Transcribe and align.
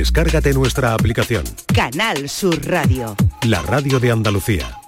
Descárgate 0.00 0.54
nuestra 0.54 0.94
aplicación. 0.94 1.44
Canal 1.74 2.30
Sur 2.30 2.66
Radio. 2.66 3.14
La 3.46 3.60
radio 3.60 4.00
de 4.00 4.10
Andalucía. 4.10 4.80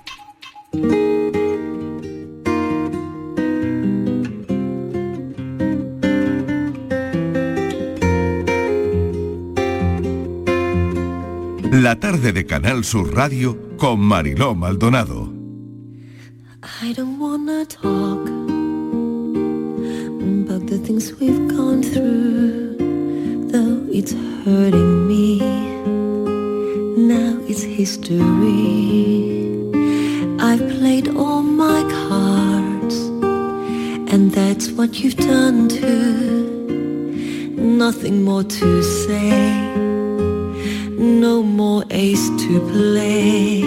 La 11.71 12.01
tarde 12.01 12.33
de 12.33 12.47
Canal 12.47 12.83
Sur 12.83 13.15
Radio 13.15 13.77
con 13.77 14.01
Mariló 14.01 14.55
Maldonado. 14.55 15.31
I 16.83 16.95
don't 16.95 17.21
wanna 17.21 17.67
talk 17.67 18.27
about 20.49 20.67
the 20.71 20.79
things 20.79 21.13
we've 21.21 21.49
gone 21.55 21.83
through, 21.83 22.62
it's 23.95 24.13
hurting 24.45 25.07
me. 25.07 25.39
Now 26.97 27.39
it's 27.47 27.63
history. 27.63 28.21
I've 30.41 30.67
played 30.79 31.09
all 31.15 31.43
my 31.43 31.83
cards, 32.07 32.97
and 34.13 34.33
that's 34.33 34.71
what 34.71 35.01
you've 35.01 35.17
done 35.17 35.69
too. 35.69 36.49
Nothing 37.57 38.23
more 38.25 38.45
to 38.45 38.83
say, 38.83 39.31
no 40.97 41.43
more 41.43 41.85
ace 41.91 42.29
to 42.45 42.61
play. 42.73 43.61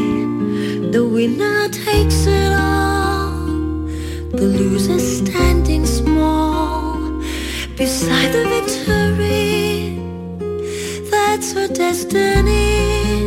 The 0.92 1.08
winner 1.08 1.70
takes 1.70 2.26
it 2.26 2.52
all, 2.52 3.30
the 4.32 4.48
loser 4.58 5.00
standing 5.00 5.86
small 5.86 7.22
beside 7.78 8.32
the 8.32 8.44
victory. 8.50 9.55
Destiny. 11.56 13.24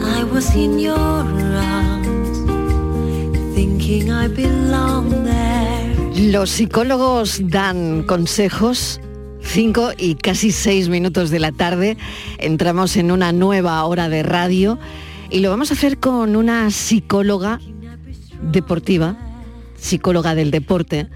I 0.00 0.22
was 0.24 0.54
in 0.54 0.78
your 0.78 1.24
thinking 3.54 4.12
I 4.12 4.28
belong 4.28 5.24
there. 5.24 6.30
Los 6.30 6.50
psicólogos 6.50 7.40
dan 7.48 8.04
consejos. 8.04 9.00
5 9.40 9.92
y 9.96 10.16
casi 10.16 10.52
6 10.52 10.90
minutos 10.90 11.30
de 11.30 11.38
la 11.38 11.52
tarde 11.52 11.96
entramos 12.38 12.96
en 12.96 13.10
una 13.10 13.32
nueva 13.32 13.82
hora 13.84 14.10
de 14.10 14.22
radio 14.22 14.78
y 15.30 15.40
lo 15.40 15.48
vamos 15.48 15.70
a 15.70 15.74
hacer 15.74 15.98
con 15.98 16.36
una 16.36 16.70
psicóloga 16.70 17.60
deportiva, 18.42 19.16
psicóloga 19.78 20.34
del 20.34 20.50
deporte. 20.50 21.08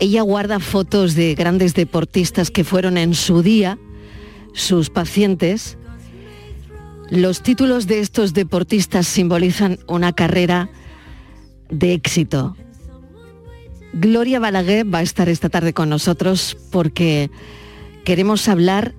Ella 0.00 0.22
guarda 0.22 0.58
fotos 0.58 1.14
de 1.14 1.34
grandes 1.34 1.74
deportistas 1.74 2.50
que 2.50 2.64
fueron 2.64 2.98
en 2.98 3.14
su 3.14 3.42
día 3.42 3.78
sus 4.56 4.90
pacientes. 4.90 5.78
Los 7.08 7.42
títulos 7.42 7.86
de 7.86 8.00
estos 8.00 8.34
deportistas 8.34 9.06
simbolizan 9.06 9.78
una 9.86 10.12
carrera 10.12 10.70
de 11.70 11.92
éxito. 11.92 12.56
Gloria 13.92 14.40
Balaguer 14.40 14.92
va 14.92 14.98
a 14.98 15.02
estar 15.02 15.28
esta 15.28 15.48
tarde 15.48 15.72
con 15.72 15.88
nosotros 15.88 16.56
porque 16.72 17.30
queremos 18.04 18.48
hablar 18.48 18.94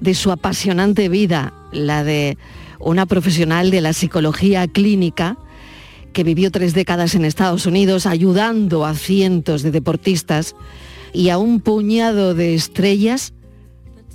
de 0.00 0.14
su 0.14 0.32
apasionante 0.32 1.08
vida, 1.08 1.54
la 1.72 2.02
de 2.02 2.36
una 2.80 3.06
profesional 3.06 3.70
de 3.70 3.80
la 3.80 3.92
psicología 3.92 4.66
clínica 4.66 5.38
que 6.12 6.24
vivió 6.24 6.50
tres 6.50 6.74
décadas 6.74 7.14
en 7.14 7.24
Estados 7.24 7.66
Unidos 7.66 8.06
ayudando 8.06 8.84
a 8.84 8.94
cientos 8.94 9.62
de 9.62 9.70
deportistas 9.70 10.56
y 11.12 11.30
a 11.30 11.38
un 11.38 11.60
puñado 11.60 12.34
de 12.34 12.54
estrellas 12.54 13.32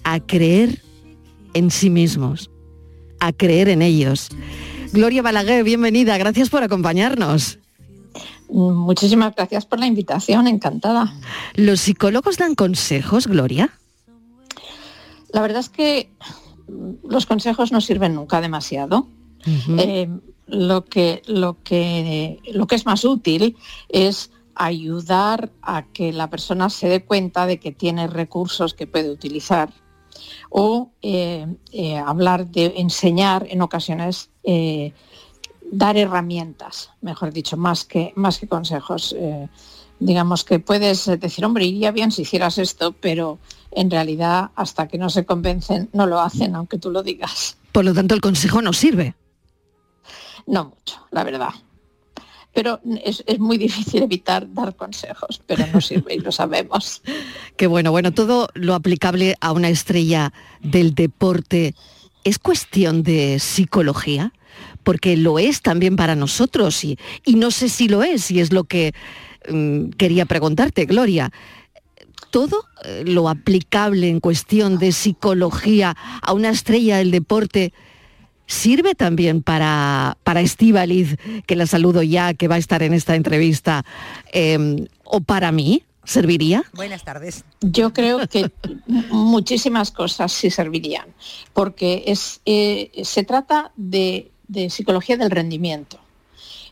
a 0.04 0.20
creer 0.20 0.82
en 1.54 1.72
sí 1.72 1.90
mismos, 1.90 2.50
a 3.20 3.34
creer 3.34 3.70
en 3.70 3.82
ellos. 3.82 4.30
Gloria 4.94 5.22
Balaguer, 5.22 5.64
bienvenida, 5.64 6.18
gracias 6.18 6.50
por 6.50 6.64
acompañarnos. 6.64 7.60
Muchísimas 8.50 9.34
gracias 9.34 9.66
por 9.66 9.80
la 9.80 9.88
invitación, 9.88 10.48
encantada. 10.48 11.14
¿Los 11.56 11.80
psicólogos 11.80 12.38
dan 12.38 12.56
consejos, 12.56 13.28
Gloria? 13.28 13.72
La 15.32 15.42
verdad 15.42 15.62
es 15.62 15.70
que 15.70 16.12
los 17.08 17.26
consejos 17.26 17.72
no 17.72 17.80
sirven 17.80 18.16
nunca 18.16 18.42
demasiado. 18.42 19.08
Eh, 19.78 20.10
lo, 20.48 20.86
que, 20.86 21.24
lo, 21.26 21.58
que, 21.64 22.40
lo 22.54 22.68
que 22.68 22.76
es 22.76 22.86
más 22.86 23.06
útil 23.06 23.56
es 23.90 24.32
ayudar 24.56 25.52
a 25.62 25.84
que 25.86 26.12
la 26.12 26.30
persona 26.30 26.70
se 26.70 26.90
dé 26.90 27.04
cuenta 27.04 27.46
de 27.46 27.60
que 27.60 27.72
tiene 27.72 28.08
recursos 28.08 28.74
que 28.74 28.86
puede 28.86 29.10
utilizar 29.10 29.74
o 30.52 30.92
eh, 31.02 31.48
eh, 31.72 31.98
hablar 31.98 32.46
de 32.46 32.74
enseñar 32.76 33.48
en 33.50 33.62
ocasiones 33.62 34.30
eh, 34.44 34.94
dar 35.72 35.96
herramientas, 35.98 36.92
mejor 37.00 37.32
dicho, 37.32 37.56
más 37.56 37.86
que, 37.86 38.12
más 38.16 38.38
que 38.38 38.48
consejos. 38.48 39.16
Digamos 40.00 40.44
que 40.44 40.60
puedes 40.60 41.06
decir, 41.06 41.46
hombre, 41.46 41.66
iría 41.66 41.92
bien 41.92 42.12
si 42.12 42.24
hicieras 42.24 42.58
esto, 42.58 42.92
pero 42.92 43.40
en 43.72 43.90
realidad 43.90 44.52
hasta 44.56 44.88
que 44.88 44.98
no 44.98 45.10
se 45.10 45.26
convencen 45.26 45.90
no 45.94 46.06
lo 46.06 46.20
hacen, 46.20 46.56
aunque 46.56 46.78
tú 46.78 46.92
lo 46.92 47.02
digas. 47.02 47.58
Por 47.72 47.86
lo 47.86 47.94
tanto, 47.94 48.14
el 48.14 48.20
consejo 48.20 48.62
no 48.62 48.74
sirve. 48.74 49.16
No 50.48 50.66
mucho, 50.66 51.08
la 51.12 51.24
verdad. 51.24 51.54
Pero 52.54 52.82
es, 53.04 53.24
es 53.28 53.40
muy 53.40 53.58
difícil 53.58 54.04
evitar 54.04 54.52
dar 54.54 54.76
consejos, 54.76 55.42
pero 55.46 55.66
no 55.74 55.80
sirve 55.80 56.16
y 56.16 56.20
lo 56.20 56.32
sabemos. 56.32 57.02
Qué 57.56 57.68
bueno, 57.68 57.92
bueno, 57.92 58.12
todo 58.12 58.50
lo 58.54 58.74
aplicable 58.74 59.36
a 59.40 59.52
una 59.52 59.70
estrella 59.70 60.34
del 60.62 60.94
deporte 60.94 61.76
es 62.24 62.40
cuestión 62.40 63.04
de 63.04 63.40
psicología, 63.40 64.34
porque 64.84 65.18
lo 65.18 65.40
es 65.40 65.62
también 65.62 65.96
para 65.96 66.16
nosotros 66.16 66.84
y, 66.84 66.98
y 67.26 67.36
no 67.36 67.52
sé 67.52 67.70
si 67.70 67.88
lo 67.88 68.04
es, 68.04 68.32
y 68.32 68.40
es 68.40 68.52
lo 68.52 68.64
que 68.64 68.94
mm, 69.50 69.90
quería 69.92 70.26
preguntarte, 70.26 70.86
Gloria. 70.86 71.32
Todo 72.32 72.66
eh, 72.86 73.04
lo 73.06 73.30
aplicable 73.30 74.10
en 74.10 74.20
cuestión 74.20 74.78
de 74.78 74.92
psicología 74.92 75.96
a 76.22 76.34
una 76.34 76.50
estrella 76.50 76.98
del 76.98 77.12
deporte 77.12 77.74
sirve 78.52 78.96
también 78.96 79.42
para, 79.42 80.18
para 80.24 80.42
Estíbaliz, 80.42 81.16
que 81.48 81.56
la 81.56 81.66
saludo 81.66 82.04
ya, 82.04 82.34
que 82.34 82.50
va 82.50 82.56
a 82.56 82.58
estar 82.58 82.84
en 82.84 82.94
esta 82.94 83.16
entrevista, 83.16 83.86
eh, 84.34 84.88
o 85.06 85.22
para 85.22 85.54
mí, 85.54 85.84
¿serviría? 86.04 86.64
Buenas 86.74 87.04
tardes. 87.06 87.46
Yo 87.62 87.94
creo 87.94 88.28
que 88.28 88.52
muchísimas 89.10 89.92
cosas 89.92 90.34
sí 90.34 90.52
servirían, 90.52 91.08
porque 91.54 92.04
es, 92.08 92.42
eh, 92.46 92.92
se 93.04 93.24
trata 93.24 93.72
de, 93.78 94.32
de, 94.50 94.70
psicología 94.70 95.16
del 95.16 95.32
rendimiento. 95.32 95.98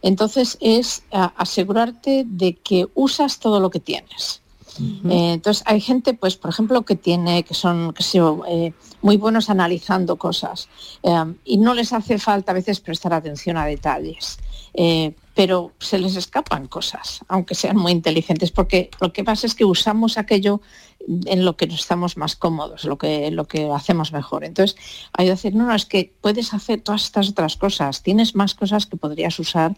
Entonces 0.01 0.57
es 0.59 1.03
a, 1.11 1.33
asegurarte 1.37 2.25
de 2.27 2.55
que 2.55 2.87
usas 2.93 3.39
todo 3.39 3.61
lo 3.61 3.69
que 3.69 3.79
tienes. 3.79 4.41
Eh, 4.79 5.33
entonces 5.33 5.63
hay 5.65 5.81
gente, 5.81 6.13
pues, 6.13 6.35
por 6.35 6.49
ejemplo, 6.49 6.83
que 6.83 6.95
tiene, 6.95 7.43
que 7.43 7.53
son, 7.53 7.93
que 7.93 8.03
eh, 8.47 8.73
muy 9.01 9.17
buenos 9.17 9.49
analizando 9.49 10.17
cosas 10.17 10.69
eh, 11.03 11.33
y 11.45 11.57
no 11.57 11.73
les 11.73 11.93
hace 11.93 12.19
falta 12.19 12.51
a 12.51 12.55
veces 12.55 12.79
prestar 12.79 13.13
atención 13.13 13.57
a 13.57 13.65
detalles. 13.65 14.37
Eh, 14.73 15.15
pero 15.33 15.71
se 15.79 15.99
les 15.99 16.17
escapan 16.17 16.67
cosas, 16.67 17.21
aunque 17.29 17.55
sean 17.55 17.77
muy 17.77 17.93
inteligentes, 17.93 18.51
porque 18.51 18.89
lo 18.99 19.13
que 19.13 19.23
pasa 19.23 19.47
es 19.47 19.55
que 19.55 19.63
usamos 19.63 20.17
aquello 20.17 20.61
en 21.07 21.45
lo 21.45 21.55
que 21.55 21.65
nos 21.65 21.79
estamos 21.79 22.17
más 22.17 22.35
cómodos, 22.35 22.83
lo 22.83 22.97
que, 22.97 23.31
lo 23.31 23.45
que 23.45 23.69
hacemos 23.71 24.11
mejor. 24.11 24.43
Entonces, 24.43 24.77
hay 25.13 25.27
que 25.27 25.31
decir, 25.31 25.55
no, 25.55 25.65
no, 25.65 25.73
es 25.73 25.85
que 25.85 26.13
puedes 26.19 26.53
hacer 26.53 26.81
todas 26.81 27.05
estas 27.05 27.29
otras 27.29 27.55
cosas, 27.55 28.03
tienes 28.03 28.35
más 28.35 28.53
cosas 28.53 28.85
que 28.85 28.97
podrías 28.97 29.39
usar 29.39 29.77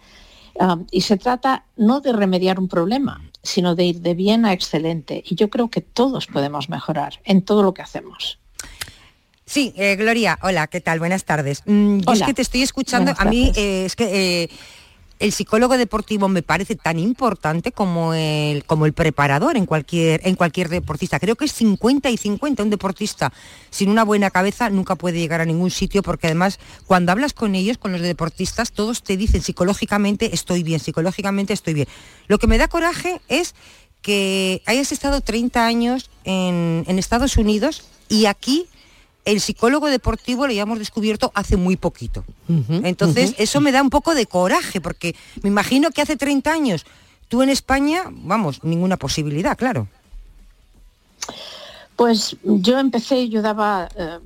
um, 0.56 0.88
y 0.90 1.01
se 1.01 1.18
trata 1.18 1.66
no 1.78 2.01
de 2.01 2.12
remediar 2.12 2.59
un 2.59 2.68
problema, 2.68 3.22
sino 3.44 3.75
de 3.75 3.85
ir 3.85 4.02
de 4.02 4.13
bien 4.13 4.46
a 4.46 4.53
excelente. 4.53 5.24
Y 5.25 5.35
yo 5.35 5.50
creo 5.50 5.69
que 5.69 5.81
todos 5.81 6.28
podemos 6.28 6.69
mejorar 6.69 7.19
en 7.24 7.41
todo 7.41 7.63
lo 7.63 7.74
que 7.74 7.81
hacemos. 7.81 8.40
Sí, 9.46 9.74
eh, 9.75 9.96
Gloria, 9.97 10.39
hola, 10.42 10.68
¿qué 10.68 10.80
tal? 10.80 11.00
Buenas 11.00 11.25
tardes. 11.25 11.63
Mm, 11.66 12.00
yo 12.00 12.13
es 12.13 12.21
que 12.24 12.33
te 12.33 12.42
estoy 12.42 12.62
escuchando, 12.62 13.13
a 13.18 13.25
mí 13.25 13.51
eh, 13.56 13.86
es 13.86 13.95
que... 13.95 14.50
El 15.21 15.31
psicólogo 15.31 15.77
deportivo 15.77 16.27
me 16.29 16.41
parece 16.41 16.75
tan 16.75 16.97
importante 16.97 17.71
como 17.71 18.15
el, 18.15 18.65
como 18.65 18.88
el 18.88 18.94
preparador 18.94 19.56
en 19.56 19.68
cualquier, 19.68 20.19
en 20.27 20.33
cualquier 20.33 20.68
deportista. 20.68 21.19
Creo 21.19 21.35
que 21.35 21.45
es 21.45 21.53
50 21.53 22.09
y 22.09 22.18
50. 22.18 22.63
Un 22.63 22.71
deportista 22.71 23.31
sin 23.69 23.91
una 23.91 24.03
buena 24.03 24.31
cabeza 24.31 24.71
nunca 24.71 24.95
puede 24.95 25.19
llegar 25.19 25.39
a 25.39 25.45
ningún 25.45 25.69
sitio 25.69 26.01
porque 26.01 26.25
además 26.25 26.59
cuando 26.88 27.12
hablas 27.12 27.33
con 27.33 27.53
ellos, 27.53 27.77
con 27.77 27.91
los 27.91 28.01
deportistas, 28.01 28.71
todos 28.71 29.03
te 29.03 29.15
dicen 29.15 29.44
psicológicamente 29.44 30.33
estoy 30.33 30.63
bien, 30.63 30.79
psicológicamente 30.79 31.53
estoy 31.53 31.75
bien. 31.75 31.88
Lo 32.27 32.39
que 32.39 32.47
me 32.47 32.57
da 32.57 32.68
coraje 32.68 33.21
es 33.27 33.53
que 34.01 34.63
hayas 34.65 34.91
estado 34.91 35.21
30 35.21 35.68
años 35.68 36.09
en, 36.23 36.83
en 36.88 36.97
Estados 36.97 37.38
Unidos 37.38 37.83
y 38.09 38.25
aquí 38.25 38.68
el 39.25 39.39
psicólogo 39.39 39.88
deportivo 39.88 40.45
lo 40.45 40.51
hayamos 40.51 40.79
descubierto 40.79 41.31
hace 41.35 41.57
muy 41.57 41.75
poquito. 41.75 42.23
Uh 42.47 42.53
-huh, 42.53 42.81
Entonces, 42.85 43.31
uh 43.31 43.33
-huh. 43.33 43.44
eso 43.44 43.62
me 43.62 43.71
da 43.71 43.81
un 43.81 43.89
poco 43.89 44.15
de 44.15 44.25
coraje, 44.25 44.81
porque 44.81 45.15
me 45.41 45.50
imagino 45.50 45.91
que 45.91 46.01
hace 46.01 46.18
30 46.18 46.51
años 46.51 46.85
tú 47.27 47.41
en 47.41 47.50
España, 47.50 48.03
vamos, 48.09 48.63
ninguna 48.63 48.97
posibilidad, 48.97 49.57
claro. 49.57 49.88
Pues 51.95 52.35
yo 52.44 52.79
empecé, 52.79 53.29
yo 53.29 53.41
daba 53.41 53.88
eh, 53.95 54.19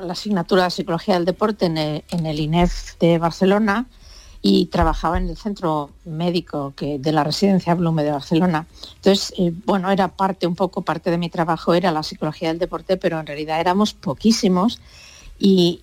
la 0.00 0.12
asignatura 0.12 0.64
de 0.64 0.70
Psicología 0.70 1.14
del 1.14 1.24
Deporte 1.24 1.66
en 1.66 1.76
el, 1.78 2.40
INEF 2.40 2.96
de 3.00 3.18
Barcelona 3.18 3.86
y 4.44 4.66
trabajaba 4.66 5.18
en 5.18 5.28
el 5.28 5.36
centro 5.36 5.90
médico 6.04 6.74
que, 6.76 6.98
de 6.98 7.12
la 7.12 7.22
residencia 7.22 7.76
Blume 7.76 8.02
de 8.02 8.10
Barcelona. 8.10 8.66
Entonces, 8.96 9.32
eh, 9.38 9.52
bueno, 9.64 9.88
era 9.90 10.08
parte, 10.08 10.48
un 10.48 10.56
poco 10.56 10.82
parte 10.82 11.12
de 11.12 11.18
mi 11.18 11.30
trabajo 11.30 11.74
era 11.74 11.92
la 11.92 12.02
psicología 12.02 12.48
del 12.48 12.58
deporte, 12.58 12.96
pero 12.96 13.20
en 13.20 13.26
realidad 13.26 13.60
éramos 13.60 13.94
poquísimos 13.94 14.80
y, 15.38 15.80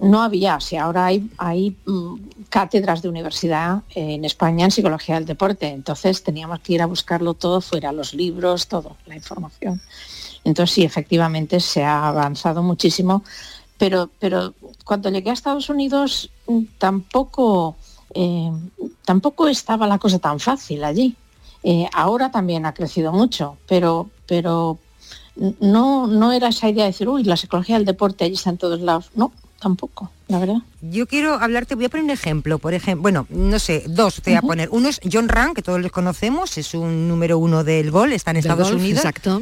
no 0.00 0.22
había, 0.22 0.56
o 0.56 0.80
ahora 0.80 1.06
hay, 1.06 1.30
hay 1.36 1.76
mm, 1.84 2.14
cátedras 2.48 3.02
de 3.02 3.08
universidad 3.08 3.82
en 3.94 4.24
España 4.24 4.64
en 4.64 4.70
psicología 4.70 5.16
del 5.16 5.26
deporte, 5.26 5.68
entonces 5.68 6.22
teníamos 6.22 6.60
que 6.60 6.74
ir 6.74 6.82
a 6.82 6.86
buscarlo 6.86 7.34
todo 7.34 7.60
fuera, 7.60 7.92
los 7.92 8.14
libros, 8.14 8.66
todo, 8.66 8.96
la 9.06 9.14
información. 9.14 9.82
Entonces 10.42 10.74
sí, 10.74 10.84
efectivamente 10.84 11.60
se 11.60 11.84
ha 11.84 12.08
avanzado 12.08 12.62
muchísimo, 12.62 13.24
pero, 13.76 14.08
pero 14.18 14.54
cuando 14.84 15.10
llegué 15.10 15.30
a 15.30 15.34
Estados 15.34 15.68
Unidos 15.68 16.30
mm, 16.46 16.62
tampoco, 16.78 17.76
eh, 18.14 18.50
tampoco 19.04 19.48
estaba 19.48 19.86
la 19.86 19.98
cosa 19.98 20.18
tan 20.18 20.40
fácil 20.40 20.84
allí. 20.84 21.16
Eh, 21.62 21.88
ahora 21.92 22.30
también 22.30 22.66
ha 22.66 22.74
crecido 22.74 23.12
mucho, 23.12 23.56
pero, 23.66 24.10
pero 24.26 24.78
no, 25.60 26.06
no 26.06 26.32
era 26.32 26.48
esa 26.48 26.68
idea 26.68 26.84
de 26.84 26.90
decir, 26.90 27.08
uy, 27.08 27.24
la 27.24 27.36
psicología 27.36 27.76
del 27.76 27.86
deporte 27.86 28.24
allí 28.24 28.34
está 28.34 28.50
en 28.50 28.58
todos 28.58 28.80
lados. 28.80 29.10
No, 29.14 29.32
tampoco, 29.64 30.10
la 30.28 30.38
verdad. 30.38 30.58
Yo 30.82 31.06
quiero 31.06 31.34
hablarte, 31.34 31.74
voy 31.74 31.86
a 31.86 31.88
poner 31.88 32.04
un 32.04 32.10
ejemplo, 32.10 32.58
por 32.58 32.74
ejemplo, 32.74 33.00
bueno, 33.00 33.26
no 33.30 33.58
sé, 33.58 33.84
dos 33.88 34.20
te 34.20 34.32
voy 34.32 34.36
a 34.36 34.42
poner. 34.42 34.68
Uno 34.70 34.90
es 34.90 35.00
John 35.10 35.26
Rand, 35.26 35.54
que 35.54 35.62
todos 35.62 35.80
los 35.80 35.90
conocemos, 35.90 36.58
es 36.58 36.74
un 36.74 37.08
número 37.08 37.38
uno 37.38 37.64
del 37.64 37.90
gol, 37.90 38.12
está 38.12 38.32
en 38.32 38.36
Estados 38.36 38.70
Unidos. 38.70 39.02
Exacto. 39.02 39.40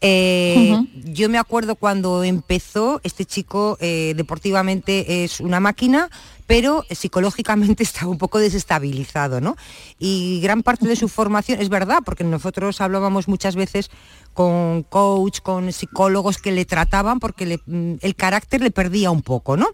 Eh, 0.00 0.74
yo 1.04 1.28
me 1.28 1.36
acuerdo 1.36 1.76
cuando 1.76 2.24
empezó, 2.24 3.02
este 3.04 3.26
chico 3.26 3.76
eh, 3.80 4.14
deportivamente 4.16 5.24
es 5.24 5.40
una 5.40 5.60
máquina, 5.60 6.08
pero 6.48 6.84
psicológicamente 6.90 7.82
está 7.84 8.08
un 8.08 8.18
poco 8.18 8.40
desestabilizado, 8.40 9.40
¿no? 9.40 9.56
Y 10.00 10.40
gran 10.40 10.64
parte 10.64 10.88
de 10.88 10.96
su 10.96 11.08
formación, 11.08 11.60
es 11.60 11.68
verdad, 11.68 11.98
porque 12.04 12.24
nosotros 12.24 12.80
hablábamos 12.80 13.28
muchas 13.28 13.54
veces 13.54 13.90
con 14.32 14.82
coach, 14.82 15.40
con 15.40 15.72
psicólogos 15.72 16.38
que 16.38 16.50
le 16.50 16.64
trataban 16.64 17.20
porque 17.20 17.60
mm, 17.66 17.96
el 18.00 18.14
carácter 18.16 18.62
le 18.62 18.70
perdía 18.72 19.10
un 19.12 19.22
poco, 19.22 19.56
¿no? 19.56 19.68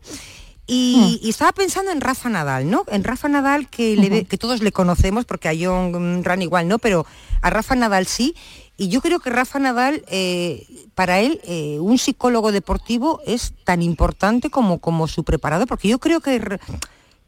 Y, 0.66 1.20
hmm. 1.22 1.28
estaba 1.28 1.52
pensando 1.52 1.92
en 1.92 2.00
Rafa 2.00 2.30
Nadal, 2.30 2.70
¿no? 2.70 2.84
En 2.88 3.04
Rafa 3.04 3.28
Nadal, 3.28 3.68
que, 3.68 4.26
que 4.28 4.38
todos 4.38 4.62
le 4.62 4.72
conocemos, 4.72 5.26
porque 5.26 5.50
a 5.50 5.52
John 5.58 6.24
Ran 6.24 6.40
igual 6.40 6.68
no, 6.68 6.78
pero 6.78 7.06
a 7.42 7.50
Rafa 7.50 7.74
Nadal 7.74 8.06
sí. 8.06 8.34
Y 8.76 8.88
yo 8.88 9.00
creo 9.00 9.20
que 9.20 9.30
Rafa 9.30 9.60
Nadal, 9.60 10.04
eh, 10.08 10.66
para 10.94 11.20
él, 11.20 11.40
eh, 11.44 11.78
un 11.80 11.96
psicólogo 11.96 12.50
deportivo 12.50 13.20
es 13.24 13.52
tan 13.64 13.82
importante 13.82 14.50
como, 14.50 14.80
como 14.80 15.06
su 15.06 15.22
preparado, 15.22 15.66
porque 15.66 15.88
yo 15.88 16.00
creo 16.00 16.20
que, 16.20 16.58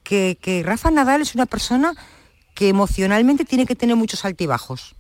que, 0.02 0.62
Rafa 0.64 0.90
Nadal 0.90 1.22
es 1.22 1.34
una 1.36 1.46
persona 1.46 1.94
que 2.54 2.68
emocionalmente 2.68 3.44
tiene 3.44 3.66
que 3.66 3.76
tener 3.76 3.94
muchos 3.94 4.24
altibajos. 4.24 4.96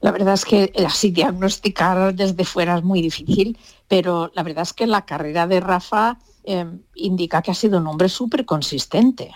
La 0.00 0.10
verdad 0.10 0.34
es 0.34 0.44
que 0.44 0.72
así 0.84 1.10
diagnosticar 1.10 2.14
desde 2.14 2.44
fuera 2.44 2.76
es 2.78 2.84
muy 2.84 3.02
difícil, 3.02 3.58
pero 3.86 4.32
la 4.34 4.42
verdad 4.42 4.62
es 4.62 4.72
que 4.72 4.86
la 4.86 5.04
carrera 5.04 5.46
de 5.46 5.60
Rafa 5.60 6.18
em, 6.44 6.80
indica 6.94 7.42
que 7.42 7.50
ha 7.50 7.54
sido 7.54 7.78
un 7.78 7.86
hombre 7.86 8.08
súper 8.08 8.44
consistente. 8.44 9.32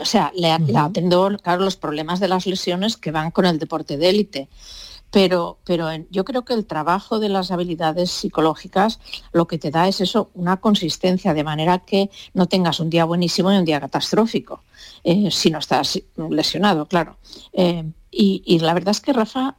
O 0.00 0.04
sea, 0.04 0.32
le, 0.34 0.50
ha 0.52 0.90
tenido 0.90 1.36
claro, 1.38 1.64
los 1.64 1.76
problemas 1.76 2.20
de 2.20 2.28
las 2.28 2.46
lesiones 2.46 2.96
que 2.96 3.10
van 3.10 3.30
con 3.30 3.46
el 3.46 3.58
deporte 3.58 3.96
de 3.96 4.08
élite. 4.08 4.48
Pero, 5.10 5.58
pero 5.64 5.88
yo 6.10 6.24
creo 6.24 6.44
que 6.44 6.54
el 6.54 6.66
trabajo 6.66 7.18
de 7.18 7.28
las 7.28 7.50
habilidades 7.50 8.12
psicológicas 8.12 9.00
lo 9.32 9.48
que 9.48 9.58
te 9.58 9.72
da 9.72 9.88
es 9.88 10.00
eso, 10.00 10.30
una 10.34 10.58
consistencia, 10.58 11.34
de 11.34 11.42
manera 11.42 11.80
que 11.80 12.10
no 12.32 12.46
tengas 12.46 12.78
un 12.78 12.90
día 12.90 13.04
buenísimo 13.04 13.52
y 13.52 13.56
un 13.56 13.64
día 13.64 13.80
catastrófico, 13.80 14.62
eh, 15.02 15.28
si 15.32 15.50
no 15.50 15.58
estás 15.58 16.00
lesionado, 16.16 16.86
claro. 16.86 17.16
Eh, 17.52 17.90
y, 18.12 18.58
la 18.60 18.74
verdad 18.74 18.90
es 18.90 19.00
que 19.00 19.12
Rafa, 19.12 19.56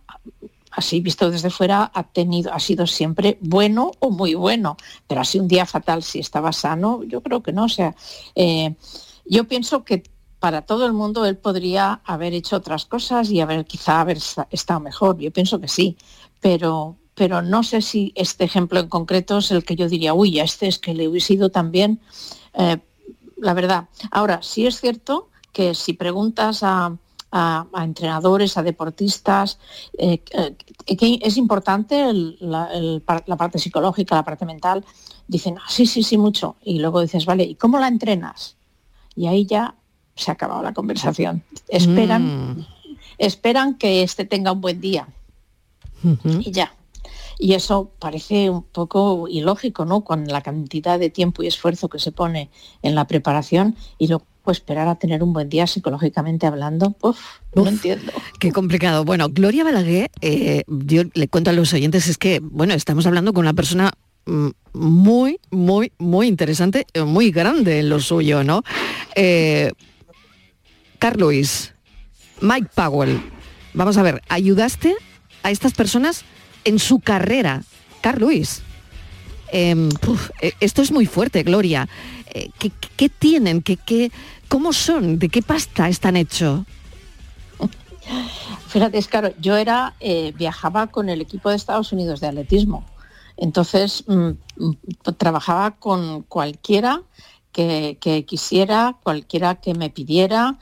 así 0.72 1.00
visto 1.01 1.30
desde 1.30 1.50
fuera, 1.50 1.92
ha, 1.94 2.04
tenido, 2.04 2.54
ha 2.54 2.60
sido 2.60 2.88
siempre 2.88 3.38
bueno 3.42 3.92
o 4.00 4.10
muy 4.10 4.36
bueno, 4.36 4.77
pero 5.07 5.22
así 5.22 5.39
un 5.39 5.48
día 5.48 5.66
fatal 5.66 6.04
si 6.04 6.19
estaba 6.19 6.51
sano, 6.54 7.04
yo 7.04 7.22
creo 7.22 7.44
que 7.44 7.54
no. 7.54 7.66
O 7.66 7.69
sea, 7.69 7.95
eh, 8.36 8.74
yo 9.25 9.47
pienso 9.47 9.83
que 9.83 10.03
para 10.39 10.63
todo 10.63 10.85
el 10.85 10.94
mundo 10.94 11.25
él 11.25 11.38
podría 11.38 12.01
haber 12.03 12.33
hecho 12.33 12.56
otras 12.56 12.85
cosas 12.85 13.29
y 13.29 13.41
haber 13.41 13.65
quizá 13.65 14.01
haber 14.01 14.18
estado 14.50 14.79
mejor. 14.79 15.18
Yo 15.19 15.31
pienso 15.31 15.59
que 15.59 15.68
sí, 15.68 15.97
pero, 16.39 16.97
pero 17.13 17.41
no 17.41 17.63
sé 17.63 17.81
si 17.81 18.12
este 18.15 18.44
ejemplo 18.44 18.79
en 18.79 18.89
concreto 18.89 19.38
es 19.38 19.51
el 19.51 19.63
que 19.63 19.75
yo 19.75 19.88
diría, 19.88 20.13
uy, 20.13 20.39
a 20.39 20.44
este 20.44 20.68
es 20.68 20.79
que 20.79 20.94
le 20.94 21.07
hubiese 21.07 21.33
ido 21.33 21.50
también. 21.50 22.00
Eh, 22.53 22.77
la 23.38 23.53
verdad. 23.53 23.89
Ahora, 24.09 24.41
sí 24.41 24.65
es 24.65 24.79
cierto 24.79 25.29
que 25.51 25.75
si 25.75 25.94
preguntas 25.94 26.63
a, 26.63 26.97
a, 27.31 27.65
entrenadores, 27.83 28.57
a 28.57 28.63
deportistas. 28.63 29.59
Eh, 29.97 30.21
eh, 30.33 31.19
es 31.21 31.38
importante 31.38 32.12
la, 32.13 33.38
parte 33.38 33.59
psicológica, 33.59 34.15
la 34.15 34.24
parte 34.24 34.45
mental. 34.45 34.85
Dicen, 35.27 35.57
ah, 35.57 35.69
sí, 35.69 35.85
sí, 35.85 36.03
sí, 36.03 36.17
mucho. 36.17 36.57
Y 36.62 36.79
luego 36.79 37.01
dices, 37.01 37.25
vale, 37.25 37.44
¿y 37.44 37.56
cómo 37.56 37.79
la 37.79 37.88
entrenas? 37.88 38.57
Y 39.16 39.28
ahí 39.28 39.46
ya 39.46 39.75
se 40.16 40.31
ha 40.31 40.34
acabado 40.34 40.62
la 40.63 40.74
conversación. 40.74 41.44
Esperan, 41.68 42.58
mm. 42.58 42.68
esperan 43.18 43.75
que 43.75 44.04
este 44.04 44.25
tenga 44.25 44.52
un 44.52 44.62
buen 44.62 44.81
día. 44.81 45.08
Y 46.24 46.52
ya. 46.52 46.74
Y 47.38 47.54
eso 47.54 47.92
parece 48.00 48.50
un 48.50 48.63
poco 48.63 49.28
ilógico, 49.28 49.86
¿no? 49.86 50.02
Con 50.02 50.28
la 50.28 50.42
cantidad 50.42 51.00
de 51.00 51.10
tiempo 51.10 51.44
y 51.44 51.48
esfuerzo 51.48 51.90
que 51.90 52.00
se 52.00 52.12
pone 52.12 52.50
en 52.81 52.96
la 52.96 53.06
preparación 53.06 53.75
y 53.98 54.08
lo 54.08 54.24
pues 54.44 54.58
esperar 54.58 54.88
a 54.88 54.96
tener 54.96 55.22
un 55.22 55.34
buen 55.34 55.50
día 55.50 55.68
psicológicamente 55.68 56.48
hablando, 56.48 56.96
uf, 57.02 57.19
no 57.54 57.68
entiendo. 57.68 58.12
Qué 58.40 58.52
complicado. 58.52 59.06
Bueno, 59.06 59.30
Gloria 59.30 59.63
Balaguer, 59.63 60.10
eh, 60.22 60.63
yo 60.68 61.04
le 61.13 61.28
cuento 61.28 61.52
a 61.52 61.54
los 61.54 61.74
oyentes, 61.74 62.08
es 62.08 62.18
que, 62.18 62.40
bueno, 62.42 62.74
estamos 62.74 63.06
hablando 63.06 63.34
con 63.34 63.44
una 63.44 63.54
persona 63.54 63.94
muy, 64.73 65.39
muy, 65.50 65.91
muy 65.97 66.27
interesante, 66.27 66.85
eh, 66.94 67.03
muy 67.03 67.31
grande 67.31 67.79
en 67.79 67.89
lo 67.89 68.00
suyo, 68.00 68.44
¿no? 68.44 68.63
Eh, 69.15 69.71
Carl 71.00 71.19
Mike 72.41 72.69
Powell, 72.75 73.21
vamos 73.73 73.97
a 73.97 74.03
ver, 74.03 74.21
ayudaste 74.29 74.95
a 75.44 75.51
estas 75.51 75.73
personas 75.73 76.23
en 76.63 76.79
su 76.79 77.00
carrera. 77.00 77.63
Carl 78.01 78.19
Lewis, 78.19 78.62
em, 79.51 79.89
esto 80.60 80.81
es 80.81 80.91
muy 80.91 81.05
fuerte, 81.05 81.43
Gloria. 81.43 81.88
Eh, 82.34 82.50
¿qué, 82.98 83.10
tienen? 83.10 83.62
¿Qué, 83.62 84.12
cómo 84.48 84.74
son? 84.74 85.19
¿De 85.19 85.29
qué 85.29 85.41
pasta 85.41 85.89
están 85.89 86.15
hechos? 86.15 86.62
Fíjate, 88.67 88.98
es 88.98 89.07
claro, 89.07 89.34
yo 89.39 89.57
era, 89.57 89.96
eh, 90.00 90.34
viajaba 90.38 90.88
con 90.88 91.10
el 91.10 91.19
equipo 91.22 91.50
de 91.50 91.57
Estados 91.57 91.91
Unidos 91.91 92.22
de 92.22 92.27
atletismo. 92.27 92.86
Entonces, 93.38 94.03
mm, 94.07 94.29
mm, 94.57 94.71
trabajaba 95.17 95.71
con 95.77 96.23
cualquiera 96.23 97.03
que, 97.51 97.97
quisiera, 98.27 98.97
cualquiera 99.03 99.55
que 99.55 99.73
me 99.73 99.89
pidiera, 99.89 100.57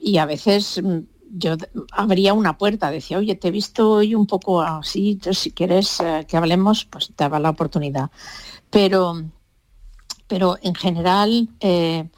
y 0.00 0.18
a 0.18 0.26
veces 0.26 0.82
mm, 0.82 0.98
yo 1.32 1.56
abría 1.92 2.34
una 2.34 2.58
puerta, 2.58 2.90
decía, 2.90 3.18
oye, 3.18 3.36
te 3.36 3.48
he 3.48 3.50
visto 3.50 3.90
hoy 3.92 4.14
un 4.14 4.26
poco 4.26 4.60
así, 4.62 5.18
si 5.32 5.52
quieres 5.52 6.00
eh, 6.00 6.26
que 6.28 6.36
hablemos, 6.36 6.84
pues 6.84 7.08
te 7.08 7.24
daba 7.24 7.38
la 7.38 7.50
oportunidad. 7.50 8.10
Pero, 8.68 9.22
pero 10.26 10.58
en 10.62 10.74
general 10.74 11.48
eh, 11.60 12.08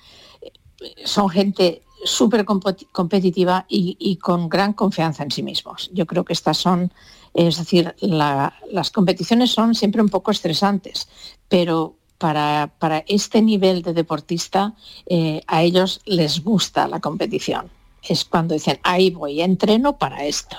son 1.04 1.28
gente 1.28 1.82
súper 2.04 2.44
competitiva 2.44 3.64
y, 3.68 4.16
con 4.16 4.48
gran 4.48 4.72
confianza 4.72 5.22
en 5.22 5.30
sí 5.30 5.42
mismos. 5.42 5.90
Yo 5.92 6.06
creo 6.06 6.24
que 6.24 6.32
estas 6.32 6.58
son, 6.58 6.92
es 7.34 7.58
decir, 7.58 7.94
las 8.00 8.90
competiciones 8.90 9.50
son 9.50 9.74
siempre 9.74 10.02
un 10.02 10.08
poco 10.08 10.30
estresantes, 10.30 11.08
pero 11.48 11.96
para, 12.18 13.04
este 13.08 13.42
nivel 13.42 13.82
de 13.82 13.92
deportista 13.94 14.74
eh, 15.06 15.42
a 15.46 15.62
ellos 15.62 16.00
les 16.04 16.44
gusta 16.44 16.86
la 16.86 17.00
competición. 17.00 17.68
Es 18.02 18.24
cuando 18.24 18.54
dicen, 18.54 18.78
ahí 18.82 19.10
voy, 19.10 19.40
entreno 19.40 19.98
para 19.98 20.24
esto. 20.24 20.56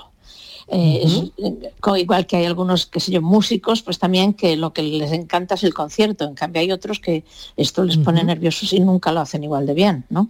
Eh, 0.67 1.05
igual 1.97 2.25
que 2.25 2.37
hay 2.37 2.45
algunos, 2.45 2.85
qué 2.85 2.99
sé 2.99 3.11
yo, 3.11 3.21
músicos, 3.21 3.81
pues 3.81 3.99
también 3.99 4.33
que 4.33 4.55
lo 4.55 4.73
que 4.73 4.81
les 4.81 5.11
encanta 5.11 5.55
es 5.55 5.63
el 5.63 5.73
concierto. 5.73 6.25
En 6.25 6.35
cambio 6.35 6.61
hay 6.61 6.71
otros 6.71 6.99
que 6.99 7.23
esto 7.55 7.83
les 7.83 7.97
pone 7.97 8.23
nerviosos 8.23 8.73
y 8.73 8.79
nunca 8.79 9.11
lo 9.11 9.19
hacen 9.21 9.43
igual 9.43 9.65
de 9.65 9.73
bien, 9.73 10.05
¿no? 10.09 10.29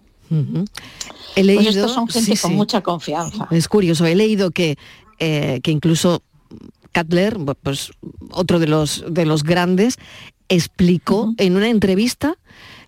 He 1.36 1.44
leído, 1.44 1.64
pues 1.64 1.76
estos 1.76 1.94
son 1.94 2.08
gente 2.08 2.38
con 2.40 2.56
mucha 2.56 2.82
confianza. 2.82 3.48
Es 3.52 3.68
curioso, 3.68 4.06
he 4.06 4.16
leído 4.16 4.52
que, 4.52 4.78
eh, 5.20 5.60
que 5.62 5.72
incluso 5.72 6.24
Cutler, 6.94 7.38
pues 7.62 7.92
otro 8.32 8.60
de 8.60 8.68
los, 8.68 9.04
de 9.10 9.26
los 9.26 9.44
grandes, 9.44 9.98
explicó 10.50 11.34
en 11.38 11.56
una 11.56 11.70
entrevista 11.70 12.38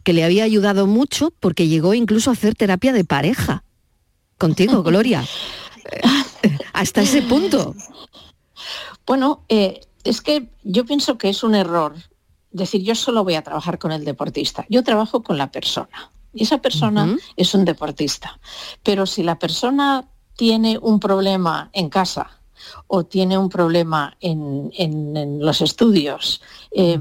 que 0.04 0.14
le 0.14 0.24
había 0.24 0.44
ayudado 0.44 0.88
mucho 0.88 1.34
porque 1.40 1.68
llegó 1.68 1.94
incluso 1.94 2.30
a 2.30 2.34
hacer 2.34 2.56
terapia 2.56 2.94
de 2.94 3.04
pareja. 3.04 3.64
Contigo, 4.38 4.84
Gloria. 4.84 5.26
hasta 6.74 7.02
ese 7.02 7.22
punto. 7.24 7.76
Bueno, 9.06 9.44
eh, 9.50 9.82
es 10.04 10.22
que 10.22 10.50
yo 10.64 10.86
pienso 10.86 11.18
que 11.18 11.30
es 11.30 11.44
un 11.44 11.56
error 11.56 11.96
decir 12.52 12.84
yo 12.84 12.96
solo 12.96 13.24
voy 13.24 13.36
a 13.36 13.42
trabajar 13.42 13.78
con 13.80 13.92
el 13.92 14.06
deportista. 14.06 14.66
Yo 14.70 14.84
trabajo 14.84 15.24
con 15.24 15.38
la 15.38 15.52
persona. 15.52 16.12
Y 16.34 16.44
esa 16.44 16.60
persona 16.60 17.16
es 17.38 17.54
un 17.54 17.64
deportista. 17.64 18.40
Pero 18.84 19.06
si 19.06 19.24
la 19.24 19.40
persona 19.40 20.06
tiene 20.36 20.78
un 20.78 21.00
problema 21.00 21.70
en 21.72 21.90
casa 21.90 22.42
o 22.88 23.06
tiene 23.06 23.38
un 23.38 23.50
problema 23.50 24.16
en, 24.20 25.40
los 25.40 25.62
estudios, 25.62 26.42
eh, 26.72 27.00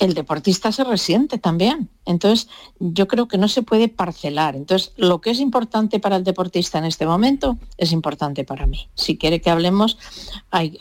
el 0.00 0.14
deportista 0.14 0.72
se 0.72 0.82
resiente 0.82 1.38
también. 1.38 1.90
Entonces, 2.06 2.48
yo 2.78 3.06
creo 3.06 3.28
que 3.28 3.36
no 3.36 3.48
se 3.48 3.62
puede 3.62 3.88
parcelar. 3.88 4.56
Entonces, 4.56 4.92
lo 4.96 5.20
que 5.20 5.30
es 5.30 5.40
importante 5.40 6.00
para 6.00 6.16
el 6.16 6.24
deportista 6.24 6.78
en 6.78 6.86
este 6.86 7.06
momento 7.06 7.58
es 7.76 7.92
importante 7.92 8.44
para 8.44 8.66
mí. 8.66 8.88
Si 8.94 9.18
quiere 9.18 9.42
que 9.42 9.50
hablemos, 9.50 9.98
hay, 10.50 10.78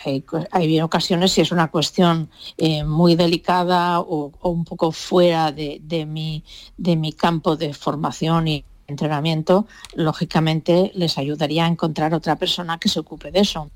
hay, 0.51 0.81
ocasiones 0.81 1.33
si 1.33 1.41
es 1.41 1.51
una 1.51 1.69
cuestión 1.69 2.29
eh, 2.57 2.86
muy 2.86 3.15
delicada 3.15 4.00
o, 4.00 4.31
un 4.41 4.63
poco 4.63 4.93
fuera 4.93 5.51
de, 5.51 6.05
mi, 6.07 6.43
de 6.77 6.95
mi 6.95 7.12
campo 7.12 7.57
de 7.57 7.74
formación 7.74 8.48
y 8.48 8.63
entrenamiento, 8.88 9.67
lógicamente 9.93 10.91
les 10.95 11.17
ayudaría 11.17 11.65
a 11.65 11.67
encontrar 11.67 12.13
otra 12.13 12.38
persona 12.38 12.79
que 12.79 12.88
se 12.88 13.01
ocupe 13.01 13.31
de 13.31 13.41
eso 13.41 13.69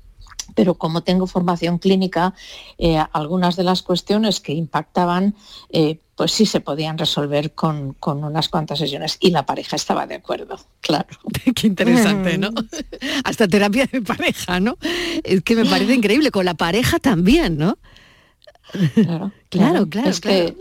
pero 0.54 0.74
como 0.74 1.02
tengo 1.02 1.26
formación 1.26 1.78
clínica, 1.78 2.34
eh, 2.78 3.02
algunas 3.12 3.56
de 3.56 3.64
las 3.64 3.82
cuestiones 3.82 4.40
que 4.40 4.52
impactaban, 4.52 5.34
eh, 5.70 5.98
pues 6.16 6.32
sí 6.32 6.46
se 6.46 6.60
podían 6.60 6.96
resolver 6.96 7.52
con, 7.52 7.96
unas 8.02 8.48
cuantas 8.48 8.78
sesiones 8.78 9.16
y 9.20 9.30
la 9.30 9.46
pareja 9.46 9.76
estaba 9.76 10.06
de 10.06 10.16
acuerdo, 10.16 10.58
claro. 10.80 11.08
Qué 11.54 11.66
interesante, 11.66 12.38
¿no? 12.38 12.50
Hasta 13.24 13.48
terapia 13.48 13.88
de 13.90 14.00
pareja, 14.02 14.60
¿no? 14.60 14.76
Es 15.22 15.42
que 15.42 15.56
me 15.56 15.64
parece 15.64 15.94
increíble, 15.94 16.30
con 16.30 16.44
la 16.44 16.54
pareja 16.54 16.98
también, 16.98 17.58
¿no? 17.58 17.78
Claro, 18.94 19.32
claro, 19.48 19.86
claro. 19.90 20.08
Es 20.08 20.20
que 20.20 20.56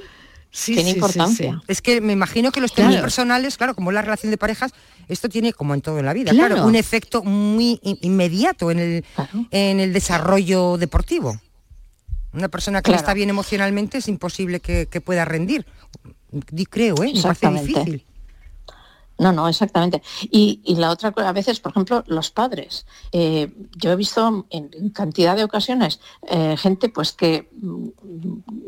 tiene 0.54 0.92
importancia. 0.92 1.62
es 1.68 1.82
que 1.82 2.00
me 2.00 2.14
imagino 2.14 2.52
que 2.52 2.62
los 2.62 2.74
temas 2.74 2.96
personales, 2.98 3.58
claro, 3.58 3.76
como 3.76 3.92
la 3.92 4.02
relación 4.02 4.32
de 4.32 4.38
parejas, 4.38 4.72
esto 5.08 5.28
tiene, 5.30 5.54
como 5.54 5.74
en 5.74 5.82
todo 5.82 6.00
en 6.00 6.06
la 6.06 6.14
vida, 6.14 6.32
claro, 6.32 6.66
un 6.66 6.76
efecto 6.76 7.24
muy 7.24 7.80
inmediato 7.84 8.72
en 8.72 8.80
el, 8.80 9.06
en 9.52 9.80
el 9.80 9.94
desarrollo 9.94 10.78
deportivo. 10.78 11.40
Una 12.34 12.50
persona 12.50 12.82
que 12.82 12.92
no 12.92 12.98
está 12.98 13.14
bien 13.14 13.30
emocionalmente 13.30 14.00
es 14.00 14.08
imposible 14.08 14.60
que, 14.60 15.02
pueda 15.02 15.26
rendir. 15.26 15.66
Creo, 16.70 17.04
¿eh? 17.04 17.14
Me 17.14 17.22
parece 17.22 17.50
difícil. 17.50 18.06
No, 19.20 19.32
no, 19.32 19.48
exactamente. 19.48 20.02
Y, 20.24 20.62
la 20.76 20.90
otra 20.90 21.12
cosa, 21.12 21.30
a 21.30 21.34
veces, 21.34 21.60
por 21.60 21.72
ejemplo, 21.72 22.04
los 22.08 22.32
padres. 22.32 22.86
Eh, 23.12 23.54
yo 23.78 23.92
he 23.92 23.96
visto 23.96 24.48
en, 24.50 24.90
cantidad 24.90 25.36
de 25.36 25.44
ocasiones 25.44 26.00
eh, 26.24 26.58
gente 26.58 26.90
pues 26.90 27.14
que 27.14 27.50
mm, 27.62 27.88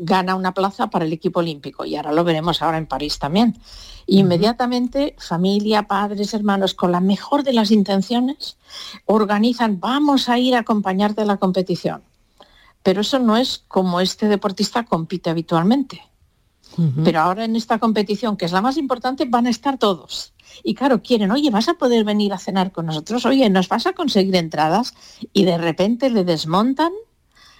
gana 0.00 0.36
una 0.36 0.54
plaza 0.54 0.88
para 0.88 1.04
el 1.04 1.12
equipo 1.12 1.40
olímpico 1.40 1.84
y 1.84 1.96
ahora 1.96 2.12
lo 2.12 2.22
veremos 2.22 2.62
ahora 2.62 2.78
en 2.78 2.86
París 2.86 3.18
también. 3.18 3.58
Inmediatamente 4.06 5.16
familia, 5.18 5.88
padres, 5.88 6.32
hermanos, 6.32 6.74
con 6.74 6.92
la 6.92 7.00
mejor 7.00 7.42
de 7.42 7.52
las 7.52 7.72
intenciones, 7.72 8.56
organizan, 9.04 9.80
vamos 9.80 10.28
a 10.28 10.38
ir 10.38 10.54
a 10.54 10.60
acompañarte 10.60 11.22
a 11.22 11.26
la 11.26 11.38
competición. 11.38 12.02
Pero 12.84 13.00
eso 13.00 13.18
no 13.18 13.36
es 13.36 13.64
como 13.66 14.00
este 14.00 14.28
deportista 14.28 14.84
compite 14.84 15.28
habitualmente. 15.28 16.02
Pero 17.04 17.20
ahora 17.20 17.44
en 17.44 17.56
esta 17.56 17.78
competición, 17.78 18.36
que 18.36 18.44
es 18.44 18.52
la 18.52 18.60
más 18.60 18.76
importante, 18.76 19.24
van 19.24 19.46
a 19.46 19.50
estar 19.50 19.78
todos. 19.78 20.34
Y 20.62 20.74
claro, 20.74 21.02
quieren, 21.02 21.30
oye, 21.30 21.50
vas 21.50 21.68
a 21.68 21.74
poder 21.74 22.04
venir 22.04 22.32
a 22.32 22.38
cenar 22.38 22.72
con 22.72 22.86
nosotros, 22.86 23.24
oye, 23.24 23.48
nos 23.50 23.68
vas 23.68 23.86
a 23.86 23.92
conseguir 23.92 24.36
entradas 24.36 24.94
y 25.32 25.44
de 25.44 25.58
repente 25.58 26.10
le 26.10 26.24
desmontan. 26.24 26.92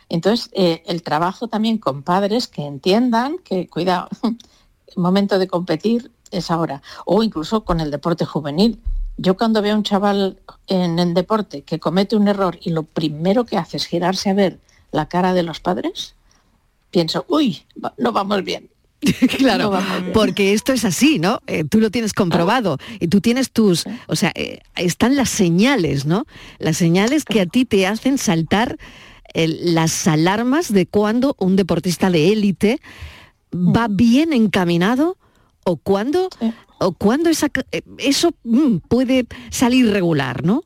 Entonces, 0.08 0.50
eh, 0.52 0.82
el 0.86 1.02
trabajo 1.02 1.48
también 1.48 1.78
con 1.78 2.02
padres 2.02 2.46
que 2.46 2.62
entiendan 2.62 3.38
que, 3.38 3.68
cuidado, 3.68 4.08
momento 4.96 5.38
de 5.38 5.48
competir 5.48 6.10
es 6.30 6.50
ahora. 6.50 6.82
O 7.04 7.22
incluso 7.22 7.64
con 7.64 7.80
el 7.80 7.90
deporte 7.90 8.24
juvenil. 8.24 8.80
Yo 9.16 9.36
cuando 9.36 9.62
veo 9.62 9.74
a 9.74 9.78
un 9.78 9.82
chaval 9.82 10.40
en 10.66 10.98
el 10.98 11.14
deporte 11.14 11.62
que 11.62 11.80
comete 11.80 12.16
un 12.16 12.28
error 12.28 12.58
y 12.60 12.70
lo 12.70 12.82
primero 12.82 13.46
que 13.46 13.56
hace 13.56 13.78
es 13.78 13.86
girarse 13.86 14.30
a 14.30 14.34
ver 14.34 14.60
la 14.92 15.08
cara 15.08 15.32
de 15.32 15.42
los 15.42 15.60
padres, 15.60 16.14
pienso, 16.90 17.24
uy, 17.28 17.64
no 17.96 18.12
vamos 18.12 18.44
bien. 18.44 18.70
claro, 19.38 19.72
porque 20.12 20.52
esto 20.52 20.72
es 20.72 20.84
así, 20.84 21.18
¿no? 21.18 21.40
Eh, 21.46 21.64
tú 21.64 21.80
lo 21.80 21.90
tienes 21.90 22.12
comprobado 22.12 22.78
y 22.98 23.08
tú 23.08 23.20
tienes 23.20 23.50
tus, 23.50 23.84
o 24.06 24.16
sea, 24.16 24.32
eh, 24.34 24.60
están 24.76 25.16
las 25.16 25.28
señales, 25.28 26.06
¿no? 26.06 26.24
Las 26.58 26.76
señales 26.76 27.24
que 27.24 27.40
a 27.40 27.46
ti 27.46 27.64
te 27.64 27.86
hacen 27.86 28.18
saltar 28.18 28.78
las 29.34 30.06
alarmas 30.06 30.72
de 30.72 30.86
cuando 30.86 31.36
un 31.38 31.56
deportista 31.56 32.10
de 32.10 32.32
élite 32.32 32.80
va 33.52 33.86
bien 33.88 34.32
encaminado 34.32 35.18
o 35.64 35.76
cuando, 35.76 36.28
o 36.78 36.92
cuando 36.92 37.28
esa, 37.28 37.48
eh, 37.72 37.82
eso 37.98 38.32
mm, 38.44 38.76
puede 38.88 39.26
salir 39.50 39.90
regular, 39.90 40.44
¿no? 40.44 40.62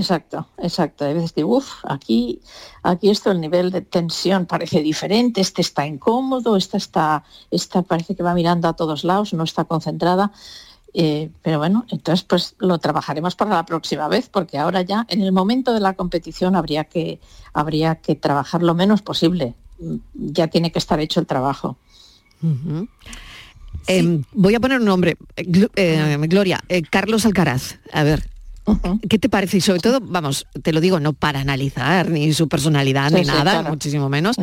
Exacto, 0.00 0.46
exacto. 0.56 1.04
A 1.04 1.12
veces 1.12 1.34
digo, 1.34 1.58
uff, 1.58 1.84
aquí, 1.84 2.40
aquí 2.82 3.10
esto 3.10 3.30
el 3.30 3.38
nivel 3.38 3.70
de 3.70 3.82
tensión 3.82 4.46
parece 4.46 4.80
diferente, 4.80 5.42
este 5.42 5.60
está 5.60 5.86
incómodo, 5.86 6.56
esta 6.56 6.78
está, 6.78 7.22
esta 7.50 7.82
parece 7.82 8.16
que 8.16 8.22
va 8.22 8.32
mirando 8.32 8.66
a 8.66 8.72
todos 8.72 9.04
lados, 9.04 9.34
no 9.34 9.44
está 9.44 9.64
concentrada. 9.64 10.32
Eh, 10.94 11.28
pero 11.42 11.58
bueno, 11.58 11.84
entonces 11.90 12.24
pues 12.24 12.54
lo 12.58 12.78
trabajaremos 12.78 13.36
para 13.36 13.50
la 13.50 13.66
próxima 13.66 14.08
vez, 14.08 14.30
porque 14.30 14.56
ahora 14.56 14.80
ya 14.80 15.04
en 15.10 15.20
el 15.20 15.32
momento 15.32 15.74
de 15.74 15.80
la 15.80 15.92
competición 15.92 16.56
habría 16.56 16.84
que, 16.84 17.20
habría 17.52 17.96
que 17.96 18.14
trabajar 18.14 18.62
lo 18.62 18.74
menos 18.74 19.02
posible. 19.02 19.54
Ya 20.14 20.48
tiene 20.48 20.72
que 20.72 20.78
estar 20.78 20.98
hecho 20.98 21.20
el 21.20 21.26
trabajo. 21.26 21.76
Em, 23.86 24.24
voy 24.32 24.54
a 24.54 24.60
poner 24.60 24.78
un 24.78 24.86
nombre, 24.86 25.18
eh, 25.36 25.68
eh, 25.76 26.16
Gloria, 26.22 26.64
Carlos 26.88 27.26
Alcaraz. 27.26 27.78
A 27.92 28.02
ver, 28.02 28.29
¿Qué 29.08 29.18
te 29.18 29.28
parece? 29.28 29.58
Y 29.58 29.60
sobre 29.60 29.80
todo, 29.80 30.00
vamos, 30.00 30.46
te 30.62 30.72
lo 30.72 30.80
digo, 30.80 31.00
no 31.00 31.12
para 31.12 31.40
analizar 31.40 32.10
ni 32.10 32.32
su 32.32 32.48
personalidad 32.48 33.10
ni 33.10 33.22
nada, 33.22 33.62
muchísimo 33.62 34.08
menos, 34.08 34.36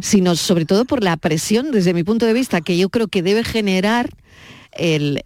sino 0.00 0.36
sobre 0.36 0.64
todo 0.64 0.84
por 0.84 1.02
la 1.02 1.16
presión, 1.16 1.70
desde 1.70 1.94
mi 1.94 2.04
punto 2.04 2.26
de 2.26 2.32
vista, 2.32 2.60
que 2.60 2.76
yo 2.76 2.88
creo 2.88 3.08
que 3.08 3.22
debe 3.22 3.44
generar 3.44 4.10
el, 4.72 5.24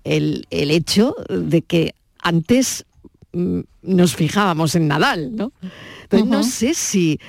hecho 0.51 1.15
de 1.29 1.63
que 1.63 1.95
antes 2.21 2.85
mm, 3.33 3.61
nos 3.83 4.15
fijábamos 4.15 4.75
en 4.75 4.89
Nadal, 4.89 5.35
¿no? 5.35 5.53
Entonces 6.03 6.29
no 6.29 6.43
sé 6.43 6.75
si, 6.75 7.21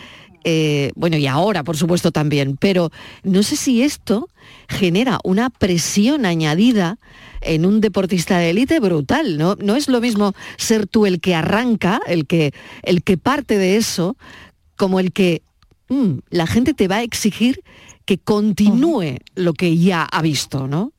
eh, 0.44 0.92
bueno, 0.96 1.18
y 1.18 1.28
ahora 1.28 1.64
por 1.64 1.78
supuesto 1.78 2.12
también, 2.12 2.58
pero 2.58 2.92
no 3.24 3.44
sé 3.44 3.56
si 3.56 3.84
esto 3.84 4.30
genera 4.68 5.20
una 5.24 5.50
presión 5.50 6.26
añadida 6.26 6.98
en 7.42 7.66
un 7.66 7.82
deportista 7.82 8.38
de 8.38 8.52
élite 8.52 8.80
brutal. 8.80 9.38
¿no? 9.38 9.56
no 9.56 9.76
es 9.76 9.88
lo 9.88 10.02
mismo 10.02 10.34
ser 10.58 10.88
tú 10.88 11.06
el 11.06 11.20
que 11.22 11.36
arranca, 11.36 12.02
el 12.08 12.28
que, 12.28 12.54
el 12.84 13.04
que 13.04 13.18
parte 13.18 13.58
de 13.58 13.78
eso, 13.78 14.18
como 14.76 15.00
el 15.00 15.12
que 15.12 15.42
mm, 15.90 16.20
la 16.30 16.48
gente 16.48 16.74
te 16.74 16.88
va 16.88 16.98
a 16.98 17.04
exigir 17.04 17.64
que 18.06 18.18
continúe 18.18 19.18
lo 19.36 19.54
que 19.54 19.78
ya 19.78 20.04
ha 20.04 20.22
visto, 20.22 20.68
¿no? 20.68 20.94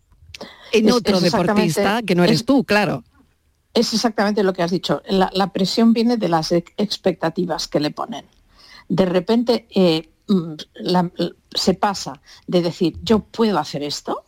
En 0.72 0.92
otro 0.92 1.20
deportista 1.20 2.02
que 2.02 2.14
no 2.14 2.22
eres 2.22 2.44
tú, 2.44 2.62
claro. 2.62 3.02
Es 3.74 3.92
exactamente 3.92 4.42
lo 4.44 4.52
que 4.52 4.62
has 4.62 4.70
dicho. 4.70 5.02
La, 5.08 5.52
presión 5.52 5.92
viene 5.92 6.16
de 6.16 6.28
las 6.28 6.52
expectativas 6.52 7.66
que 7.66 7.80
le 7.80 7.90
ponen. 7.90 8.26
De 8.90 9.06
repente 9.06 9.68
eh, 9.70 10.10
mm, 10.26 10.54
se 11.54 11.74
pasa 11.74 12.20
de 12.46 12.60
decir, 12.60 12.98
yo 13.02 13.20
puedo 13.20 13.58
hacer 13.58 13.82
esto, 13.82 14.24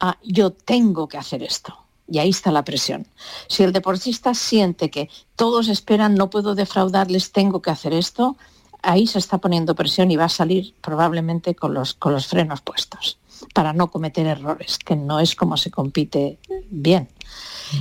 a 0.00 0.18
yo 0.24 0.50
tengo 0.50 1.08
que 1.08 1.18
hacer 1.18 1.42
esto. 1.42 1.76
Y 2.10 2.18
ahí 2.18 2.30
está 2.30 2.50
la 2.50 2.64
presión. 2.64 3.06
Si 3.48 3.62
el 3.62 3.72
deportista 3.72 4.32
siente 4.32 4.90
que 4.90 5.10
todos 5.36 5.68
esperan, 5.68 6.14
no 6.14 6.30
puedo 6.30 6.54
defraudarles, 6.54 7.32
tengo 7.32 7.60
que 7.60 7.70
hacer 7.70 7.92
esto, 7.92 8.38
ahí 8.80 9.06
se 9.06 9.18
está 9.18 9.36
poniendo 9.38 9.74
presión 9.74 10.10
y 10.10 10.16
va 10.16 10.24
a 10.24 10.30
salir 10.30 10.74
probablemente 10.80 11.54
con 11.54 11.74
los, 11.74 11.92
con 11.92 12.14
los 12.14 12.26
frenos 12.26 12.62
puestos 12.62 13.18
para 13.54 13.72
no 13.72 13.90
cometer 13.90 14.26
errores, 14.26 14.78
que 14.78 14.96
no 14.96 15.20
es 15.20 15.34
como 15.34 15.56
se 15.56 15.70
compite 15.70 16.38
bien. 16.70 17.08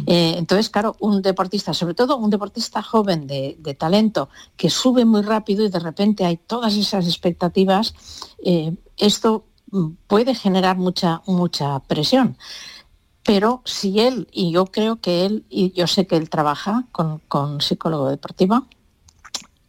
Eh, 0.06 0.36
entonces, 0.38 0.70
claro, 0.70 0.96
un 1.00 1.22
deportista, 1.22 1.74
sobre 1.74 1.94
todo 1.94 2.18
un 2.18 2.30
deportista 2.30 2.82
joven 2.82 3.28
de, 3.28 3.76
talento, 3.78 4.30
que 4.56 4.70
sube 4.70 5.06
muy 5.06 5.22
rápido 5.22 5.66
y 5.66 5.70
de 5.70 5.80
repente 5.80 6.26
hay 6.26 6.38
todas 6.38 6.76
esas 6.76 7.08
expectativas, 7.08 7.96
eh, 8.44 8.76
esto 8.98 9.46
puede 10.08 10.36
generar 10.36 10.78
mucha, 10.78 11.22
mucha 11.26 11.80
presión. 11.80 12.38
Pero 13.24 13.62
si 13.66 14.00
él, 14.00 14.28
y 14.32 14.52
yo 14.52 14.68
creo 14.68 15.02
que 15.02 15.26
él, 15.26 15.46
y 15.50 15.72
yo 15.74 15.88
sé 15.88 16.08
que 16.08 16.16
él 16.16 16.30
trabaja 16.30 16.86
con, 16.92 17.20
con 17.28 17.60
psicólogo 17.60 18.10
deportivo, 18.10 18.68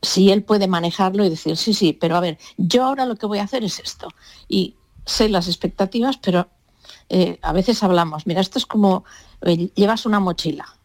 si 0.00 0.30
él 0.30 0.44
puede 0.44 0.68
manejarlo 0.68 1.24
y 1.24 1.30
decir, 1.30 1.56
sí, 1.56 1.74
sí, 1.74 1.92
pero 1.92 2.16
a 2.16 2.20
ver, 2.20 2.38
yo 2.56 2.84
ahora 2.84 3.04
lo 3.04 3.16
que 3.16 3.26
voy 3.26 3.38
a 3.38 3.44
hacer 3.44 3.64
es 3.64 3.80
esto. 3.80 4.08
Y 4.48 4.76
sé 5.08 5.28
las 5.28 5.48
expectativas, 5.48 6.18
pero 6.18 6.48
eh, 7.08 7.38
a 7.42 7.52
veces 7.52 7.82
hablamos, 7.82 8.26
mira, 8.26 8.40
esto 8.40 8.58
es 8.58 8.66
como, 8.66 9.04
eh, 9.42 9.70
llevas 9.74 10.06
una 10.06 10.20
mochila 10.20 10.78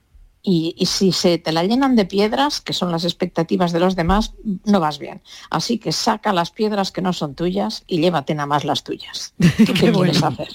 y, 0.45 0.75
si 0.85 1.13
se 1.13 1.37
te 1.37 1.53
la 1.53 1.63
llenan 1.63 1.95
de 1.95 2.05
piedras, 2.05 2.59
que 2.59 2.73
son 2.73 2.91
las 2.91 3.05
expectativas 3.05 3.71
de 3.71 3.79
los 3.79 3.95
demás, 3.95 4.33
no 4.65 4.81
vas 4.81 4.99
bien. 4.99 5.21
Así 5.49 5.77
que 5.77 5.93
saca 5.93 6.33
las 6.33 6.51
piedras 6.51 6.91
que 6.91 7.01
no 7.01 7.13
son 7.13 7.33
tuyas 7.33 7.85
y 7.87 8.01
llévate 8.01 8.35
nada 8.35 8.45
más 8.45 8.65
las 8.65 8.83
tuyas. 8.83 9.33
qué, 9.79 9.91
bueno. 9.91 10.27
hacer? 10.27 10.49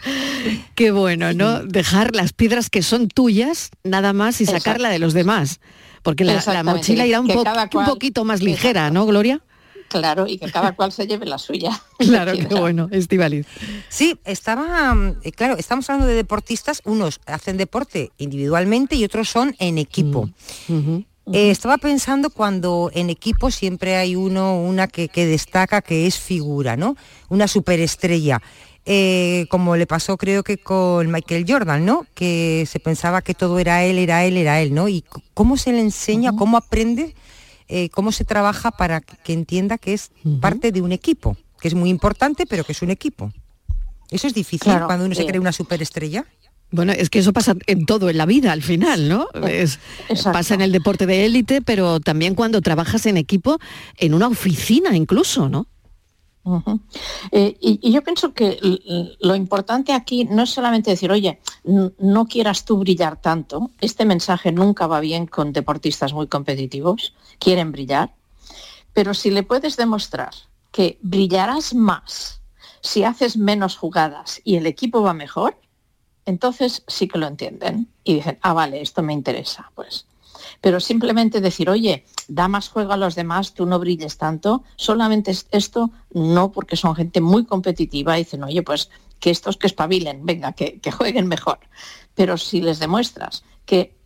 qué 0.74 0.90
bueno, 0.90 1.32
¿no? 1.34 1.62
Dejar 1.62 2.16
las 2.16 2.32
piedras 2.32 2.68
que 2.68 2.82
son 2.82 3.06
tuyas 3.06 3.70
nada 3.84 4.12
más 4.12 4.40
y 4.40 4.46
sacarla 4.46 4.88
de 4.88 4.98
los 4.98 5.14
demás. 5.14 5.60
Porque 6.02 6.24
la, 6.24 6.62
mochila 6.64 7.06
irá 7.06 7.20
un, 7.20 7.30
un 7.30 7.84
poquito 7.84 8.24
más 8.24 8.42
ligera, 8.42 8.90
¿no, 8.90 9.06
Gloria? 9.06 9.42
Claro, 9.88 10.26
y 10.26 10.38
que 10.38 10.50
cada 10.50 10.72
cual 10.72 10.92
se 10.92 11.06
lleve 11.06 11.26
la 11.26 11.38
suya. 11.38 11.80
Claro, 11.98 12.32
qué 12.48 12.54
bueno, 12.54 12.88
Estivaliz. 12.92 13.46
Sí, 13.88 14.18
estaba, 14.24 14.94
eh, 15.24 15.32
claro, 15.32 15.56
estamos 15.56 15.88
hablando 15.90 16.06
de 16.06 16.14
deportistas, 16.14 16.80
unos 16.84 17.20
hacen 17.26 17.56
deporte 17.56 18.12
individualmente 18.18 18.94
y 18.94 19.04
otros 19.04 19.28
son 19.28 19.56
en 19.58 19.78
equipo. 19.78 20.30
Mm, 20.68 20.98
eh, 21.32 21.50
estaba 21.50 21.76
pensando 21.78 22.30
cuando 22.30 22.90
en 22.94 23.10
equipo 23.10 23.50
siempre 23.50 23.96
hay 23.96 24.14
uno, 24.14 24.60
una 24.62 24.86
que, 24.86 25.08
destaca 25.12 25.82
que 25.82 26.06
es 26.06 26.18
figura, 26.18 26.76
¿no? 26.76 26.96
Una 27.28 27.48
superestrella. 27.48 28.40
Eh, 28.90 29.46
como 29.50 29.76
le 29.76 29.86
pasó 29.86 30.16
creo 30.16 30.42
que 30.42 30.56
con 30.56 31.10
Michael 31.10 31.44
Jordan, 31.46 31.84
¿no? 31.84 32.06
Que 32.14 32.64
se 32.66 32.80
pensaba 32.80 33.20
que 33.20 33.34
todo 33.34 33.58
era 33.58 33.84
él, 33.84 33.98
era 33.98 34.24
él, 34.24 34.36
era 34.36 34.62
él, 34.62 34.72
¿no? 34.72 34.88
Y 34.88 35.04
cómo 35.34 35.56
se 35.56 35.72
le 35.72 35.80
enseña, 35.80 36.34
cómo 36.34 36.56
aprende 36.56 37.14
eh, 37.68 37.88
cómo 37.90 38.12
se 38.12 38.24
trabaja 38.24 38.70
para 38.70 39.00
que 39.00 39.32
entienda 39.32 39.78
que 39.78 39.94
es 39.94 40.10
parte 40.40 40.72
de 40.72 40.80
un 40.80 40.92
equipo, 40.92 41.36
que 41.60 41.68
es 41.68 41.74
muy 41.74 41.90
importante, 41.90 42.46
pero 42.46 42.64
que 42.64 42.72
es 42.72 42.82
un 42.82 42.90
equipo. 42.90 43.32
Eso 44.10 44.26
es 44.26 44.34
difícil 44.34 44.72
cuando 44.86 45.04
uno 45.04 45.14
se 45.14 45.26
cree 45.26 45.38
una 45.38 45.52
superestrella. 45.52 46.24
Bueno, 46.70 46.92
es 46.92 47.08
que 47.08 47.18
eso 47.20 47.32
pasa 47.32 47.54
en 47.66 47.86
todo 47.86 48.10
en 48.10 48.18
la 48.18 48.26
vida 48.26 48.52
al 48.52 48.62
final, 48.62 49.08
¿no? 49.08 49.28
Es, 49.46 49.78
pasa 50.24 50.54
en 50.54 50.60
el 50.60 50.72
deporte 50.72 51.06
de 51.06 51.24
élite, 51.24 51.62
pero 51.62 51.98
también 51.98 52.34
cuando 52.34 52.60
trabajas 52.60 53.06
en 53.06 53.16
equipo, 53.16 53.58
en 53.96 54.12
una 54.12 54.28
oficina 54.28 54.94
incluso, 54.94 55.48
¿no? 55.48 55.66
Eh, 57.32 57.56
y, 57.60 57.90
yo 57.92 58.02
pienso 58.02 58.32
que 58.32 58.58
lo 59.20 59.34
importante 59.34 59.92
aquí 59.92 60.24
no 60.24 60.42
es 60.42 60.50
solamente 60.50 60.90
decir, 60.90 61.10
oye, 61.10 61.40
no 61.64 62.26
quieras 62.26 62.64
tú 62.64 62.78
brillar 62.78 63.20
tanto. 63.20 63.70
Este 63.80 64.04
mensaje 64.04 64.52
nunca 64.52 64.86
va 64.86 65.00
bien 65.00 65.26
con 65.26 65.52
deportistas 65.52 66.12
muy 66.12 66.26
competitivos, 66.26 67.14
quieren 67.38 67.72
brillar, 67.72 68.14
pero 68.92 69.14
si 69.14 69.30
le 69.30 69.42
puedes 69.42 69.76
demostrar 69.76 70.30
que 70.72 70.98
brillarás 71.02 71.74
más 71.74 72.38
si 72.80 73.04
haces 73.04 73.36
menos 73.36 73.76
jugadas 73.76 74.40
y 74.44 74.56
el 74.56 74.66
equipo 74.66 75.02
va 75.02 75.14
mejor, 75.14 75.56
entonces 76.24 76.84
sí 76.86 77.08
que 77.08 77.18
lo 77.18 77.26
entienden 77.26 77.88
y 78.04 78.14
dicen, 78.16 78.38
ah, 78.42 78.52
vale, 78.52 78.80
esto 78.80 79.02
me 79.02 79.12
interesa. 79.12 79.70
Pues 79.74 80.06
pero 80.60 80.80
simplemente 80.80 81.40
decir, 81.40 81.70
oye, 81.70 82.04
da 82.26 82.48
más 82.48 82.68
juego 82.68 82.92
a 82.92 82.96
los 82.96 83.14
demás, 83.14 83.54
tú 83.54 83.66
no 83.66 83.78
brilles 83.78 84.18
tanto, 84.18 84.64
solamente 84.76 85.32
esto 85.50 85.90
no, 86.12 86.52
porque 86.52 86.76
son 86.76 86.96
gente 86.96 87.20
muy 87.20 87.44
competitiva 87.44 88.16
y 88.18 88.24
dicen, 88.24 88.42
oye, 88.42 88.62
pues 88.62 88.90
que 89.20 89.30
estos 89.30 89.56
que 89.56 89.66
espabilen, 89.66 90.24
venga, 90.24 90.52
que, 90.52 90.80
jueguen 90.90 91.26
mejor. 91.26 91.58
Pero 92.14 92.36
si 92.36 92.60
les 92.60 92.78
demuestras 92.78 93.44
que 93.64 93.96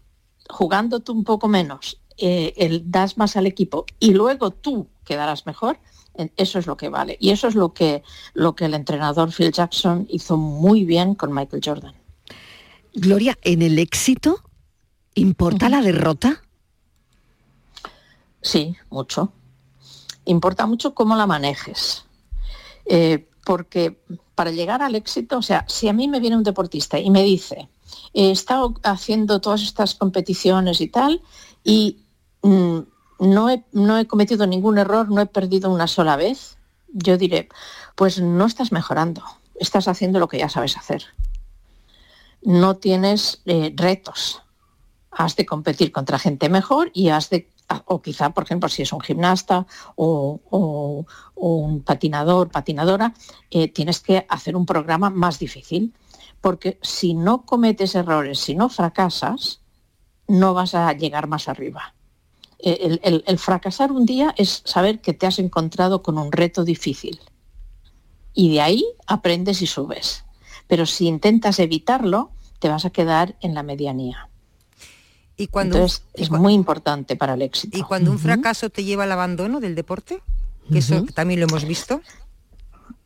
jugando 0.49 1.01
tú 1.01 1.13
un 1.13 1.25
poco 1.25 1.49
menos, 1.49 2.01
eh, 2.19 2.53
el, 2.57 2.91
das 2.91 3.17
más 3.17 3.37
al 3.37 3.47
equipo 3.47 3.87
y 3.99 4.13
luego 4.13 4.51
tú 4.51 4.89
quedarás 5.05 5.47
mejor, 5.47 5.79
eso 6.37 6.59
es 6.59 6.67
lo 6.67 6.77
que 6.77 6.91
vale. 6.91 7.17
Y 7.21 7.31
eso 7.31 7.49
es 7.49 7.55
lo 7.55 7.73
que, 7.73 8.03
lo 8.35 8.55
que 8.55 8.67
el 8.67 8.75
entrenador 8.75 9.33
Phil 9.33 9.53
Jackson 9.53 10.07
hizo 10.11 10.37
muy 10.37 10.85
bien 10.85 11.15
con 11.15 11.33
Michael 11.33 11.63
Jordan. 11.65 11.95
Gloria, 12.95 13.39
en 13.43 13.63
el 13.63 13.79
éxito 13.79 14.43
¿Importa 15.15 15.69
la 15.69 15.83
derrota? 15.83 16.43
Sí, 18.41 18.77
mucho. 18.91 19.33
Importa 20.25 20.67
mucho 20.67 20.95
cómo 20.95 21.17
la 21.17 21.27
manejes. 21.27 22.05
Eh, 22.87 23.29
porque 23.45 24.03
para 24.35 24.51
llegar 24.51 24.83
al 24.83 24.95
éxito, 24.95 25.39
o 25.39 25.43
sea, 25.43 25.65
si 25.69 25.89
a 25.89 25.93
mí 25.93 26.09
me 26.09 26.21
viene 26.21 26.37
un 26.37 26.43
deportista 26.43 26.99
y 26.99 27.11
me 27.11 27.23
dice, 27.23 27.69
he 28.15 28.31
estado 28.31 28.75
haciendo 28.83 29.41
todas 29.41 29.63
estas 29.63 29.95
competiciones 29.95 30.81
y 30.81 30.89
tal, 30.89 31.23
y 31.65 32.05
mm, 32.43 32.79
no, 33.21 33.51
he, 33.51 33.65
no 33.73 33.99
he 33.99 34.07
cometido 34.07 34.47
ningún 34.47 34.79
error, 34.79 35.09
no 35.11 35.21
he 35.21 35.27
perdido 35.27 35.71
una 35.71 35.87
sola 35.87 36.17
vez, 36.17 36.57
yo 36.93 37.17
diré, 37.17 37.49
pues 37.95 38.21
no 38.21 38.47
estás 38.47 38.73
mejorando, 38.73 39.23
estás 39.55 39.89
haciendo 39.89 40.19
lo 40.19 40.29
que 40.29 40.39
ya 40.39 40.49
sabes 40.49 40.77
hacer. 40.77 41.05
No 42.43 42.77
tienes 42.77 43.43
eh, 43.47 43.73
retos, 43.77 44.42
has 45.13 45.37
de 45.37 45.47
competir 45.47 45.93
contra 45.93 46.19
gente 46.19 46.49
mejor 46.49 46.91
y 46.95 47.11
has 47.11 47.31
de, 47.31 47.51
o 47.87 48.01
quizá, 48.01 48.31
por 48.31 48.45
ejemplo, 48.45 48.69
si 48.69 48.83
es 48.83 48.93
un 48.93 49.01
gimnasta 49.01 49.67
o, 49.95 51.07
un 51.35 51.83
patinador, 51.83 52.51
patinadora, 52.51 53.15
eh, 53.51 53.69
tienes 53.69 54.01
que 54.01 54.27
hacer 54.29 54.57
un 54.57 54.67
programa 54.67 55.11
más 55.11 55.39
difícil, 55.39 55.95
porque 56.41 56.79
si 56.83 57.15
no 57.15 57.45
cometes 57.45 57.95
errores, 57.95 58.39
si 58.39 58.55
no 58.55 58.69
fracasas, 58.69 59.61
no 60.29 60.55
vas 60.55 60.75
a 60.75 60.93
llegar 60.93 61.27
más 61.27 61.49
arriba. 61.49 61.95
Eh, 62.59 63.01
el, 63.27 63.39
fracasar 63.39 63.91
un 63.93 64.07
día 64.07 64.35
es 64.37 64.63
saber 64.65 65.01
que 65.01 65.13
te 65.13 65.27
has 65.27 65.39
encontrado 65.39 66.03
con 66.03 66.17
un 66.17 66.31
reto 66.31 66.65
difícil. 66.65 67.21
Y 68.33 68.53
de 68.53 68.61
ahí 68.61 68.85
aprendes 69.07 69.61
y 69.63 69.67
subes. 69.67 70.25
Pero 70.69 70.87
si 70.87 71.07
intentas 71.07 71.59
evitarlo, 71.59 72.31
te 72.61 72.69
vas 72.69 72.85
a 72.85 72.91
quedar 72.91 73.37
en 73.41 73.55
la 73.55 73.63
medianía. 73.63 74.29
Y 75.43 75.49
cuando 75.49 75.85
es 76.15 76.31
muy 76.31 76.55
importante 76.55 77.17
para 77.17 77.35
el 77.35 77.43
éxito. 77.43 77.77
¿Y 77.77 77.83
cuando 77.83 78.13
un 78.13 78.19
fracaso 78.21 78.71
te 78.71 78.85
lleva 78.85 79.03
al 79.03 79.11
abandono 79.11 79.59
del 79.59 79.75
deporte? 79.75 80.23
Que 80.71 80.79
eso 80.79 81.05
también 81.15 81.41
lo 81.41 81.47
hemos 81.47 81.65
visto. 81.65 82.01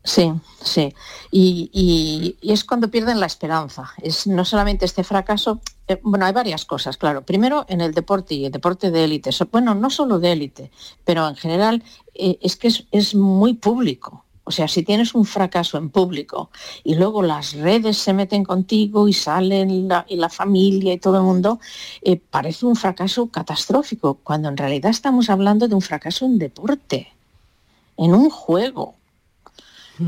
Sí, 0.03 0.31
sí. 0.61 0.93
Y, 1.31 2.37
es 2.43 2.63
cuando 2.63 2.91
pierden 2.91 3.19
la 3.19 3.25
esperanza. 3.25 3.89
Es 4.03 4.27
no 4.27 4.45
solamente 4.45 4.85
este 4.85 5.03
fracaso, 5.03 5.61
eh, 5.87 5.99
bueno, 6.03 6.27
hay 6.27 6.31
varias 6.31 6.63
cosas, 6.63 6.95
claro. 6.95 7.23
Primero, 7.23 7.65
en 7.67 7.81
el 7.81 7.95
deporte 7.95 8.35
y 8.35 8.45
el 8.45 8.51
deporte 8.51 8.91
de 8.91 9.03
élite. 9.03 9.31
Bueno, 9.51 9.73
no 9.73 9.89
solo 9.89 10.19
de 10.19 10.33
élite, 10.33 10.71
pero 11.03 11.27
en 11.27 11.35
general 11.35 11.83
eh, 12.13 12.37
es 12.43 12.55
que 12.55 12.71
es 12.91 13.15
muy 13.15 13.55
público. 13.55 14.26
O 14.47 14.51
sea, 14.51 14.69
si 14.69 14.81
tienes 14.81 15.13
un 15.13 15.25
fracaso 15.25 15.77
en 15.77 15.89
público 15.89 16.49
y 16.85 16.95
luego 16.95 17.21
las 17.21 17.53
redes 17.53 17.97
se 17.97 18.13
meten 18.13 18.45
contigo 18.45 19.09
y 19.09 19.13
salen 19.13 19.89
la, 19.89 20.05
y 20.07 20.15
la 20.15 20.29
familia 20.29 20.93
y 20.93 20.99
todo 20.99 21.17
el 21.17 21.23
mundo, 21.23 21.59
eh, 22.01 22.15
parece 22.17 22.65
un 22.65 22.77
fracaso 22.77 23.27
catastrófico, 23.27 24.19
cuando 24.23 24.47
en 24.47 24.55
realidad 24.55 24.89
estamos 24.89 25.29
hablando 25.29 25.67
de 25.67 25.75
un 25.75 25.81
fracaso 25.81 26.25
en 26.25 26.39
deporte, 26.39 27.13
en 27.97 28.15
un 28.15 28.29
juego. 28.29 28.95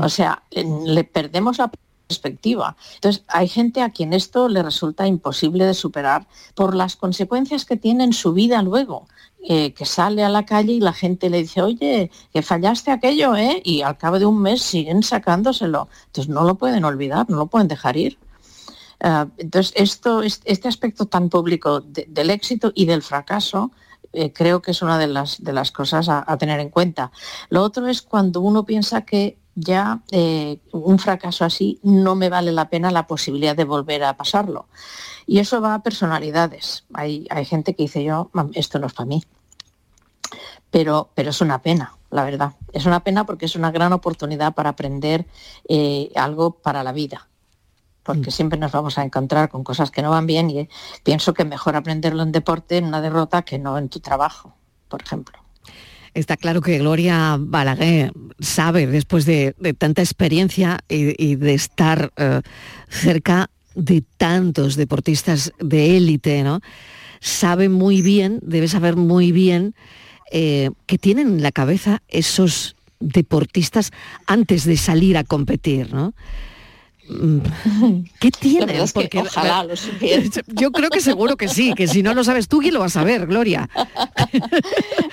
O 0.00 0.08
sea, 0.08 0.42
le 0.50 1.04
perdemos 1.04 1.58
la 1.58 1.70
perspectiva. 2.06 2.76
Entonces, 2.94 3.24
hay 3.28 3.46
gente 3.46 3.82
a 3.82 3.90
quien 3.90 4.14
esto 4.14 4.48
le 4.48 4.62
resulta 4.62 5.06
imposible 5.06 5.66
de 5.66 5.74
superar 5.74 6.26
por 6.54 6.74
las 6.74 6.96
consecuencias 6.96 7.66
que 7.66 7.76
tiene 7.76 8.04
en 8.04 8.14
su 8.14 8.32
vida 8.32 8.62
luego. 8.62 9.06
Eh, 9.42 9.72
que 9.72 9.86
sale 9.86 10.22
a 10.22 10.28
la 10.28 10.44
calle 10.44 10.72
y 10.72 10.80
la 10.80 10.92
gente 10.92 11.30
le 11.30 11.38
dice, 11.38 11.62
oye, 11.62 12.10
que 12.30 12.42
fallaste 12.42 12.90
aquello, 12.90 13.34
¿eh? 13.36 13.62
Y 13.64 13.80
al 13.80 13.96
cabo 13.96 14.18
de 14.18 14.26
un 14.26 14.42
mes 14.42 14.60
siguen 14.60 15.02
sacándoselo. 15.02 15.88
Entonces 16.06 16.28
no 16.28 16.44
lo 16.44 16.56
pueden 16.56 16.84
olvidar, 16.84 17.28
no 17.30 17.36
lo 17.38 17.46
pueden 17.46 17.66
dejar 17.66 17.96
ir. 17.96 18.18
Ah, 19.00 19.28
entonces, 19.38 19.72
esto, 19.76 20.22
este 20.22 20.68
aspecto 20.68 21.06
tan 21.06 21.30
público 21.30 21.80
del 21.80 22.28
éxito 22.28 22.70
y 22.74 22.84
del 22.84 23.02
fracaso, 23.02 23.70
eh, 24.12 24.32
creo 24.32 24.60
que 24.60 24.72
es 24.72 24.82
una 24.82 24.98
de 24.98 25.06
las, 25.06 25.42
de 25.42 25.52
las 25.52 25.72
cosas 25.72 26.08
a, 26.08 26.36
tener 26.36 26.60
en 26.60 26.68
cuenta. 26.68 27.10
Lo 27.48 27.62
otro 27.62 27.86
es 27.86 28.02
cuando 28.02 28.40
uno 28.40 28.64
piensa 28.64 29.02
que 29.02 29.38
ya 29.60 30.00
eh, 30.10 30.58
un 30.72 30.98
fracaso 30.98 31.44
así 31.44 31.78
no 31.82 32.14
me 32.14 32.28
vale 32.28 32.52
la 32.52 32.68
pena 32.68 32.90
la 32.90 33.06
posibilidad 33.06 33.54
de 33.54 33.64
volver 33.64 34.02
a 34.04 34.16
pasarlo. 34.16 34.66
Y 35.26 35.38
eso 35.38 35.60
va 35.60 35.74
a 35.74 35.82
personalidades. 35.82 36.84
Hay, 36.92 37.26
hay 37.30 37.44
gente 37.44 37.74
que 37.74 37.84
dice 37.84 38.02
yo, 38.02 38.30
esto 38.54 38.78
no 38.78 38.86
es 38.86 38.92
para 38.92 39.06
mí. 39.06 39.22
Pero, 40.70 41.10
pero 41.14 41.30
es 41.30 41.40
una 41.40 41.62
pena, 41.62 41.96
la 42.10 42.24
verdad. 42.24 42.54
Es 42.72 42.86
una 42.86 43.04
pena 43.04 43.24
porque 43.24 43.46
es 43.46 43.56
una 43.56 43.70
gran 43.70 43.92
oportunidad 43.92 44.54
para 44.54 44.70
aprender 44.70 45.26
eh, 45.68 46.10
algo 46.14 46.52
para 46.52 46.82
la 46.82 46.92
vida. 46.92 47.28
Porque 48.02 48.30
mm. 48.30 48.32
siempre 48.32 48.58
nos 48.58 48.72
vamos 48.72 48.98
a 48.98 49.04
encontrar 49.04 49.50
con 49.50 49.62
cosas 49.64 49.90
que 49.90 50.02
no 50.02 50.10
van 50.10 50.26
bien 50.26 50.50
y 50.50 50.60
eh, 50.60 50.68
pienso 51.02 51.34
que 51.34 51.44
mejor 51.44 51.76
aprenderlo 51.76 52.22
en 52.22 52.32
deporte, 52.32 52.78
en 52.78 52.86
una 52.86 53.00
derrota, 53.00 53.42
que 53.42 53.58
no 53.58 53.78
en 53.78 53.88
tu 53.88 54.00
trabajo, 54.00 54.54
por 54.88 55.02
ejemplo. 55.02 55.39
Está 56.14 56.36
claro 56.36 56.60
que 56.60 56.78
Gloria 56.78 57.36
Balaguer 57.38 58.12
sabe, 58.40 58.86
después 58.86 59.26
de, 59.26 59.54
tanta 59.78 60.02
experiencia 60.02 60.80
y, 60.88 61.36
de 61.36 61.54
estar 61.54 62.12
eh, 62.16 62.40
cerca 62.88 63.50
de 63.74 64.02
tantos 64.16 64.76
deportistas 64.76 65.52
de 65.60 65.96
élite, 65.96 66.42
¿no? 66.42 66.60
Sabe 67.20 67.68
muy 67.68 68.02
bien, 68.02 68.40
debe 68.42 68.66
saber 68.66 68.96
muy 68.96 69.30
bien 69.30 69.74
eh, 70.32 70.70
que 70.86 70.98
tienen 70.98 71.28
en 71.28 71.42
la 71.42 71.52
cabeza 71.52 72.02
esos 72.08 72.76
deportistas 72.98 73.92
antes 74.26 74.64
de 74.64 74.76
salir 74.76 75.16
a 75.16 75.24
competir, 75.24 75.92
¿no? 75.92 76.14
Mm, 77.10 78.04
¿qué 78.20 78.30
tiene? 78.30 78.84
Porque 78.92 79.20
ojalá 79.20 79.64
lo 79.64 79.76
supiera. 79.76 80.22
Yo 80.48 80.72
creo 80.72 80.90
que 80.90 81.00
seguro 81.00 81.36
que 81.36 81.48
sí, 81.48 81.74
que 81.74 81.86
si 81.86 82.02
no 82.02 82.14
lo 82.14 82.24
sabes 82.24 82.48
tú, 82.48 82.58
¿quién 82.58 82.74
lo 82.74 82.80
va 82.80 82.86
a 82.86 82.90
saber, 82.90 83.26
Gloria? 83.26 83.68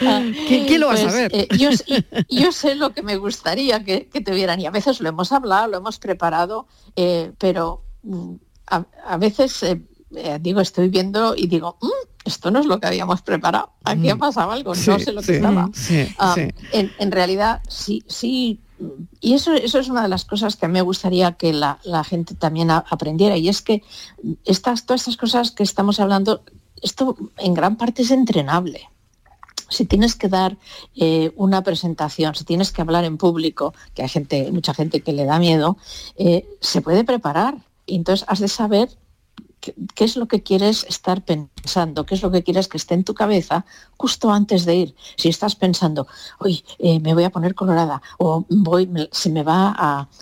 ¿Quién, 0.47 0.79
lo 0.79 0.88
va 0.88 0.93
a 0.93 0.97
pues, 0.97 1.12
saber? 1.12 1.31
Eh, 1.33 1.47
yo, 2.29 2.51
sé 2.51 2.75
lo 2.75 2.93
que 2.93 3.01
me 3.01 3.17
gustaría 3.17 3.83
que, 3.83 4.01
te 4.01 4.33
vieran 4.33 4.60
y 4.62 4.65
a 4.65 4.71
veces 4.71 4.99
lo 5.01 5.10
hemos 5.10 5.31
hablado, 5.31 5.67
lo 5.67 5.77
hemos 5.77 5.99
preparado, 5.99 6.67
eh, 6.95 7.31
pero 7.38 7.83
mm, 8.03 8.36
a, 8.67 9.17
veces 9.17 9.65
digo, 10.39 10.62
estoy 10.62 10.89
viendo 10.89 11.36
y 11.36 11.47
digo, 11.47 11.77
mm, 11.81 12.07
esto 12.25 12.51
no 12.51 12.60
es 12.60 12.65
lo 12.65 12.79
que 12.79 12.88
habíamos 12.88 13.21
preparado, 13.21 13.73
aquí 13.83 14.10
ha 14.10 14.15
pasado 14.17 14.51
algo, 14.51 14.73
no 14.75 14.99
sé 14.99 15.12
lo 15.12 15.21
que 15.21 15.36
estaba. 15.38 15.69
Ah, 16.17 16.36
en, 16.71 17.12
realidad, 17.12 17.62
sí, 17.67 18.03
sí, 18.07 18.62
y 19.19 19.33
eso, 19.33 19.53
eso 19.53 19.79
es 19.79 19.89
una 19.89 20.03
de 20.03 20.07
las 20.07 20.25
cosas 20.25 20.55
que 20.55 20.67
me 20.67 20.81
gustaría 20.81 21.33
que 21.33 21.53
la, 21.53 21.79
gente 22.03 22.35
también 22.35 22.69
aprendiera, 22.71 23.37
y 23.37 23.49
es 23.49 23.61
que 23.61 23.83
estas, 24.45 24.85
todas 24.85 25.01
estas 25.01 25.17
cosas 25.17 25.51
que 25.51 25.63
estamos 25.63 25.99
hablando, 25.99 26.43
esto 26.81 27.17
en 27.37 27.53
gran 27.53 27.75
parte 27.75 28.03
es 28.03 28.11
entrenable. 28.11 28.89
Si 29.69 29.85
tienes 29.85 30.15
que 30.15 30.29
dar 30.29 30.57
eh, 30.95 31.33
una 31.35 31.61
presentación, 31.61 32.35
si 32.35 32.45
tienes 32.45 32.71
que 32.71 32.81
hablar 32.81 33.03
en 33.03 33.17
público, 33.17 33.73
que 33.93 34.03
hay 34.03 34.09
gente, 34.09 34.49
mucha 34.51 34.73
gente 34.73 35.01
que 35.01 35.11
le 35.11 35.25
da 35.25 35.39
miedo, 35.39 35.77
eh, 36.15 36.47
se 36.61 36.81
puede 36.81 37.03
preparar. 37.03 37.57
Y 37.85 37.95
entonces 37.95 38.25
has 38.29 38.39
de 38.39 38.47
saber 38.47 38.89
qué, 39.95 40.03
es 40.03 40.17
lo 40.17 40.27
que 40.27 40.43
quieres 40.43 40.86
estar 40.89 41.23
pensando, 41.23 42.06
qué 42.06 42.15
es 42.15 42.21
lo 42.21 42.32
que 42.32 42.43
quieres 42.43 42.67
que 42.67 42.77
esté 42.77 42.93
en 42.93 43.03
tu 43.03 43.13
cabeza 43.13 43.65
justo 43.97 44.32
antes 44.32 44.65
de 44.65 44.75
ir. 44.75 44.95
Si 45.15 45.30
estás 45.30 45.56
pensando, 45.56 46.08
uy, 46.39 46.63
eh, 46.80 46.99
me 46.99 47.13
voy 47.13 47.23
a 47.23 47.30
poner 47.30 47.56
colorada 47.56 48.01
o 48.17 48.45
voy, 48.49 48.89
se 49.12 49.30
me 49.30 49.43
va 49.43 49.75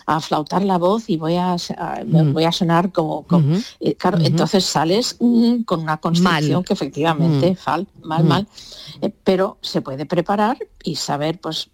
a, 0.06 0.20
flautar 0.20 0.62
la 0.62 0.78
voz 0.78 1.08
y 1.08 1.16
voy 1.16 1.36
a, 1.36 1.56
mm. 1.56 2.32
voy 2.32 2.44
a 2.44 2.52
sonar 2.52 2.92
como... 2.92 3.26
Eh, 3.80 3.96
entonces 4.20 4.64
sales 4.64 5.16
mm, 5.20 5.62
con 5.62 5.80
una 5.80 5.98
constitución 5.98 6.64
que 6.64 6.72
efectivamente, 6.72 7.52
mm. 7.52 7.56
fal, 7.56 7.86
mal, 8.02 8.24
mal, 8.24 8.48
eh, 9.00 9.12
pero 9.24 9.58
se 9.60 9.82
puede 9.82 10.06
preparar 10.06 10.58
y 10.82 10.96
saber 10.96 11.40
pues 11.40 11.70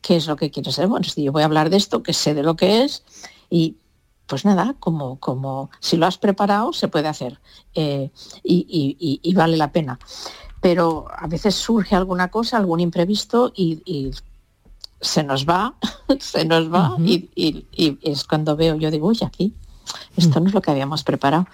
qué 0.00 0.16
es 0.16 0.26
lo 0.26 0.36
que 0.36 0.50
quieres 0.50 0.74
ser. 0.74 0.88
Bueno, 0.88 1.04
si 1.04 1.22
yo 1.22 1.32
voy 1.32 1.42
a 1.42 1.46
hablar 1.46 1.70
de 1.70 1.76
esto, 1.76 2.02
que 2.02 2.12
sé 2.12 2.34
de 2.34 2.42
lo 2.42 2.56
que 2.56 2.84
es 2.84 3.02
y 3.50 3.76
pues 4.28 4.44
nada, 4.44 4.74
como, 4.78 5.18
como 5.18 5.70
si 5.80 5.96
lo 5.96 6.06
has 6.06 6.18
preparado, 6.18 6.72
se 6.72 6.88
puede 6.88 7.08
hacer 7.08 7.40
eh, 7.74 8.10
y, 8.44 9.34
vale 9.34 9.56
la 9.56 9.72
pena. 9.72 9.98
Pero 10.60 11.06
a 11.10 11.26
veces 11.26 11.54
surge 11.54 11.96
alguna 11.96 12.28
cosa, 12.28 12.58
algún 12.58 12.80
imprevisto 12.80 13.52
y, 13.56 14.12
se 15.00 15.22
nos 15.22 15.48
va, 15.48 15.74
se 16.18 16.44
nos 16.44 16.72
va 16.72 16.96
y, 16.98 17.66
es 18.02 18.24
cuando 18.24 18.56
veo, 18.56 18.76
yo 18.76 18.90
digo, 18.90 19.08
uy, 19.08 19.18
aquí, 19.24 19.54
esto 20.16 20.40
mm. 20.40 20.42
no 20.42 20.48
es 20.48 20.54
lo 20.54 20.60
que 20.60 20.70
habíamos 20.70 21.04
preparado. 21.04 21.46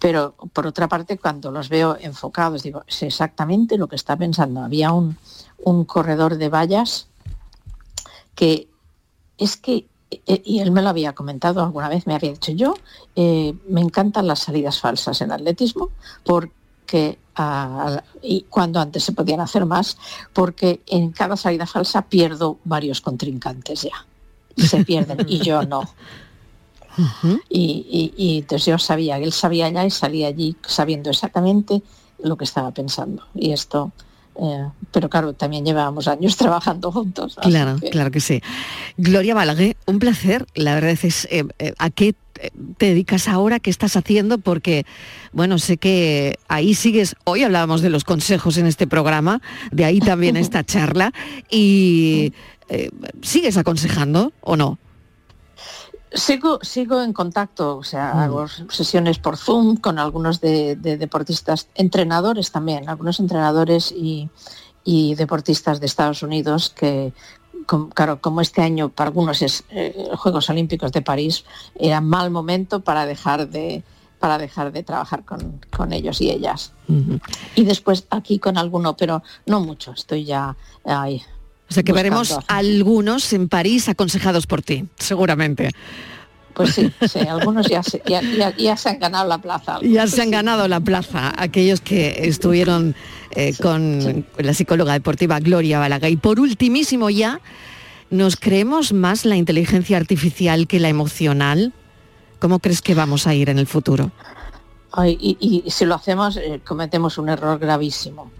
Pero 0.00 0.34
por 0.52 0.66
otra 0.66 0.88
parte, 0.88 1.18
cuando 1.18 1.50
los 1.50 1.68
veo 1.68 1.98
enfocados, 2.00 2.62
digo, 2.62 2.82
es 2.86 3.02
exactamente 3.02 3.76
lo 3.76 3.88
que 3.88 3.96
está 3.96 4.16
pensando. 4.16 4.62
Había 4.62 4.92
un, 4.92 5.18
un 5.58 5.84
corredor 5.84 6.38
de 6.38 6.48
vallas 6.48 7.08
que 8.34 8.68
es 9.36 9.56
que 9.56 9.86
y 10.26 10.58
él 10.58 10.70
me 10.70 10.82
lo 10.82 10.88
había 10.88 11.14
comentado 11.14 11.62
alguna 11.62 11.88
vez, 11.88 12.06
me 12.06 12.14
había 12.14 12.30
dicho 12.30 12.52
yo, 12.52 12.74
eh, 13.16 13.54
me 13.68 13.80
encantan 13.80 14.26
las 14.26 14.40
salidas 14.40 14.80
falsas 14.80 15.20
en 15.20 15.32
atletismo 15.32 15.90
porque 16.24 17.18
y 18.22 18.42
cuando 18.50 18.80
antes 18.80 19.04
se 19.04 19.12
podían 19.12 19.40
hacer 19.40 19.64
más, 19.64 19.96
porque 20.32 20.82
en 20.86 21.12
cada 21.12 21.36
salida 21.36 21.66
falsa 21.66 22.02
pierdo 22.02 22.58
varios 22.64 23.00
contrincantes 23.00 23.82
ya. 23.82 24.06
Se 24.56 24.84
pierden 24.84 25.26
y 25.26 25.38
yo 25.38 25.62
no. 25.62 25.82
y, 27.48 28.12
y, 28.18 28.38
entonces 28.40 28.66
yo 28.66 28.78
sabía, 28.78 29.16
él 29.16 29.32
sabía 29.32 29.70
ya 29.70 29.86
y 29.86 29.90
salía 29.90 30.28
allí 30.28 30.56
sabiendo 30.66 31.08
exactamente 31.08 31.82
lo 32.22 32.36
que 32.36 32.44
estaba 32.44 32.70
pensando. 32.70 33.24
Y 33.34 33.52
esto 33.52 33.92
eh, 34.36 34.68
pero 34.90 35.08
claro, 35.08 35.32
también 35.32 35.64
llevábamos 35.64 36.08
años 36.08 36.36
trabajando 36.38 36.90
juntos. 36.92 37.36
Claro, 37.40 37.78
claro 37.90 38.10
que 38.10 38.20
sí. 38.20 38.42
Gloria 38.96 39.34
Balaguer, 39.34 39.76
un 39.86 39.98
placer. 39.98 40.46
La 40.54 40.74
verdad 40.74 40.90
es, 40.90 41.26
eh, 41.30 41.44
eh, 41.58 41.74
¿a 41.78 41.90
qué 41.90 42.14
te 42.76 42.86
dedicas 42.86 43.28
ahora? 43.28 43.60
¿Qué 43.60 43.70
estás 43.70 43.96
haciendo? 43.96 44.38
Porque, 44.38 44.84
bueno, 45.32 45.58
sé 45.58 45.76
que 45.76 46.38
ahí 46.48 46.74
sigues, 46.74 47.14
hoy 47.24 47.44
hablábamos 47.44 47.82
de 47.82 47.90
los 47.90 48.04
consejos 48.04 48.56
en 48.56 48.66
este 48.66 48.86
programa, 48.86 49.40
de 49.70 49.84
ahí 49.84 50.00
también 50.00 50.36
esta 50.38 50.64
charla, 50.64 51.12
y 51.50 52.32
¿sigues 53.20 53.58
aconsejando 53.58 54.32
o 54.40 54.56
no? 54.56 54.78
Sigo, 56.14 56.58
sigo 56.62 57.02
en 57.02 57.12
contacto, 57.12 57.78
o 57.78 57.84
sea, 57.84 58.12
mm. 58.14 58.18
hago 58.18 58.48
sesiones 58.68 59.18
por 59.18 59.36
Zoom 59.36 59.76
con 59.76 59.98
algunos 59.98 60.40
de, 60.40 60.76
deportistas, 60.76 61.68
entrenadores 61.74 62.52
también, 62.52 62.88
algunos 62.88 63.18
entrenadores 63.18 63.92
y, 63.92 64.28
deportistas 65.16 65.80
de 65.80 65.86
Estados 65.86 66.22
Unidos 66.22 66.70
que, 66.70 67.12
claro, 67.94 68.20
como 68.20 68.40
este 68.40 68.62
año 68.62 68.88
para 68.88 69.08
algunos 69.08 69.40
es 69.40 69.64
eh, 69.70 70.10
Juegos 70.16 70.50
Olímpicos 70.50 70.92
de 70.92 71.02
París, 71.02 71.44
era 71.76 72.00
mal 72.00 72.30
momento 72.30 72.80
para 72.80 73.06
dejar 73.06 73.48
de 73.48 73.82
para 74.18 74.38
dejar 74.38 74.70
de 74.70 74.84
trabajar 74.84 75.24
con, 75.24 75.92
ellos 75.92 76.20
y 76.20 76.30
ellas. 76.30 76.72
Y 77.56 77.64
después 77.64 78.06
aquí 78.08 78.38
con 78.38 78.56
alguno, 78.56 78.96
pero 78.96 79.24
no 79.46 79.58
mucho, 79.58 79.90
estoy 79.92 80.24
ya 80.24 80.56
ahí 80.84 81.20
o 81.72 81.74
sea 81.74 81.84
que 81.84 81.94
veremos 81.94 82.38
algunos 82.48 83.32
en 83.32 83.48
París 83.48 83.88
aconsejados 83.88 84.46
por 84.46 84.60
ti, 84.60 84.84
seguramente. 84.98 85.70
Pues 86.52 86.74
sí, 86.74 86.92
sí, 87.08 87.20
algunos 87.20 87.66
ya 87.66 87.82
se, 87.82 88.02
han 88.04 88.98
ganado 88.98 89.26
la 89.26 89.38
plaza. 89.38 89.78
Ya 89.82 90.06
se 90.06 90.20
han 90.20 90.30
ganado 90.30 90.68
la 90.68 90.80
plaza, 90.80 91.32
aquellos 91.34 91.80
que 91.80 92.26
estuvieron 92.28 92.94
eh, 93.30 93.54
con 93.56 94.26
la 94.36 94.52
psicóloga 94.52 94.92
deportiva 94.92 95.40
Gloria 95.40 95.78
Balaga. 95.78 96.10
Y 96.10 96.16
por 96.16 96.40
ultimísimo 96.40 97.08
ya, 97.08 97.40
¿nos 98.10 98.36
creemos 98.36 98.92
más 98.92 99.24
la 99.24 99.36
inteligencia 99.36 99.96
artificial 99.96 100.66
que 100.66 100.78
la 100.78 100.90
emocional? 100.90 101.72
¿Cómo 102.38 102.58
crees 102.58 102.82
que 102.82 102.94
vamos 102.94 103.26
a 103.26 103.34
ir 103.34 103.48
en 103.48 103.58
el 103.58 103.66
futuro? 103.66 104.10
y, 105.06 105.64
si 105.68 105.86
lo 105.86 105.94
hacemos, 105.94 106.36
eh, 106.36 106.60
cometemos 106.62 107.16
un 107.16 107.30
error 107.30 107.58
gravísimo 107.58 108.30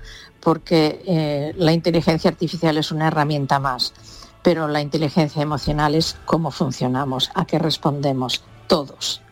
porque 0.43 1.03
eh, 1.07 1.55
la 1.57 1.73
inteligencia 1.73 2.31
artificial 2.31 2.77
es 2.77 2.91
una 2.91 3.09
herramienta 3.09 3.59
más, 3.59 3.95
pero 4.43 4.69
la 4.69 4.81
inteligencia 4.81 5.43
emocional 5.43 5.95
es 5.95 6.17
cómo 6.25 6.51
funcionamos, 6.51 7.31
a 7.35 7.45
qué 7.47 7.59
respondemos 7.59 8.43
todos. 8.67 9.23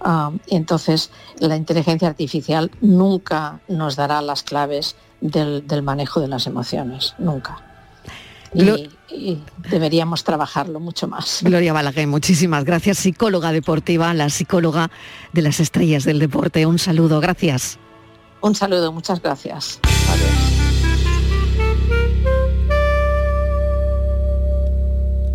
Ah, 0.00 0.30
entonces, 0.46 1.10
la 1.38 1.56
inteligencia 1.56 2.08
artificial 2.08 2.70
nunca 2.80 3.60
nos 3.68 3.96
dará 3.96 4.22
las 4.22 4.42
claves 4.42 4.96
del, 5.20 5.82
manejo 5.82 6.20
de 6.20 6.28
las 6.28 6.46
emociones, 6.46 7.14
nunca. 7.18 7.58
Y, 8.54 8.88
deberíamos 9.68 10.22
trabajarlo 10.22 10.78
mucho 10.78 11.08
más. 11.08 11.40
Gloria 11.42 11.72
Balaguer, 11.72 12.06
muchísimas 12.06 12.64
gracias, 12.64 12.98
psicóloga 12.98 13.52
deportiva, 13.52 14.14
la 14.14 14.30
psicóloga 14.30 14.90
de 15.32 15.42
las 15.42 15.58
estrellas 15.58 16.04
del 16.04 16.20
deporte. 16.20 16.64
Un 16.64 16.78
saludo, 16.78 17.20
gracias. 17.20 17.78
Un 18.40 18.54
saludo, 18.54 18.92
muchas 18.92 19.20
gracias. 19.20 19.80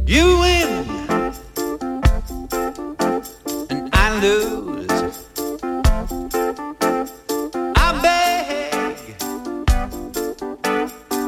You 0.07 0.39
win 0.39 0.85
and 3.71 3.89
I 3.91 4.19
lose. 4.21 4.87
I 7.75 7.99
beg 8.03 8.97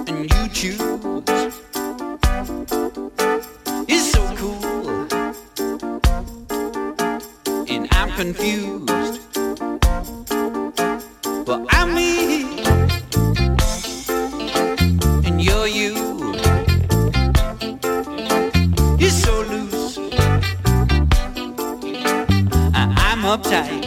and 0.08 0.30
you 0.32 0.48
choose. 0.50 1.54
It's 3.88 4.12
so 4.12 4.22
cool 4.36 5.08
and 7.68 7.88
I'm 7.92 8.12
confused. 8.12 9.22
But 11.46 11.66
I'm 11.72 11.96
me 11.96 12.57
uptight. 23.44 23.87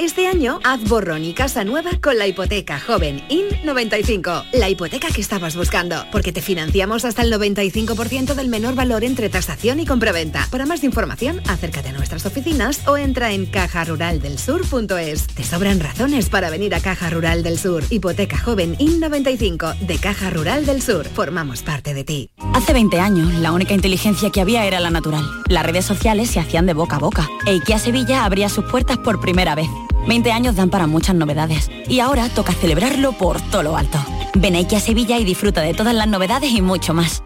Este 0.00 0.26
año 0.26 0.60
haz 0.64 0.82
borrón 0.84 1.26
y 1.26 1.34
casa 1.34 1.62
nueva 1.62 1.90
con 2.00 2.16
la 2.16 2.26
hipoteca 2.26 2.80
joven 2.80 3.20
IN95. 3.28 4.46
La 4.54 4.70
hipoteca 4.70 5.08
que 5.08 5.20
estabas 5.20 5.56
buscando. 5.56 6.06
Porque 6.10 6.32
te 6.32 6.40
financiamos 6.40 7.04
hasta 7.04 7.20
el 7.20 7.30
95% 7.30 8.32
del 8.32 8.48
menor 8.48 8.74
valor 8.74 9.04
entre 9.04 9.28
tasación 9.28 9.78
y 9.78 9.84
compraventa. 9.84 10.48
Para 10.50 10.64
más 10.64 10.84
información, 10.84 11.42
acércate 11.46 11.90
a 11.90 11.92
nuestras 11.92 12.24
oficinas 12.24 12.88
o 12.88 12.96
entra 12.96 13.32
en 13.32 13.44
cajaruraldelsur.es. 13.44 15.26
Te 15.26 15.44
sobran 15.44 15.80
razones 15.80 16.30
para 16.30 16.48
venir 16.48 16.74
a 16.74 16.80
Caja 16.80 17.10
Rural 17.10 17.42
del 17.42 17.58
Sur. 17.58 17.84
Hipoteca 17.90 18.38
joven 18.38 18.78
IN95 18.78 19.80
de 19.80 19.98
Caja 19.98 20.30
Rural 20.30 20.64
del 20.64 20.80
Sur. 20.80 21.08
Formamos 21.08 21.60
parte 21.62 21.92
de 21.92 22.04
ti. 22.04 22.30
Hace 22.54 22.72
20 22.72 22.98
años, 22.98 23.34
la 23.34 23.52
única 23.52 23.74
inteligencia 23.74 24.30
que 24.30 24.40
había 24.40 24.64
era 24.64 24.80
la 24.80 24.88
natural. 24.88 25.26
Las 25.50 25.66
redes 25.66 25.84
sociales 25.84 26.30
se 26.30 26.40
hacían 26.40 26.64
de 26.64 26.72
boca 26.72 26.96
a 26.96 27.00
boca. 27.00 27.28
E 27.44 27.52
IKEA 27.52 27.78
Sevilla 27.78 28.24
abría 28.24 28.48
sus 28.48 28.64
puertas 28.64 28.96
por 28.96 29.20
primera 29.20 29.54
vez. 29.54 29.68
20 30.06 30.32
años 30.32 30.56
dan 30.56 30.70
para 30.70 30.86
muchas 30.86 31.14
novedades. 31.14 31.70
Y 31.88 32.00
ahora 32.00 32.28
toca 32.28 32.52
celebrarlo 32.52 33.12
por 33.12 33.40
todo 33.40 33.62
lo 33.62 33.76
alto. 33.76 33.98
Ven 34.34 34.54
a 34.56 34.58
IKEA 34.58 34.80
Sevilla 34.80 35.18
y 35.18 35.24
disfruta 35.24 35.60
de 35.60 35.74
todas 35.74 35.94
las 35.94 36.08
novedades 36.08 36.52
y 36.52 36.62
mucho 36.62 36.94
más. 36.94 37.22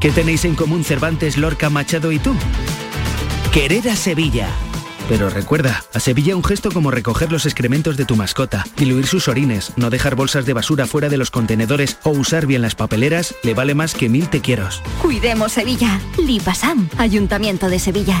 ¿Qué 0.00 0.10
tenéis 0.10 0.44
en 0.44 0.54
común 0.54 0.84
Cervantes, 0.84 1.36
Lorca, 1.36 1.70
Machado 1.70 2.12
y 2.12 2.18
tú? 2.18 2.34
Querer 3.52 3.88
a 3.88 3.96
Sevilla. 3.96 4.48
Pero 5.08 5.30
recuerda, 5.30 5.84
a 5.94 6.00
Sevilla 6.00 6.34
un 6.34 6.42
gesto 6.42 6.70
como 6.72 6.90
recoger 6.90 7.30
los 7.30 7.46
excrementos 7.46 7.96
de 7.96 8.04
tu 8.04 8.16
mascota, 8.16 8.64
diluir 8.76 9.06
sus 9.06 9.28
orines, 9.28 9.72
no 9.76 9.88
dejar 9.88 10.16
bolsas 10.16 10.46
de 10.46 10.52
basura 10.52 10.86
fuera 10.86 11.08
de 11.08 11.16
los 11.16 11.30
contenedores 11.30 11.98
o 12.02 12.10
usar 12.10 12.46
bien 12.46 12.62
las 12.62 12.74
papeleras 12.74 13.34
le 13.42 13.54
vale 13.54 13.74
más 13.74 13.94
que 13.94 14.08
mil 14.08 14.28
te 14.28 14.40
quiero. 14.40 14.68
Cuidemos 15.00 15.52
Sevilla. 15.52 16.00
Lipasam, 16.18 16.88
Ayuntamiento 16.98 17.68
de 17.68 17.78
Sevilla. 17.78 18.20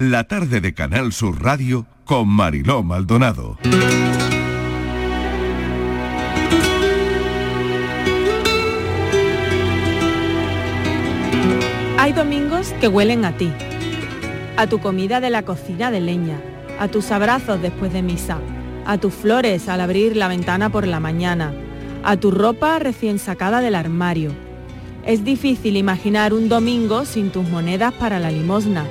La 0.00 0.22
tarde 0.22 0.60
de 0.60 0.74
Canal 0.74 1.12
Sur 1.12 1.42
Radio 1.42 1.84
con 2.04 2.28
Mariló 2.28 2.84
Maldonado. 2.84 3.58
Hay 11.98 12.12
domingos 12.12 12.72
que 12.80 12.86
huelen 12.86 13.24
a 13.24 13.36
ti, 13.36 13.50
a 14.56 14.68
tu 14.68 14.78
comida 14.78 15.18
de 15.18 15.30
la 15.30 15.42
cocina 15.42 15.90
de 15.90 16.00
leña, 16.00 16.40
a 16.78 16.86
tus 16.86 17.10
abrazos 17.10 17.60
después 17.60 17.92
de 17.92 18.02
misa, 18.02 18.38
a 18.86 18.98
tus 18.98 19.12
flores 19.12 19.68
al 19.68 19.80
abrir 19.80 20.16
la 20.16 20.28
ventana 20.28 20.70
por 20.70 20.86
la 20.86 21.00
mañana, 21.00 21.52
a 22.04 22.16
tu 22.16 22.30
ropa 22.30 22.78
recién 22.78 23.18
sacada 23.18 23.60
del 23.60 23.74
armario. 23.74 24.30
Es 25.04 25.24
difícil 25.24 25.76
imaginar 25.76 26.34
un 26.34 26.48
domingo 26.48 27.04
sin 27.04 27.30
tus 27.30 27.48
monedas 27.48 27.92
para 27.94 28.20
la 28.20 28.30
limosna, 28.30 28.86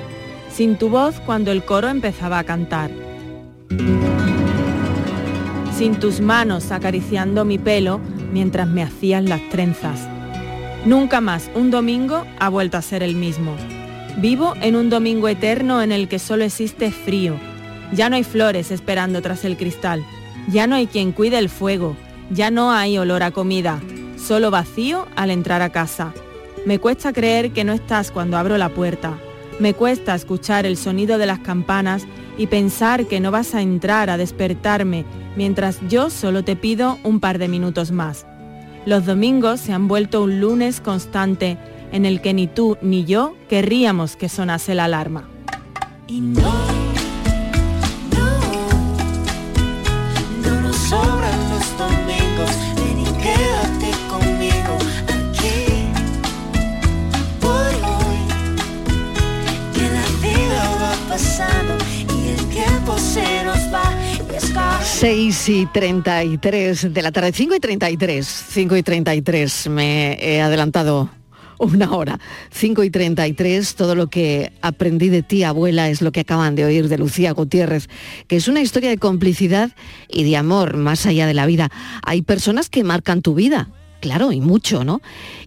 sin 0.58 0.76
tu 0.76 0.88
voz 0.88 1.20
cuando 1.20 1.52
el 1.52 1.64
coro 1.64 1.86
empezaba 1.86 2.40
a 2.40 2.42
cantar, 2.42 2.90
sin 5.72 6.00
tus 6.00 6.20
manos 6.20 6.72
acariciando 6.72 7.44
mi 7.44 7.58
pelo 7.58 8.00
mientras 8.32 8.66
me 8.66 8.82
hacías 8.82 9.22
las 9.22 9.40
trenzas. 9.50 10.08
Nunca 10.84 11.20
más 11.20 11.48
un 11.54 11.70
domingo 11.70 12.24
ha 12.40 12.48
vuelto 12.48 12.76
a 12.76 12.82
ser 12.82 13.04
el 13.04 13.14
mismo. 13.14 13.54
Vivo 14.16 14.54
en 14.60 14.74
un 14.74 14.90
domingo 14.90 15.28
eterno 15.28 15.80
en 15.80 15.92
el 15.92 16.08
que 16.08 16.18
solo 16.18 16.42
existe 16.42 16.90
frío. 16.90 17.36
Ya 17.92 18.10
no 18.10 18.16
hay 18.16 18.24
flores 18.24 18.72
esperando 18.72 19.22
tras 19.22 19.44
el 19.44 19.56
cristal. 19.56 20.04
Ya 20.48 20.66
no 20.66 20.74
hay 20.74 20.88
quien 20.88 21.12
cuide 21.12 21.38
el 21.38 21.50
fuego. 21.50 21.96
Ya 22.32 22.50
no 22.50 22.72
hay 22.72 22.98
olor 22.98 23.22
a 23.22 23.30
comida. 23.30 23.80
Solo 24.16 24.50
vacío 24.50 25.06
al 25.14 25.30
entrar 25.30 25.62
a 25.62 25.70
casa. 25.70 26.12
Me 26.66 26.80
cuesta 26.80 27.12
creer 27.12 27.52
que 27.52 27.62
no 27.62 27.72
estás 27.74 28.10
cuando 28.10 28.36
abro 28.36 28.58
la 28.58 28.70
puerta. 28.70 29.20
Me 29.58 29.74
cuesta 29.74 30.14
escuchar 30.14 30.66
el 30.66 30.76
sonido 30.76 31.18
de 31.18 31.26
las 31.26 31.40
campanas 31.40 32.06
y 32.36 32.46
pensar 32.46 33.06
que 33.06 33.18
no 33.18 33.32
vas 33.32 33.54
a 33.54 33.62
entrar 33.62 34.08
a 34.08 34.16
despertarme 34.16 35.04
mientras 35.36 35.80
yo 35.88 36.10
solo 36.10 36.44
te 36.44 36.54
pido 36.54 36.98
un 37.02 37.18
par 37.18 37.38
de 37.38 37.48
minutos 37.48 37.90
más. 37.90 38.24
Los 38.86 39.04
domingos 39.04 39.60
se 39.60 39.72
han 39.72 39.88
vuelto 39.88 40.22
un 40.22 40.40
lunes 40.40 40.80
constante 40.80 41.58
en 41.90 42.06
el 42.06 42.20
que 42.20 42.34
ni 42.34 42.46
tú 42.46 42.78
ni 42.82 43.04
yo 43.04 43.34
querríamos 43.48 44.14
que 44.14 44.28
sonase 44.28 44.74
la 44.76 44.84
alarma. 44.84 45.28
6 64.98 65.48
y 65.50 65.66
33 65.66 66.92
de 66.92 67.02
la 67.02 67.12
tarde, 67.12 67.30
5 67.32 67.54
y 67.54 67.60
33, 67.60 68.26
5 68.26 68.76
y 68.78 68.82
33, 68.82 69.68
me 69.68 70.18
he 70.20 70.40
adelantado 70.40 71.08
una 71.58 71.92
hora. 71.92 72.18
5 72.50 72.82
y 72.82 72.90
33, 72.90 73.76
todo 73.76 73.94
lo 73.94 74.08
que 74.08 74.52
aprendí 74.60 75.08
de 75.08 75.22
ti, 75.22 75.44
abuela, 75.44 75.88
es 75.88 76.02
lo 76.02 76.10
que 76.10 76.18
acaban 76.18 76.56
de 76.56 76.64
oír 76.64 76.88
de 76.88 76.98
Lucía 76.98 77.30
Gutiérrez, 77.30 77.88
que 78.26 78.34
es 78.34 78.48
una 78.48 78.60
historia 78.60 78.90
de 78.90 78.98
complicidad 78.98 79.70
y 80.08 80.24
de 80.24 80.36
amor 80.36 80.76
más 80.76 81.06
allá 81.06 81.28
de 81.28 81.34
la 81.34 81.46
vida. 81.46 81.70
Hay 82.02 82.22
personas 82.22 82.68
que 82.68 82.82
marcan 82.82 83.22
tu 83.22 83.34
vida, 83.34 83.70
claro, 84.00 84.32
y 84.32 84.40
mucho, 84.40 84.82
¿no? 84.82 85.00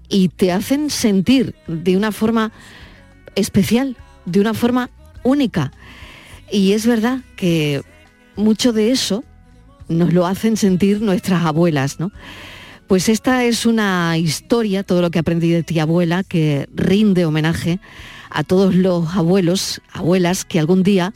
Y 0.07 0.29
te 0.29 0.53
hacen 0.53 0.89
sentir 0.89 1.55
de 1.67 1.97
una 1.97 2.13
forma 2.13 2.53
especial, 3.35 3.97
de 4.23 4.39
una 4.39 4.53
forma 4.53 4.89
única. 5.23 5.73
Y 6.49 6.71
es 6.71 6.87
verdad 6.87 7.19
que 7.35 7.81
mucho 8.37 8.71
de 8.71 8.91
eso 8.91 9.25
nos 9.97 10.13
lo 10.13 10.25
hacen 10.25 10.57
sentir 10.57 11.01
nuestras 11.01 11.45
abuelas, 11.45 11.99
¿no? 11.99 12.11
Pues 12.87 13.07
esta 13.07 13.45
es 13.45 13.65
una 13.65 14.17
historia, 14.17 14.83
todo 14.83 15.01
lo 15.01 15.11
que 15.11 15.19
aprendí 15.19 15.49
de 15.49 15.63
ti 15.63 15.79
abuela, 15.79 16.23
que 16.23 16.67
rinde 16.75 17.25
homenaje 17.25 17.79
a 18.29 18.43
todos 18.43 18.75
los 18.75 19.15
abuelos, 19.15 19.81
abuelas 19.93 20.43
que 20.43 20.59
algún 20.59 20.83
día 20.83 21.13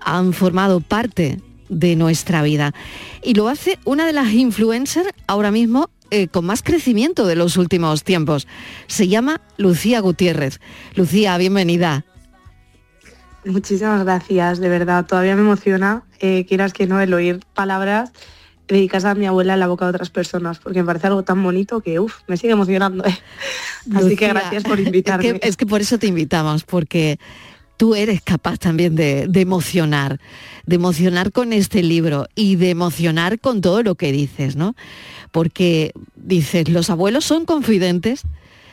han 0.00 0.32
formado 0.32 0.80
parte 0.80 1.40
de 1.68 1.96
nuestra 1.96 2.42
vida. 2.42 2.74
Y 3.22 3.34
lo 3.34 3.48
hace 3.48 3.78
una 3.84 4.06
de 4.06 4.12
las 4.12 4.32
influencers 4.32 5.08
ahora 5.26 5.50
mismo 5.50 5.90
eh, 6.10 6.28
con 6.28 6.44
más 6.44 6.62
crecimiento 6.62 7.26
de 7.26 7.36
los 7.36 7.56
últimos 7.56 8.02
tiempos. 8.02 8.46
Se 8.86 9.08
llama 9.08 9.40
Lucía 9.56 10.00
Gutiérrez. 10.00 10.60
Lucía, 10.94 11.38
bienvenida. 11.38 12.04
Muchísimas 13.44 14.04
gracias, 14.04 14.58
de 14.60 14.68
verdad. 14.68 15.06
Todavía 15.06 15.34
me 15.34 15.42
emociona, 15.42 16.02
eh, 16.20 16.44
quieras 16.46 16.72
que 16.72 16.86
no, 16.86 17.00
el 17.00 17.12
oír 17.14 17.40
palabras 17.54 18.12
dedicadas 18.68 19.04
a 19.06 19.14
mi 19.14 19.26
abuela 19.26 19.54
en 19.54 19.60
la 19.60 19.66
boca 19.66 19.84
de 19.86 19.90
otras 19.90 20.10
personas, 20.10 20.58
porque 20.60 20.80
me 20.80 20.86
parece 20.86 21.08
algo 21.08 21.22
tan 21.24 21.42
bonito 21.42 21.80
que, 21.80 21.98
uff, 21.98 22.16
me 22.28 22.36
sigue 22.36 22.52
emocionando. 22.52 23.04
¿eh? 23.04 23.18
Así 23.94 24.14
que 24.14 24.28
gracias 24.28 24.62
por 24.62 24.78
es 24.78 24.86
invitarme. 24.86 25.40
que- 25.40 25.48
es 25.48 25.56
que 25.56 25.66
por 25.66 25.80
eso 25.80 25.98
te 25.98 26.06
invitamos, 26.06 26.62
porque 26.64 27.18
tú 27.78 27.94
eres 27.96 28.20
capaz 28.22 28.58
también 28.58 28.94
de, 28.94 29.26
de 29.26 29.40
emocionar, 29.40 30.20
de 30.66 30.76
emocionar 30.76 31.32
con 31.32 31.52
este 31.52 31.82
libro 31.82 32.28
y 32.34 32.56
de 32.56 32.70
emocionar 32.70 33.40
con 33.40 33.60
todo 33.62 33.82
lo 33.82 33.94
que 33.96 34.12
dices, 34.12 34.54
¿no? 34.54 34.76
Porque 35.32 35.92
dices, 36.14 36.68
los 36.68 36.90
abuelos 36.90 37.24
son 37.24 37.46
confidentes, 37.46 38.22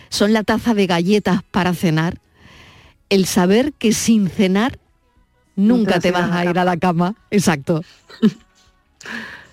son 0.10 0.34
la 0.34 0.44
taza 0.44 0.74
de 0.76 0.86
galletas 0.88 1.42
para 1.52 1.74
cenar, 1.74 2.20
el 3.10 3.26
saber 3.26 3.74
que 3.74 3.94
sin 3.94 4.30
cenar 4.30 4.80
nunca 5.56 6.00
te 6.00 6.12
vas 6.12 6.32
a 6.32 6.46
ir 6.46 6.58
a 6.58 6.64
la 6.64 6.78
cama. 6.78 7.16
Exacto. 7.32 7.84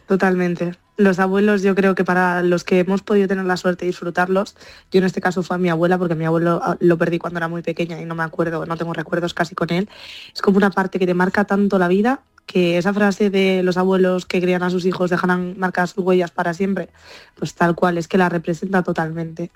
Totalmente. 0.06 0.74
Los 0.96 1.18
abuelos, 1.18 1.62
yo 1.62 1.74
creo 1.74 1.96
que 1.96 2.04
para 2.04 2.42
los 2.42 2.62
que 2.62 2.78
hemos 2.78 3.02
podido 3.02 3.26
tener 3.26 3.44
la 3.46 3.56
suerte 3.56 3.84
de 3.84 3.88
disfrutarlos, 3.88 4.54
yo 4.92 4.98
en 4.98 5.04
este 5.04 5.20
caso 5.20 5.42
fue 5.42 5.56
a 5.56 5.58
mi 5.58 5.68
abuela, 5.68 5.98
porque 5.98 6.14
mi 6.14 6.24
abuelo 6.24 6.60
ah, 6.62 6.76
lo 6.78 6.96
perdí 6.98 7.18
cuando 7.18 7.38
era 7.38 7.48
muy 7.48 7.62
pequeña 7.62 8.00
y 8.00 8.04
no 8.04 8.14
me 8.14 8.22
acuerdo, 8.22 8.64
no 8.64 8.76
tengo 8.76 8.92
recuerdos 8.92 9.34
casi 9.34 9.56
con 9.56 9.70
él. 9.70 9.88
Es 10.32 10.40
como 10.40 10.56
una 10.56 10.70
parte 10.70 11.00
que 11.00 11.06
te 11.06 11.14
marca 11.14 11.44
tanto 11.44 11.78
la 11.78 11.88
vida 11.88 12.20
que 12.46 12.78
esa 12.78 12.92
frase 12.92 13.30
de 13.30 13.62
los 13.62 13.76
abuelos 13.76 14.26
que 14.26 14.40
crían 14.40 14.62
a 14.62 14.70
sus 14.70 14.84
hijos 14.84 15.10
dejarán 15.10 15.58
marcar 15.58 15.88
sus 15.88 16.04
huellas 16.04 16.30
para 16.30 16.54
siempre, 16.54 16.90
pues 17.34 17.54
tal 17.54 17.74
cual, 17.74 17.98
es 17.98 18.06
que 18.06 18.18
la 18.18 18.28
representa 18.28 18.82
totalmente. 18.82 19.50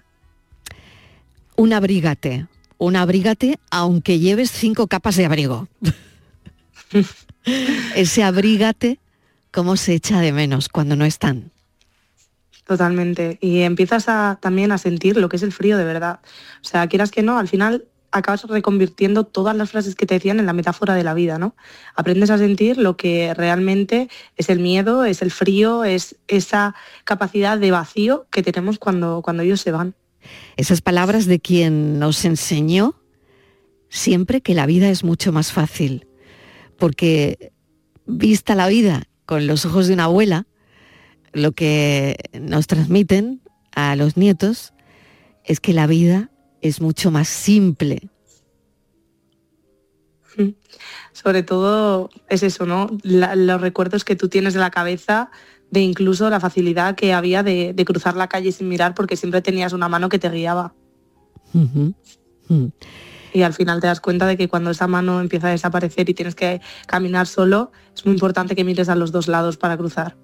Un 1.55 1.73
abrígate, 1.73 2.47
un 2.79 2.97
abrígate 2.97 3.59
aunque 3.71 4.19
lleves 4.19 4.51
cinco 4.51 4.87
capas 4.87 5.17
de 5.17 5.27
abrigo. 5.27 5.69
Ese 7.95 8.23
abrígate, 8.23 8.99
¿cómo 9.53 9.77
se 9.77 9.95
echa 9.95 10.21
de 10.21 10.33
menos 10.33 10.69
cuando 10.69 10.97
no 10.97 11.05
están? 11.05 11.51
Totalmente. 12.67 13.38
Y 13.41 13.62
empiezas 13.62 14.09
a, 14.09 14.38
también 14.41 14.73
a 14.73 14.79
sentir 14.79 15.17
lo 15.17 15.29
que 15.29 15.37
es 15.37 15.43
el 15.43 15.53
frío 15.53 15.79
de 15.79 15.85
verdad. 15.85 16.21
O 16.62 16.64
sea, 16.64 16.87
quieras 16.87 17.11
que 17.11 17.23
no, 17.23 17.38
al 17.38 17.49
final 17.49 17.87
acabas 18.11 18.45
reconvirtiendo 18.45 19.25
todas 19.25 19.57
las 19.57 19.71
frases 19.71 19.95
que 19.95 20.07
te 20.07 20.14
decían 20.14 20.38
en 20.38 20.47
la 20.47 20.53
metáfora 20.53 20.95
de 20.95 21.05
la 21.05 21.14
vida, 21.14 21.38
¿no? 21.38 21.55
Aprendes 21.95 22.31
a 22.31 22.38
sentir 22.38 22.79
lo 22.79 22.97
que 22.97 23.35
realmente 23.35 24.09
es 24.37 24.49
el 24.51 24.61
miedo, 24.61 25.05
es 25.05 25.23
el 25.23 25.31
frío, 25.31 25.85
es 25.85 26.17
esa 26.27 26.75
capacidad 27.05 27.59
de 27.59 27.71
vacío 27.71 28.27
que 28.31 28.43
tenemos 28.43 28.79
cuando, 28.79 29.23
cuando 29.23 29.43
ellos 29.43 29.61
se 29.61 29.73
van. 29.73 29.95
Esas 30.57 30.81
palabras 30.81 31.27
de 31.27 31.41
quien 31.41 31.99
nos 31.99 32.25
enseñó 32.25 33.01
siempre 33.89 34.41
que 34.41 34.55
la 34.55 34.67
vida 34.67 34.89
es 34.91 35.05
mucho 35.05 35.33
más 35.33 35.53
fácil, 35.53 36.07
porque 36.77 37.53
vista 38.07 38.55
la 38.55 38.69
vida 38.69 39.05
con 39.27 39.47
los 39.47 39.65
ojos 39.65 39.87
de 39.87 39.95
una 39.95 40.05
abuela, 40.05 40.47
lo 41.33 41.53
que 41.53 42.17
nos 42.41 42.67
transmiten 42.67 43.43
a 43.75 43.95
los 43.97 44.17
nietos 44.17 44.73
es 45.45 45.61
que 45.61 45.73
la 45.73 45.87
vida 45.87 46.31
es 46.61 46.81
mucho 46.81 47.11
más 47.11 47.29
simple. 47.29 48.09
Sobre 51.13 51.43
todo 51.43 52.11
es 52.29 52.43
eso, 52.43 52.65
¿no? 52.65 52.89
Los 53.03 53.61
recuerdos 53.61 54.05
que 54.05 54.17
tú 54.17 54.29
tienes 54.29 54.55
de 54.55 54.61
la 54.61 54.71
cabeza, 54.71 55.31
de 55.71 55.81
incluso 55.81 56.31
la 56.31 56.41
facilidad 56.41 56.95
que 56.95 57.13
había 57.13 57.43
de, 57.43 57.73
de 57.75 57.85
cruzar 57.85 58.17
la 58.17 58.29
calle 58.29 58.53
sin 58.53 58.69
mirar 58.69 58.95
porque 58.95 59.17
siempre 59.17 59.43
tenías 59.43 59.73
una 59.73 59.89
mano 59.89 60.09
que 60.09 60.19
te 60.19 60.31
guiaba. 60.31 60.75
Y 63.33 63.43
al 63.43 63.53
final 63.53 63.81
te 63.81 63.87
das 63.87 64.01
cuenta 64.01 64.27
de 64.27 64.37
que 64.37 64.49
cuando 64.49 64.71
esa 64.71 64.87
mano 64.87 65.21
empieza 65.21 65.49
a 65.49 65.51
desaparecer 65.51 66.09
y 66.09 66.15
tienes 66.15 66.35
que 66.35 66.61
caminar 66.87 67.27
solo, 67.27 67.73
es 67.95 68.05
muy 68.05 68.15
importante 68.15 68.57
que 68.57 68.65
mires 68.65 68.89
a 68.89 68.95
los 68.95 69.13
dos 69.13 69.29
lados 69.29 69.57
para 69.57 69.77
cruzar. 69.77 70.17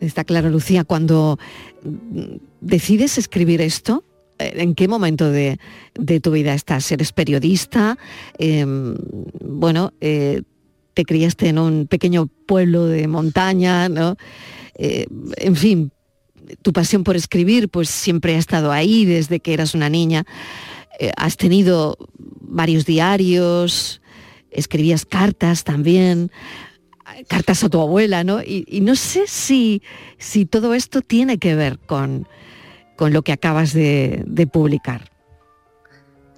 Está 0.00 0.24
claro, 0.24 0.50
Lucía, 0.50 0.84
cuando 0.84 1.38
mm, 1.82 2.36
decides 2.60 3.16
escribir 3.16 3.60
esto, 3.62 4.04
eh, 4.38 4.52
¿en 4.56 4.74
qué 4.74 4.88
momento 4.88 5.30
de, 5.30 5.58
de 5.94 6.20
tu 6.20 6.32
vida 6.32 6.52
estás? 6.52 6.90
¿Eres 6.92 7.12
periodista? 7.12 7.96
Em, 8.38 8.96
bueno, 9.40 9.92
eh, 10.00 10.42
te 10.94 11.04
criaste 11.04 11.48
en 11.48 11.58
un 11.58 11.86
pequeño 11.86 12.28
pueblo 12.46 12.86
de 12.86 13.06
montaña, 13.08 13.88
¿no? 13.88 14.16
Eh, 14.76 15.06
en 15.36 15.56
fin, 15.56 15.92
tu 16.62 16.72
pasión 16.72 17.04
por 17.04 17.16
escribir 17.16 17.68
pues 17.68 17.88
siempre 17.90 18.34
ha 18.34 18.38
estado 18.38 18.72
ahí 18.72 19.04
desde 19.04 19.40
que 19.40 19.52
eras 19.52 19.74
una 19.74 19.88
niña. 19.88 20.24
Eh, 20.98 21.10
has 21.16 21.36
tenido 21.36 21.96
varios 22.40 22.86
diarios, 22.86 24.00
escribías 24.50 25.04
cartas 25.04 25.64
también, 25.64 26.30
cartas 27.28 27.64
a 27.64 27.68
tu 27.68 27.80
abuela, 27.80 28.24
¿no? 28.24 28.40
Y, 28.42 28.80
no 28.82 28.94
sé 28.94 29.24
si, 29.26 29.82
si 30.18 30.46
todo 30.46 30.74
esto 30.74 31.02
tiene 31.02 31.38
que 31.38 31.54
ver 31.54 31.78
con, 31.78 32.28
con 32.96 33.12
lo 33.12 33.22
que 33.22 33.32
acabas 33.32 33.72
de 33.72 34.48
publicar. 34.52 35.13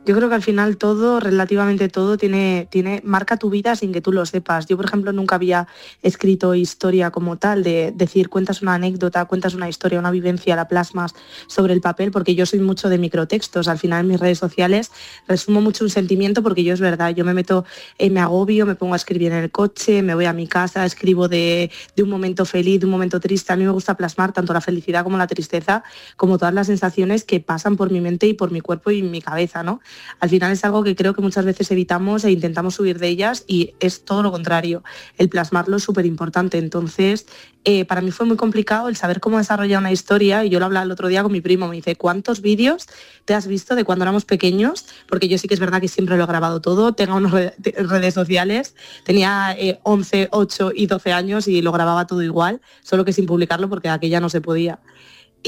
Yo 0.07 0.15
creo 0.15 0.29
que 0.29 0.37
al 0.37 0.43
final 0.43 0.77
todo, 0.77 1.19
relativamente 1.19 1.89
todo, 1.89 2.17
tiene, 2.17 2.69
tiene, 2.71 3.03
marca 3.05 3.39
tu 3.39 3.51
vida 3.51 3.75
sin 3.75 3.93
que 3.93 4.01
tú 4.01 4.13
lo 4.13 4.25
sepas. 4.25 4.67
Yo, 4.67 4.77
por 4.77 4.87
ejemplo, 4.87 5.13
nunca 5.13 5.35
había 5.35 5.67
escrito 6.01 6.55
historia 6.55 7.11
como 7.11 7.39
tal, 7.39 7.65
de 7.65 7.93
decir, 7.93 8.29
cuentas 8.29 8.63
una 8.63 8.75
anécdota, 8.75 9.25
cuentas 9.25 9.55
una 9.55 9.69
historia, 9.69 9.99
una 9.99 10.13
vivencia, 10.13 10.55
la 10.55 10.69
plasmas 10.69 11.17
sobre 11.49 11.73
el 11.73 11.81
papel, 11.81 12.13
porque 12.13 12.37
yo 12.37 12.47
soy 12.47 12.61
mucho 12.61 12.89
de 12.89 12.99
microtextos. 12.99 13.67
Al 13.67 13.81
final 13.81 14.03
en 14.03 14.07
mis 14.07 14.21
redes 14.21 14.39
sociales 14.39 14.93
resumo 15.27 15.61
mucho 15.61 15.83
un 15.83 15.91
sentimiento 15.91 16.41
porque 16.41 16.63
yo 16.63 16.73
es 16.73 16.81
verdad, 16.81 17.13
yo 17.13 17.25
me 17.25 17.35
meto, 17.35 17.65
me 17.99 18.21
agobio, 18.21 18.65
me 18.65 18.77
pongo 18.77 18.93
a 18.93 18.99
escribir 18.99 19.33
en 19.33 19.39
el 19.39 19.51
coche, 19.51 20.03
me 20.03 20.15
voy 20.15 20.27
a 20.27 20.33
mi 20.33 20.47
casa, 20.47 20.85
escribo 20.85 21.27
de, 21.27 21.73
de 21.97 22.03
un 22.05 22.11
momento 22.11 22.45
feliz, 22.45 22.79
de 22.79 22.87
un 22.87 22.93
momento 22.93 23.19
triste. 23.19 23.53
A 23.53 23.57
mí 23.57 23.65
me 23.65 23.73
gusta 23.73 23.97
plasmar 23.97 24.33
tanto 24.33 24.53
la 24.53 24.61
felicidad 24.61 25.03
como 25.03 25.19
la 25.19 25.27
tristeza, 25.27 25.83
como 26.17 26.39
todas 26.39 26.55
las 26.55 26.69
sensaciones 26.69 27.25
que 27.25 27.41
pasan 27.41 27.77
por 27.77 27.91
mi 27.91 28.01
mente 28.01 28.29
y 28.29 28.35
por 28.35 28.53
mi 28.53 28.61
cuerpo 28.61 28.93
y 28.93 29.03
mi 29.03 29.21
cabeza, 29.21 29.65
¿no? 29.65 29.81
Al 30.21 30.29
final 30.29 30.53
es 30.53 30.65
algo 30.65 30.83
que 30.83 30.97
creo 30.97 31.15
que 31.15 31.23
muchas 31.23 31.45
veces 31.45 31.71
evitamos 31.71 32.25
e 32.25 32.31
intentamos 32.31 32.79
huir 32.81 32.99
de 32.99 33.09
ellas 33.09 33.45
y 33.47 33.75
es 33.81 34.05
todo 34.05 34.23
lo 34.23 34.33
contrario. 34.33 34.83
El 35.19 35.29
plasmarlo 35.29 35.77
es 35.77 35.83
súper 35.83 36.07
importante. 36.07 36.59
Entonces, 36.59 37.27
eh, 37.69 37.85
para 37.85 38.01
mí 38.01 38.13
fue 38.13 38.27
muy 38.27 38.37
complicado 38.37 38.89
el 38.89 38.95
saber 38.95 39.19
cómo 39.19 39.39
desarrollar 39.39 39.81
una 39.81 39.91
historia 39.91 40.45
y 40.45 40.51
yo 40.51 40.61
lo 40.61 40.67
hablaba 40.67 40.85
el 40.85 40.93
otro 40.93 41.09
día 41.09 41.25
con 41.25 41.33
mi 41.33 41.41
primo, 41.41 41.67
me 41.67 41.75
dice, 41.75 41.97
¿cuántos 41.97 42.41
vídeos 42.41 42.87
te 43.25 43.35
has 43.35 43.49
visto 43.49 43.75
de 43.75 43.83
cuando 43.83 44.05
éramos 44.05 44.25
pequeños? 44.25 44.87
Porque 45.09 45.27
yo 45.27 45.37
sí 45.37 45.49
que 45.49 45.55
es 45.55 45.61
verdad 45.61 45.81
que 45.81 45.89
siempre 45.89 46.17
lo 46.17 46.23
he 46.23 46.27
grabado 46.29 46.61
todo, 46.61 46.93
tengo 46.95 47.17
unas 47.17 47.33
redes 47.33 48.15
sociales, 48.15 48.77
tenía 49.03 49.57
eh, 49.59 49.81
11, 49.83 50.29
8 50.31 50.71
y 50.77 50.87
12 50.87 51.13
años 51.13 51.49
y 51.49 51.61
lo 51.61 51.73
grababa 51.73 52.07
todo 52.07 52.23
igual, 52.23 52.61
solo 52.85 53.05
que 53.05 53.13
sin 53.13 53.27
publicarlo 53.27 53.69
porque 53.69 53.89
aquella 53.89 54.21
no 54.21 54.29
se 54.29 54.41
podía. 54.41 54.79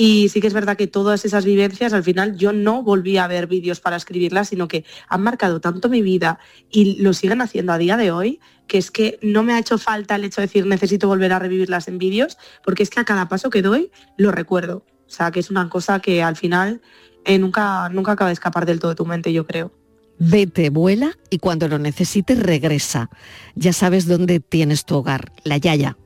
Y 0.00 0.28
sí 0.28 0.40
que 0.40 0.46
es 0.46 0.54
verdad 0.54 0.76
que 0.76 0.87
todas 0.87 1.24
esas 1.24 1.44
vivencias, 1.44 1.92
al 1.92 2.04
final 2.04 2.37
yo 2.37 2.52
no 2.52 2.84
volví 2.84 3.16
a 3.16 3.26
ver 3.26 3.48
vídeos 3.48 3.80
para 3.80 3.96
escribirlas, 3.96 4.50
sino 4.50 4.68
que 4.68 4.84
han 5.08 5.22
marcado 5.22 5.61
tanto 5.61 5.88
mi 5.88 6.02
vida 6.02 6.38
y 6.70 7.02
lo 7.02 7.12
siguen 7.12 7.40
haciendo 7.40 7.72
a 7.72 7.78
día 7.78 7.96
de 7.96 8.12
hoy, 8.12 8.38
que 8.68 8.78
es 8.78 8.92
que 8.92 9.18
no 9.22 9.42
me 9.42 9.54
ha 9.54 9.58
hecho 9.58 9.76
falta 9.76 10.14
el 10.14 10.22
hecho 10.22 10.40
de 10.40 10.46
decir 10.46 10.66
necesito 10.66 11.08
volver 11.08 11.32
a 11.32 11.40
revivirlas 11.40 11.88
en 11.88 11.98
vídeos, 11.98 12.38
porque 12.62 12.84
es 12.84 12.90
que 12.90 13.00
a 13.00 13.04
cada 13.04 13.28
paso 13.28 13.50
que 13.50 13.61
doy 13.61 13.90
lo 14.16 14.30
recuerdo. 14.30 14.84
O 15.08 15.11
sea, 15.11 15.32
que 15.32 15.40
es 15.40 15.50
una 15.50 15.68
cosa 15.68 15.98
que 15.98 16.22
al 16.22 16.37
final 16.37 16.80
eh, 17.24 17.40
nunca, 17.40 17.88
nunca 17.88 18.12
acaba 18.12 18.28
de 18.28 18.34
escapar 18.34 18.66
del 18.66 18.78
todo 18.78 18.92
de 18.92 18.96
tu 18.96 19.04
mente, 19.04 19.32
yo 19.32 19.48
creo. 19.48 19.72
Vete, 20.20 20.70
vuela 20.70 21.18
y 21.28 21.38
cuando 21.38 21.66
lo 21.66 21.80
necesites 21.80 22.38
regresa. 22.38 23.10
Ya 23.56 23.73
sabes 23.73 24.06
dónde 24.06 24.38
tienes 24.38 24.85
tu 24.85 24.94
hogar, 24.94 25.33
la 25.42 25.56
Yaya. 25.56 25.96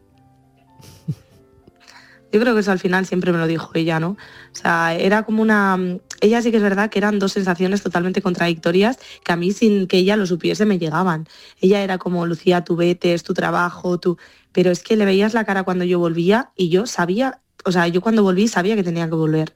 Yo 2.32 2.40
creo 2.40 2.54
que 2.54 2.60
eso 2.60 2.72
al 2.72 2.78
final 2.78 3.04
siempre 3.04 3.30
me 3.30 3.38
lo 3.38 3.46
dijo 3.46 3.70
ella, 3.74 4.00
¿no? 4.00 4.10
O 4.10 4.54
sea, 4.54 4.94
era 4.94 5.22
como 5.22 5.42
una... 5.42 5.78
Ella 6.20 6.40
sí 6.40 6.50
que 6.50 6.56
es 6.56 6.62
verdad 6.62 6.88
que 6.88 6.98
eran 6.98 7.18
dos 7.18 7.32
sensaciones 7.32 7.82
totalmente 7.82 8.22
contradictorias 8.22 8.98
que 9.22 9.32
a 9.32 9.36
mí 9.36 9.52
sin 9.52 9.86
que 9.86 9.98
ella 9.98 10.16
lo 10.16 10.26
supiese 10.26 10.64
me 10.64 10.78
llegaban. 10.78 11.28
Ella 11.60 11.82
era 11.82 11.98
como, 11.98 12.24
Lucía, 12.26 12.64
tú 12.64 12.74
vete, 12.76 13.14
es 13.14 13.22
tu 13.22 13.34
trabajo, 13.34 13.98
tú... 13.98 14.16
Pero 14.52 14.70
es 14.70 14.82
que 14.82 14.96
le 14.96 15.04
veías 15.04 15.34
la 15.34 15.44
cara 15.44 15.62
cuando 15.62 15.84
yo 15.84 15.98
volvía 15.98 16.50
y 16.56 16.68
yo 16.68 16.86
sabía, 16.86 17.40
o 17.64 17.72
sea, 17.72 17.88
yo 17.88 18.00
cuando 18.00 18.22
volví 18.22 18.48
sabía 18.48 18.76
que 18.76 18.82
tenía 18.82 19.08
que 19.08 19.14
volver. 19.14 19.54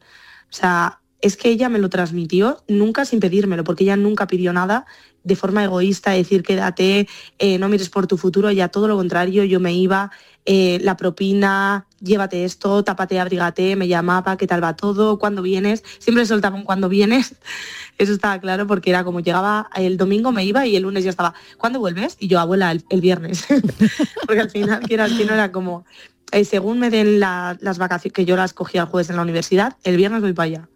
O 0.50 0.52
sea, 0.52 1.00
es 1.20 1.36
que 1.36 1.48
ella 1.48 1.68
me 1.68 1.78
lo 1.78 1.88
transmitió 1.88 2.62
nunca 2.68 3.04
sin 3.04 3.20
pedírmelo, 3.20 3.64
porque 3.64 3.84
ella 3.84 3.96
nunca 3.96 4.26
pidió 4.26 4.52
nada 4.52 4.86
de 5.26 5.34
forma 5.34 5.64
egoísta, 5.64 6.12
decir 6.12 6.44
quédate, 6.44 7.08
eh, 7.40 7.58
no 7.58 7.68
mires 7.68 7.90
por 7.90 8.06
tu 8.06 8.16
futuro, 8.16 8.48
ya 8.52 8.68
todo 8.68 8.86
lo 8.86 8.96
contrario, 8.96 9.42
yo 9.42 9.58
me 9.58 9.74
iba, 9.74 10.12
eh, 10.44 10.78
la 10.82 10.96
propina, 10.96 11.86
llévate 12.00 12.44
esto, 12.44 12.84
tápate, 12.84 13.18
abrígate, 13.18 13.74
me 13.74 13.88
llamaba, 13.88 14.36
qué 14.36 14.46
tal 14.46 14.62
va 14.62 14.76
todo, 14.76 15.18
cuándo 15.18 15.42
vienes, 15.42 15.82
siempre 15.98 16.24
soltaba 16.26 16.54
un 16.54 16.62
cuándo 16.62 16.88
vienes, 16.88 17.34
eso 17.98 18.12
estaba 18.12 18.38
claro 18.40 18.68
porque 18.68 18.90
era 18.90 19.02
como 19.02 19.18
llegaba 19.18 19.68
el 19.74 19.96
domingo 19.96 20.30
me 20.30 20.44
iba 20.44 20.64
y 20.64 20.76
el 20.76 20.84
lunes 20.84 21.02
ya 21.02 21.10
estaba, 21.10 21.34
¿cuándo 21.58 21.80
vuelves? 21.80 22.16
Y 22.20 22.28
yo, 22.28 22.38
abuela, 22.38 22.70
el, 22.70 23.00
viernes, 23.00 23.46
porque 24.26 24.42
al 24.42 24.50
final 24.50 24.80
quieras 24.82 25.10
que 25.12 25.24
no 25.24 25.34
era 25.34 25.50
como 25.50 25.84
eh, 26.30 26.44
según 26.44 26.78
me 26.78 26.90
den 26.90 27.18
la- 27.18 27.58
las 27.60 27.78
vacaciones, 27.78 28.12
que 28.12 28.24
yo 28.24 28.36
las 28.36 28.52
cogí 28.52 28.78
el 28.78 28.84
jueves 28.84 29.10
en 29.10 29.16
la 29.16 29.22
universidad, 29.22 29.76
el 29.82 29.96
viernes 29.96 30.22
voy 30.22 30.34
para 30.34 30.44
allá. 30.44 30.68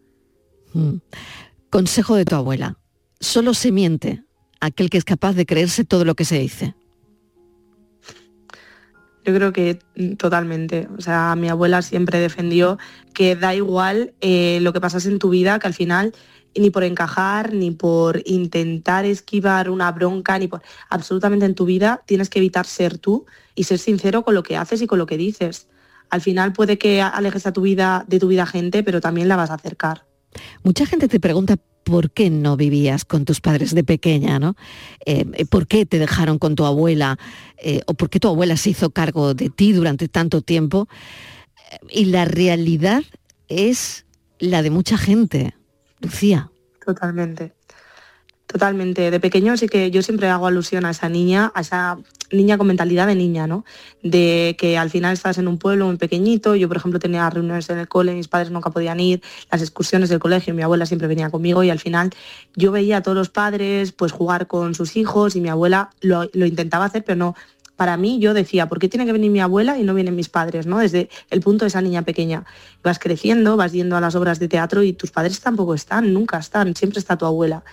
Mm. 0.72 0.96
Consejo 1.70 2.16
de 2.16 2.24
tu 2.24 2.34
abuela. 2.34 2.78
Solo 3.20 3.55
se 3.55 3.70
miente 3.70 4.24
aquel 4.61 4.91
que 4.91 4.99
es 4.99 5.05
capaz 5.05 5.35
de 5.35 5.47
creerse 5.47 5.85
todo 5.85 6.05
lo 6.05 6.15
que 6.15 6.25
se 6.25 6.39
dice. 6.39 6.75
Yo 9.25 9.35
creo 9.35 9.53
que 9.53 9.79
totalmente. 10.17 10.89
O 10.97 11.01
sea, 11.01 11.37
mi 11.37 11.49
abuela 11.49 11.83
siempre 11.83 12.19
defendió 12.19 12.79
que 13.15 13.37
da 13.37 13.55
igual 13.55 14.15
eh, 14.21 14.59
lo 14.63 14.73
que 14.73 14.81
pasas 14.81 15.07
en 15.07 15.19
tu 15.19 15.31
vida, 15.31 15.59
que 15.59 15.67
al 15.67 15.75
final 15.75 16.15
ni 16.57 16.71
por 16.71 16.85
encajar, 16.85 17.53
ni 17.53 17.71
por 17.71 18.23
intentar 18.25 19.05
esquivar 19.05 19.71
una 19.71 19.93
bronca, 19.93 20.39
ni 20.39 20.49
por 20.49 20.63
absolutamente 20.89 21.47
en 21.47 21.55
tu 21.55 21.65
vida 21.65 22.03
tienes 22.07 22.29
que 22.29 22.41
evitar 22.41 22.67
ser 22.67 22.99
tú 22.99 23.27
y 23.55 23.65
ser 23.65 23.79
sincero 23.79 24.25
con 24.25 24.35
lo 24.35 24.43
que 24.43 24.57
haces 24.57 24.83
y 24.83 24.87
con 24.87 24.99
lo 24.99 25.07
que 25.07 25.17
dices. 25.17 25.69
Al 26.09 26.21
final 26.21 26.53
puede 26.53 26.77
que 26.77 27.03
alejes 27.03 27.47
a 27.47 27.53
tu 27.53 27.61
vida 27.61 28.05
de 28.09 28.19
tu 28.19 28.29
vida 28.29 28.47
gente, 28.47 28.83
pero 28.83 29.01
también 29.01 29.29
la 29.29 29.37
vas 29.37 29.51
a 29.51 29.55
acercar. 29.55 30.07
Mucha 30.63 30.87
gente 30.87 31.09
te 31.09 31.21
pregunta 31.21 31.57
por 31.91 32.11
qué 32.11 32.30
no 32.30 32.57
vivías 32.57 33.05
con 33.05 33.24
tus 33.24 33.41
padres 33.41 33.74
de 33.74 33.84
pequeña, 33.84 34.38
¿no? 34.38 34.57
Eh, 35.05 35.24
eh, 35.34 35.45
¿Por 35.45 35.66
qué 35.66 35.84
te 35.84 35.99
dejaron 35.99 36.38
con 36.38 36.55
tu 36.55 36.64
abuela? 36.64 37.18
Eh, 37.59 37.82
¿O 37.86 37.95
por 37.95 38.09
qué 38.09 38.20
tu 38.20 38.28
abuela 38.28 38.57
se 38.57 38.70
hizo 38.70 38.91
cargo 38.91 39.34
de 39.34 39.51
ti 39.51 39.72
durante 39.72 40.09
tanto 40.09 40.41
tiempo? 40.41 40.88
Y 41.91 42.07
la 42.07 42.24
realidad 42.24 43.03
es 43.49 44.07
la 44.38 44.62
de 44.62 44.70
mucha 44.70 44.97
gente, 44.97 45.55
Lucía. 46.01 46.51
Totalmente. 46.84 47.53
Totalmente. 48.47 49.11
De 49.11 49.20
pequeño 49.20 49.57
sí 49.57 49.68
que 49.68 49.91
yo 49.91 50.03
siempre 50.03 50.28
hago 50.28 50.47
alusión 50.47 50.84
a 50.84 50.91
esa 50.91 51.09
niña, 51.09 51.53
a 51.55 51.61
esa 51.61 51.99
niña 52.31 52.59
con 52.59 52.66
mentalidad 52.66 53.07
de 53.07 53.14
niña, 53.14 53.47
¿no? 53.47 53.64
De 54.03 54.57
que 54.59 54.78
al 54.78 54.91
final 54.91 55.12
estás 55.12 55.39
en 55.39 55.49
un 55.49 55.59
pueblo 55.59 55.87
muy 55.87 55.97
pequeñito, 55.97 56.55
yo 56.55 56.68
por 56.68 56.76
ejemplo 56.76 56.99
tenía 56.99 57.28
reuniones 57.28 57.68
en 57.70 57.78
el 57.78 57.89
cole, 57.89 58.14
mis 58.14 58.28
padres 58.28 58.51
nunca 58.51 58.70
podían 58.70 59.01
ir, 59.01 59.22
las 59.51 59.62
excursiones 59.62 60.09
del 60.09 60.18
colegio, 60.18 60.55
mi 60.55 60.62
abuela 60.62 60.87
siempre 60.87 61.09
venía 61.09 61.31
conmigo 61.31 61.62
y 61.62 61.70
al 61.70 61.78
final 61.78 62.11
yo 62.57 62.72
veía 62.72 62.99
a 62.99 63.03
todos 63.03 63.16
los 63.16 63.28
padres 63.28 63.93
pues 63.93 64.12
jugar 64.12 64.47
con 64.47 64.74
sus 64.74 64.97
hijos 64.97 65.37
y 65.37 65.41
mi 65.41 65.49
abuela 65.49 65.91
lo, 66.01 66.28
lo 66.33 66.47
intentaba 66.47 66.85
hacer, 66.85 67.05
pero 67.05 67.16
no, 67.16 67.35
para 67.81 67.97
mí 67.97 68.18
yo 68.18 68.35
decía, 68.35 68.68
¿por 68.68 68.78
qué 68.78 68.91
tiene 68.91 69.07
que 69.07 69.12
venir 69.12 69.31
mi 69.31 69.41
abuela 69.41 69.78
y 69.78 69.85
no 69.85 69.95
vienen 69.95 70.14
mis 70.14 70.28
padres? 70.28 70.66
¿no? 70.66 70.81
Desde 70.81 71.09
el 71.31 71.41
punto 71.41 71.64
de 71.64 71.68
esa 71.68 71.81
niña 71.81 72.03
pequeña. 72.03 72.45
Vas 72.85 72.99
creciendo, 72.99 73.57
vas 73.57 73.72
yendo 73.72 73.97
a 73.97 74.03
las 74.03 74.14
obras 74.14 74.39
de 74.39 74.49
teatro 74.49 74.83
y 74.83 74.93
tus 74.93 75.11
padres 75.11 75.41
tampoco 75.41 75.72
están, 75.72 76.12
nunca 76.12 76.37
están, 76.37 76.76
siempre 76.76 76.99
está 76.99 77.16
tu 77.16 77.24
abuela. 77.24 77.64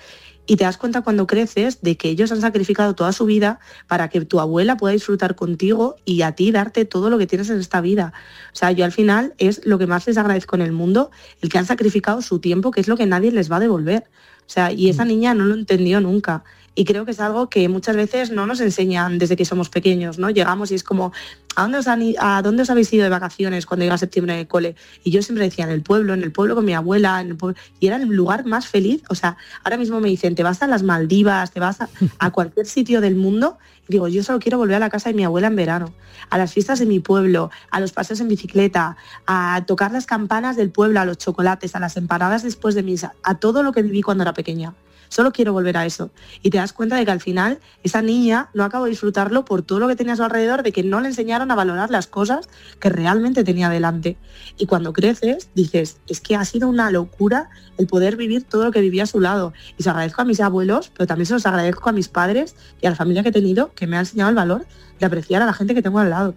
Y 0.47 0.55
te 0.55 0.63
das 0.63 0.77
cuenta 0.77 1.01
cuando 1.01 1.27
creces 1.27 1.81
de 1.81 1.97
que 1.97 2.09
ellos 2.09 2.31
han 2.31 2.41
sacrificado 2.41 2.95
toda 2.95 3.11
su 3.11 3.25
vida 3.25 3.59
para 3.85 4.07
que 4.07 4.21
tu 4.21 4.39
abuela 4.39 4.77
pueda 4.77 4.93
disfrutar 4.93 5.35
contigo 5.35 5.97
y 6.05 6.21
a 6.21 6.31
ti 6.31 6.51
darte 6.51 6.85
todo 6.85 7.09
lo 7.09 7.17
que 7.17 7.27
tienes 7.27 7.49
en 7.49 7.59
esta 7.59 7.81
vida. 7.81 8.13
O 8.53 8.55
sea, 8.55 8.71
yo 8.71 8.85
al 8.85 8.93
final 8.93 9.33
es 9.37 9.65
lo 9.65 9.77
que 9.77 9.87
más 9.87 10.07
les 10.07 10.17
agradezco 10.17 10.55
en 10.55 10.61
el 10.61 10.71
mundo, 10.71 11.11
el 11.41 11.49
que 11.49 11.57
han 11.57 11.65
sacrificado 11.65 12.21
su 12.21 12.39
tiempo, 12.39 12.71
que 12.71 12.79
es 12.79 12.87
lo 12.87 12.95
que 12.95 13.05
nadie 13.05 13.31
les 13.31 13.51
va 13.51 13.57
a 13.57 13.59
devolver. 13.59 14.05
O 14.47 14.49
sea, 14.49 14.71
y 14.71 14.89
esa 14.89 15.03
niña 15.03 15.33
no 15.33 15.43
lo 15.43 15.53
entendió 15.53 15.99
nunca. 15.99 16.45
Y 16.77 16.85
creo 16.85 17.05
que 17.05 17.11
es 17.11 17.19
algo 17.19 17.49
que 17.49 17.67
muchas 17.69 17.95
veces 17.95 18.29
no 18.29 18.45
nos 18.45 18.61
enseñan 18.61 19.17
desde 19.17 19.35
que 19.35 19.45
somos 19.45 19.67
pequeños, 19.67 20.19
¿no? 20.19 20.29
Llegamos 20.29 20.69
y 20.69 20.75
es 20.75 20.83
como, 20.83 21.11
¿a 21.55 21.63
dónde 21.63 21.79
os, 21.79 21.87
han 21.87 22.03
a 22.19 22.43
dónde 22.43 22.61
os 22.61 22.69
habéis 22.69 22.93
ido 22.93 23.03
de 23.03 23.09
vacaciones 23.09 23.65
cuando 23.65 23.83
iba 23.83 23.95
a 23.95 23.97
septiembre 23.97 24.35
en 24.35 24.41
el 24.41 24.47
cole? 24.47 24.75
Y 25.03 25.09
yo 25.09 25.23
siempre 25.23 25.45
decía, 25.45 25.65
en 25.65 25.71
el 25.71 25.81
pueblo, 25.81 26.13
en 26.13 26.21
el 26.21 26.31
pueblo 26.31 26.53
con 26.53 26.65
mi 26.65 26.75
abuela, 26.75 27.19
en 27.19 27.29
el 27.29 27.35
pueblo. 27.35 27.59
Y 27.79 27.87
era 27.87 27.95
el 27.95 28.03
lugar 28.03 28.45
más 28.45 28.67
feliz. 28.67 29.01
O 29.09 29.15
sea, 29.15 29.37
ahora 29.63 29.77
mismo 29.77 29.99
me 29.99 30.07
dicen, 30.07 30.35
te 30.35 30.43
vas 30.43 30.61
a 30.61 30.67
las 30.67 30.83
Maldivas, 30.83 31.49
te 31.49 31.59
vas 31.59 31.81
a, 31.81 31.89
a 32.19 32.29
cualquier 32.31 32.67
sitio 32.67 33.01
del 33.01 33.15
mundo. 33.15 33.57
Y 33.87 33.93
digo, 33.93 34.07
yo 34.07 34.21
solo 34.21 34.37
quiero 34.37 34.59
volver 34.59 34.75
a 34.75 34.79
la 34.79 34.91
casa 34.91 35.09
de 35.09 35.15
mi 35.15 35.23
abuela 35.23 35.47
en 35.47 35.55
verano, 35.55 35.95
a 36.29 36.37
las 36.37 36.53
fiestas 36.53 36.77
de 36.77 36.85
mi 36.85 36.99
pueblo, 36.99 37.49
a 37.71 37.79
los 37.79 37.91
paseos 37.91 38.19
en 38.19 38.27
bicicleta, 38.27 38.97
a 39.25 39.63
tocar 39.65 39.91
las 39.91 40.05
campanas 40.05 40.55
del 40.57 40.69
pueblo, 40.69 40.99
a 40.99 41.05
los 41.05 41.17
chocolates, 41.17 41.75
a 41.75 41.79
las 41.79 41.97
empanadas 41.97 42.43
después 42.43 42.75
de 42.75 42.83
misa, 42.83 43.15
a 43.23 43.33
todo 43.33 43.63
lo 43.63 43.71
que 43.71 43.81
viví 43.81 44.03
cuando 44.03 44.21
era 44.21 44.33
pequeña. 44.33 44.75
Solo 45.09 45.31
quiero 45.31 45.53
volver 45.53 45.77
a 45.77 45.85
eso. 45.85 46.11
Y 46.41 46.49
te 46.49 46.57
das 46.57 46.73
cuenta 46.73 46.95
de 46.95 47.05
que 47.05 47.11
al 47.11 47.21
final 47.21 47.59
esa 47.83 48.01
niña 48.01 48.49
no 48.53 48.63
acabó 48.63 48.85
de 48.85 48.91
disfrutarlo 48.91 49.45
por 49.45 49.61
todo 49.61 49.79
lo 49.79 49.87
que 49.87 49.95
tenía 49.95 50.13
a 50.13 50.15
su 50.15 50.23
alrededor, 50.23 50.63
de 50.63 50.71
que 50.71 50.83
no 50.83 51.01
le 51.01 51.07
enseñaron 51.07 51.51
a 51.51 51.55
valorar 51.55 51.89
las 51.89 52.07
cosas 52.07 52.49
que 52.79 52.89
realmente 52.89 53.43
tenía 53.43 53.69
delante. 53.69 54.17
Y 54.57 54.65
cuando 54.65 54.93
creces, 54.93 55.49
dices, 55.55 55.97
es 56.07 56.21
que 56.21 56.35
ha 56.35 56.45
sido 56.45 56.69
una 56.69 56.91
locura 56.91 57.49
el 57.77 57.87
poder 57.87 58.15
vivir 58.15 58.43
todo 58.43 58.65
lo 58.65 58.71
que 58.71 58.81
vivía 58.81 59.03
a 59.03 59.07
su 59.07 59.19
lado. 59.19 59.53
Y 59.77 59.83
se 59.83 59.89
agradezco 59.89 60.21
a 60.21 60.25
mis 60.25 60.39
abuelos, 60.39 60.91
pero 60.95 61.07
también 61.07 61.25
se 61.25 61.33
los 61.33 61.45
agradezco 61.45 61.89
a 61.89 61.93
mis 61.93 62.07
padres 62.07 62.55
y 62.81 62.87
a 62.87 62.89
la 62.89 62.95
familia 62.95 63.23
que 63.23 63.29
he 63.29 63.33
tenido, 63.33 63.73
que 63.73 63.87
me 63.87 63.97
ha 63.97 64.01
enseñado 64.01 64.29
el 64.29 64.35
valor 64.35 64.65
de 64.99 65.05
apreciar 65.05 65.41
a 65.41 65.45
la 65.45 65.53
gente 65.53 65.73
que 65.73 65.81
tengo 65.81 65.99
al 65.99 66.09
lado. 66.09 66.35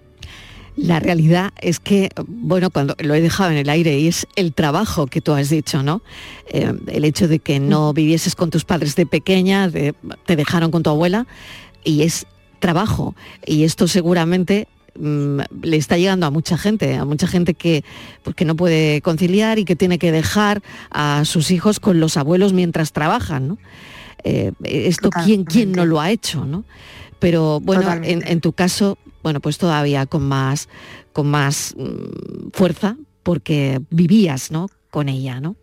La 0.77 1.01
realidad 1.01 1.53
es 1.61 1.79
que, 1.81 2.11
bueno, 2.27 2.71
cuando 2.71 2.95
lo 3.01 3.15
he 3.15 3.21
dejado 3.21 3.51
en 3.51 3.57
el 3.59 3.69
aire 3.69 3.99
y 3.99 4.07
es 4.09 4.27
el 4.37 4.53
trabajo 4.55 5.07
que 5.07 5.21
tú 5.21 5.33
has 5.33 5.51
dicho, 5.51 5.83
¿no? 5.83 6.01
Eh, 6.49 6.73
el 6.87 7.05
hecho 7.05 7.29
de 7.29 7.39
que 7.39 7.61
no 7.61 7.93
vivieses 7.93 8.35
con 8.35 8.51
tus 8.51 8.65
padres 8.65 8.95
de 8.97 9.05
pequeña, 9.05 9.69
de- 9.69 9.95
te 10.27 10.37
dejaron 10.37 10.71
con 10.71 10.83
tu 10.83 10.91
abuela, 10.91 11.27
y 11.85 12.03
es 12.03 12.27
trabajo. 12.61 13.15
Y 13.47 13.65
esto 13.65 13.89
seguramente 13.89 14.69
mm, 14.99 15.41
le 15.63 15.77
está 15.77 15.97
llegando 15.99 16.27
a 16.27 16.31
mucha 16.31 16.57
gente, 16.59 16.97
a 16.97 17.05
mucha 17.05 17.27
gente 17.27 17.55
que, 17.55 17.85
pues, 18.23 18.35
que 18.37 18.45
no 18.45 18.57
puede 18.57 19.01
conciliar 19.03 19.59
y 19.59 19.65
que 19.65 19.77
tiene 19.77 19.99
que 19.99 20.13
dejar 20.13 20.63
a 20.91 21.25
sus 21.25 21.51
hijos 21.51 21.79
con 21.81 22.01
los 22.01 22.17
abuelos 22.17 22.53
mientras 22.53 22.93
trabajan, 22.93 23.49
¿no? 23.49 23.59
Eh, 24.25 24.53
esto, 24.65 25.11
¿quién, 25.25 25.45
¿quién 25.45 25.73
no 25.73 25.85
lo 25.87 26.01
ha 26.01 26.11
hecho, 26.11 26.45
no? 26.45 26.65
Pero 27.19 27.61
bueno, 27.61 27.83
en 28.27 28.41
tu 28.41 28.53
caso, 28.53 28.99
bueno, 29.23 29.41
pues 29.41 29.59
todavía 29.59 30.07
con 30.07 30.23
más, 30.23 30.69
con 31.13 31.29
más 31.29 31.75
mm, 31.77 32.51
fuerza, 32.53 32.97
porque 33.23 33.81
vivías, 33.91 34.51
¿no? 34.51 34.69
Con 34.91 35.09
ella, 35.09 35.41
¿no? 35.41 35.57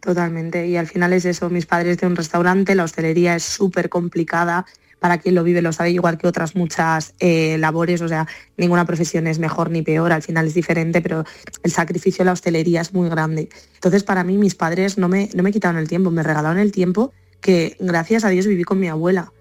Totalmente. 0.00 0.66
Y 0.66 0.76
al 0.76 0.86
final 0.86 1.12
es 1.12 1.24
eso, 1.24 1.50
mis 1.50 1.66
padres 1.66 1.98
de 1.98 2.06
un 2.06 2.16
restaurante, 2.16 2.74
la 2.74 2.84
hostelería 2.84 3.36
es 3.36 3.42
súper 3.42 3.88
complicada. 3.88 4.66
Para 4.98 5.16
quien 5.16 5.34
lo 5.34 5.42
vive 5.42 5.62
lo 5.62 5.72
sabe, 5.72 5.92
igual 5.92 6.18
que 6.18 6.26
otras 6.26 6.54
muchas 6.54 7.14
eh, 7.20 7.56
labores, 7.56 8.02
o 8.02 8.08
sea, 8.08 8.26
ninguna 8.58 8.84
profesión 8.84 9.26
es 9.26 9.38
mejor 9.38 9.70
ni 9.70 9.80
peor, 9.80 10.12
al 10.12 10.20
final 10.20 10.46
es 10.46 10.52
diferente, 10.52 11.00
pero 11.00 11.24
el 11.62 11.70
sacrificio 11.70 12.18
de 12.18 12.26
la 12.26 12.32
hostelería 12.32 12.82
es 12.82 12.92
muy 12.92 13.08
grande. 13.08 13.48
Entonces, 13.74 14.04
para 14.04 14.24
mí, 14.24 14.36
mis 14.36 14.54
padres 14.54 14.98
no 14.98 15.08
me, 15.08 15.30
no 15.34 15.42
me 15.42 15.52
quitaron 15.52 15.80
el 15.80 15.88
tiempo, 15.88 16.10
me 16.10 16.22
regalaron 16.22 16.58
el 16.58 16.70
tiempo 16.70 17.14
que, 17.40 17.76
gracias 17.80 18.24
a 18.24 18.28
Dios, 18.28 18.46
viví 18.46 18.64
con 18.64 18.78
mi 18.78 18.88
abuela. 18.88 19.32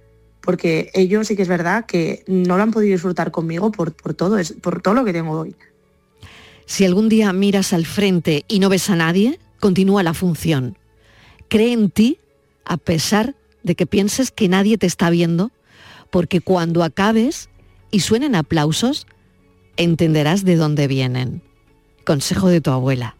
Porque 0.50 0.90
ellos 0.96 1.28
sí 1.28 1.36
que 1.36 1.44
es 1.44 1.48
verdad 1.48 1.86
que 1.86 2.24
no 2.26 2.58
lo 2.58 2.64
han 2.64 2.72
podido 2.72 2.94
disfrutar 2.94 3.30
conmigo 3.30 3.72
por, 3.72 3.94
por 3.94 4.16
todo, 4.16 4.40
es, 4.40 4.54
por 4.54 4.82
todo 4.82 4.96
lo 4.96 5.06
que 5.06 5.14
tengo 5.14 5.42
hoy. 5.42 5.56
Si 6.66 6.86
algún 6.86 7.08
día 7.08 7.32
miras 7.34 7.72
al 7.72 7.86
frente 7.86 8.46
y 8.48 8.60
no 8.60 8.68
ves 8.68 8.90
a 8.90 8.96
nadie, 8.96 9.40
continúa 9.60 10.02
la 10.02 10.16
función. 10.16 10.76
Cree 11.50 11.72
en 11.72 11.92
ti 11.92 12.18
a 12.66 12.78
pesar 12.78 13.36
de 13.62 13.76
que 13.76 13.86
pienses 13.86 14.32
que 14.32 14.48
nadie 14.48 14.80
te 14.80 14.88
está 14.88 15.12
viendo, 15.12 15.52
porque 16.10 16.42
cuando 16.42 16.84
acabes 16.84 17.52
y 17.92 18.00
suenen 18.00 18.34
aplausos, 18.34 19.06
entenderás 19.78 20.46
de 20.46 20.56
dónde 20.56 20.88
vienen. 20.88 21.44
Consejo 22.08 22.48
de 22.48 22.60
tu 22.60 22.72
abuela. 22.72 23.16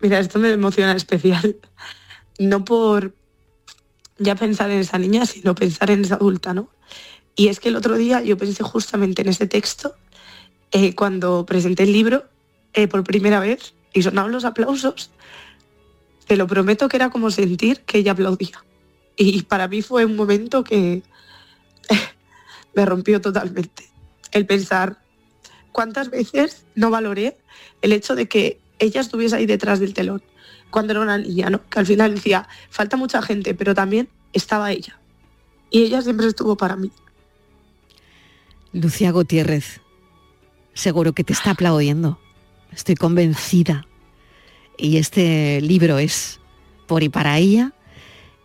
Mira, 0.00 0.20
esto 0.20 0.38
me 0.38 0.52
emociona 0.52 0.92
especial. 0.92 1.54
No 2.38 2.64
por 2.64 3.14
ya 4.18 4.34
pensar 4.34 4.70
en 4.70 4.80
esa 4.80 4.98
niña, 4.98 5.26
sino 5.26 5.54
pensar 5.54 5.90
en 5.90 6.02
esa 6.02 6.16
adulta, 6.16 6.54
¿no? 6.54 6.68
Y 7.34 7.48
es 7.48 7.60
que 7.60 7.68
el 7.68 7.76
otro 7.76 7.96
día 7.96 8.22
yo 8.22 8.36
pensé 8.38 8.62
justamente 8.62 9.22
en 9.22 9.28
ese 9.28 9.46
texto 9.46 9.94
eh, 10.72 10.94
cuando 10.94 11.44
presenté 11.44 11.82
el 11.82 11.92
libro 11.92 12.24
eh, 12.72 12.88
por 12.88 13.04
primera 13.04 13.40
vez 13.40 13.74
y 13.92 14.02
sonaban 14.02 14.32
los 14.32 14.44
aplausos. 14.44 15.10
Te 16.26 16.36
lo 16.36 16.46
prometo 16.46 16.88
que 16.88 16.96
era 16.96 17.10
como 17.10 17.30
sentir 17.30 17.80
que 17.82 17.98
ella 17.98 18.12
aplaudía. 18.12 18.64
Y 19.16 19.42
para 19.42 19.68
mí 19.68 19.82
fue 19.82 20.04
un 20.04 20.16
momento 20.16 20.64
que 20.64 21.02
me 22.74 22.84
rompió 22.86 23.20
totalmente. 23.20 23.88
El 24.32 24.46
pensar 24.46 24.98
cuántas 25.72 26.10
veces 26.10 26.64
no 26.74 26.90
valoré 26.90 27.36
el 27.82 27.92
hecho 27.92 28.14
de 28.14 28.28
que 28.28 28.58
ella 28.78 29.02
estuviese 29.02 29.36
ahí 29.36 29.46
detrás 29.46 29.78
del 29.78 29.94
telón 29.94 30.22
cuando 30.76 30.92
era 30.92 31.00
una 31.00 31.16
niña, 31.16 31.48
¿no? 31.48 31.66
Que 31.70 31.78
al 31.78 31.86
final 31.86 32.16
decía, 32.16 32.46
falta 32.68 32.98
mucha 32.98 33.22
gente, 33.22 33.54
pero 33.54 33.74
también 33.74 34.10
estaba 34.34 34.72
ella. 34.72 35.00
Y 35.70 35.84
ella 35.84 36.02
siempre 36.02 36.26
estuvo 36.26 36.54
para 36.58 36.76
mí. 36.76 36.90
Lucía 38.74 39.10
Gutiérrez, 39.10 39.80
seguro 40.74 41.14
que 41.14 41.24
te 41.24 41.32
está 41.32 41.52
aplaudiendo. 41.52 42.20
Estoy 42.72 42.94
convencida. 42.94 43.86
Y 44.76 44.98
este 44.98 45.62
libro 45.62 45.96
es 45.96 46.40
por 46.86 47.02
y 47.02 47.08
para 47.08 47.38
ella. 47.38 47.72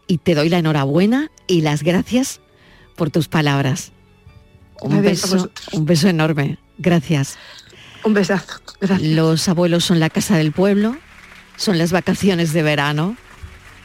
Y 0.07 0.19
te 0.19 0.33
doy 0.33 0.47
la 0.47 0.59
enhorabuena 0.59 1.31
y 1.47 1.59
las 1.59 1.83
gracias 1.83 2.39
por 2.95 3.09
tus 3.09 3.27
palabras. 3.27 3.91
Un 4.79 5.01
Gracias 5.01 5.33
beso, 5.33 5.51
un 5.73 5.85
beso 5.85 6.07
enorme. 6.07 6.59
Gracias. 6.77 7.37
Un 8.05 8.13
besazo. 8.13 8.61
Los 9.01 9.49
abuelos 9.49 9.83
son 9.83 9.99
la 9.99 10.09
casa 10.09 10.37
del 10.37 10.53
pueblo, 10.53 10.95
son 11.55 11.77
las 11.77 11.91
vacaciones 11.91 12.53
de 12.53 12.63
verano, 12.63 13.15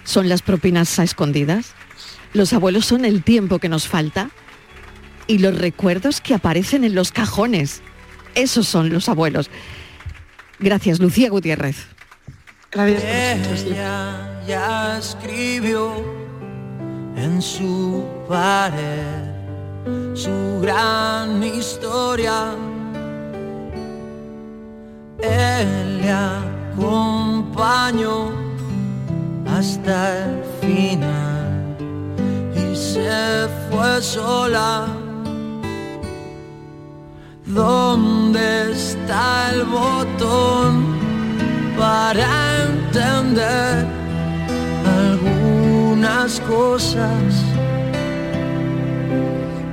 son 0.05 0.29
las 0.29 0.43
propinas 0.43 0.99
a 0.99 1.03
escondidas. 1.03 1.75
Los 2.33 2.53
abuelos 2.53 2.87
son 2.87 3.05
el 3.05 3.23
tiempo 3.23 3.59
que 3.59 3.69
nos 3.69 3.89
falta 3.89 4.31
y 5.27 5.39
los 5.39 5.57
recuerdos 5.59 6.21
que 6.21 6.35
aparecen 6.35 6.85
en 6.85 6.95
los 6.95 7.13
cajones. 7.13 7.83
Esos 8.35 8.69
son 8.69 8.91
los 8.91 9.09
abuelos. 9.09 9.51
Gracias, 10.59 11.01
Lucía 11.01 11.31
Gutiérrez. 11.31 11.87
Ella 12.73 14.43
ya 14.47 14.99
escribió 14.99 15.93
en 17.17 17.41
su 17.41 18.05
pared 18.29 19.37
su 20.15 20.61
gran 20.61 21.43
historia. 21.43 22.55
Él 25.23 26.01
le 26.01 26.11
acompañó 27.57 28.33
hasta 29.49 30.25
el 30.25 30.45
final 30.61 31.77
y 32.55 32.77
se 32.77 33.49
fue 33.71 34.03
sola. 34.03 34.87
¿Dónde 37.47 38.73
está 38.73 39.51
el 39.53 39.65
botón 39.65 40.99
para 41.79 42.27
entender 42.65 43.87
algunas 44.85 46.41
cosas? 46.41 47.45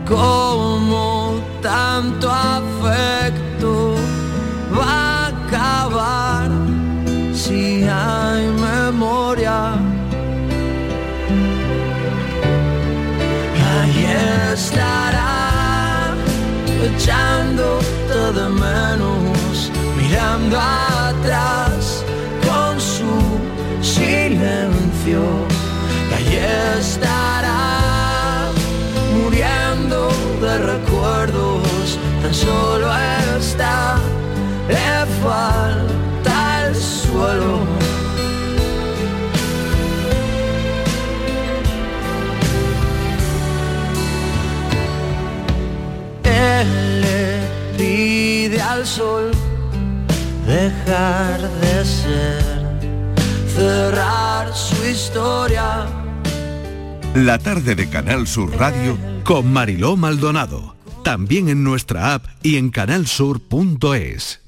Como 0.08 1.42
tanto 1.62 2.30
afecto 2.30 3.43
Ahí 9.36 9.66
estará 14.54 16.14
echándote 16.84 18.32
de 18.36 18.48
menos, 18.48 19.72
mirando 19.98 20.56
atrás 20.60 22.06
con 22.48 22.80
su 22.80 23.10
silencio. 23.82 25.24
Y 26.30 26.36
estará 26.80 28.52
muriendo 29.16 30.10
de 30.42 30.58
recuerdos, 30.60 31.98
tan 32.22 32.34
solo 32.36 32.88
está, 33.40 34.00
pide 47.78 48.62
al 48.62 48.86
sol 48.86 49.32
dejar 50.46 51.42
de 51.62 51.86
ser, 51.86 52.44
cerrar 53.56 54.54
su 54.56 54.86
historia. 54.86 55.86
La 57.16 57.38
tarde 57.38 57.76
de 57.76 57.90
Canal 57.90 58.28
Sur 58.28 58.56
Radio 58.58 58.98
Con 59.24 59.52
Mariló 59.54 59.96
Maldonado. 59.96 60.76
También 61.04 61.50
en 61.50 61.64
nuestra 61.64 62.14
app 62.14 62.26
y 62.42 62.58
en 62.58 62.70
canalsur.es. 62.70 64.43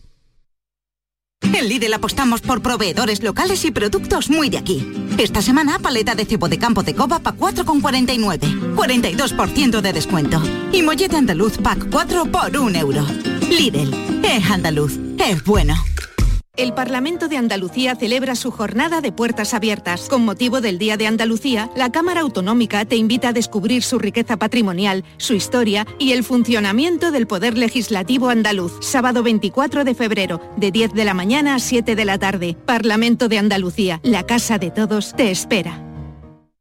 En 1.53 1.69
Lidl 1.69 1.93
apostamos 1.93 2.41
por 2.41 2.61
proveedores 2.61 3.23
locales 3.23 3.63
y 3.65 3.71
productos 3.71 4.29
muy 4.29 4.49
de 4.49 4.57
aquí. 4.57 4.85
Esta 5.17 5.41
semana, 5.41 5.79
paleta 5.79 6.15
de 6.15 6.25
cebo 6.25 6.49
de 6.49 6.57
campo 6.57 6.83
de 6.83 6.93
coba 6.93 7.19
pa 7.19 7.33
4,49. 7.35 8.75
42% 8.75 9.81
de 9.81 9.93
descuento. 9.93 10.41
Y 10.71 10.81
mollete 10.81 11.15
andaluz 11.15 11.57
pack 11.57 11.89
4 11.89 12.25
por 12.25 12.57
1 12.57 12.79
euro. 12.79 13.05
Lidl, 13.49 13.93
es 14.23 14.49
andaluz, 14.49 14.99
es 15.17 15.43
bueno. 15.43 15.75
El 16.57 16.73
Parlamento 16.73 17.27
de 17.27 17.35
Andalucía 17.35 17.95
celebra 17.95 18.33
su 18.35 18.49
jornada 18.49 19.01
de 19.01 19.11
puertas 19.11 19.53
abiertas. 19.53 20.07
Con 20.07 20.23
motivo 20.23 20.61
del 20.61 20.77
Día 20.77 20.95
de 20.95 21.05
Andalucía, 21.05 21.69
la 21.75 21.91
Cámara 21.91 22.21
Autonómica 22.21 22.85
te 22.85 22.95
invita 22.95 23.29
a 23.29 23.33
descubrir 23.33 23.83
su 23.83 23.99
riqueza 23.99 24.37
patrimonial, 24.37 25.03
su 25.17 25.33
historia 25.33 25.85
y 25.99 26.13
el 26.13 26.23
funcionamiento 26.23 27.11
del 27.11 27.27
Poder 27.27 27.57
Legislativo 27.57 28.29
andaluz. 28.29 28.71
Sábado 28.79 29.21
24 29.21 29.83
de 29.83 29.95
febrero, 29.95 30.39
de 30.55 30.71
10 30.71 30.93
de 30.93 31.03
la 31.03 31.13
mañana 31.13 31.55
a 31.55 31.59
7 31.59 31.93
de 31.93 32.05
la 32.05 32.17
tarde. 32.19 32.55
Parlamento 32.65 33.27
de 33.27 33.37
Andalucía, 33.37 33.99
la 34.03 34.23
casa 34.23 34.57
de 34.57 34.71
todos, 34.71 35.13
te 35.13 35.31
espera. 35.31 35.94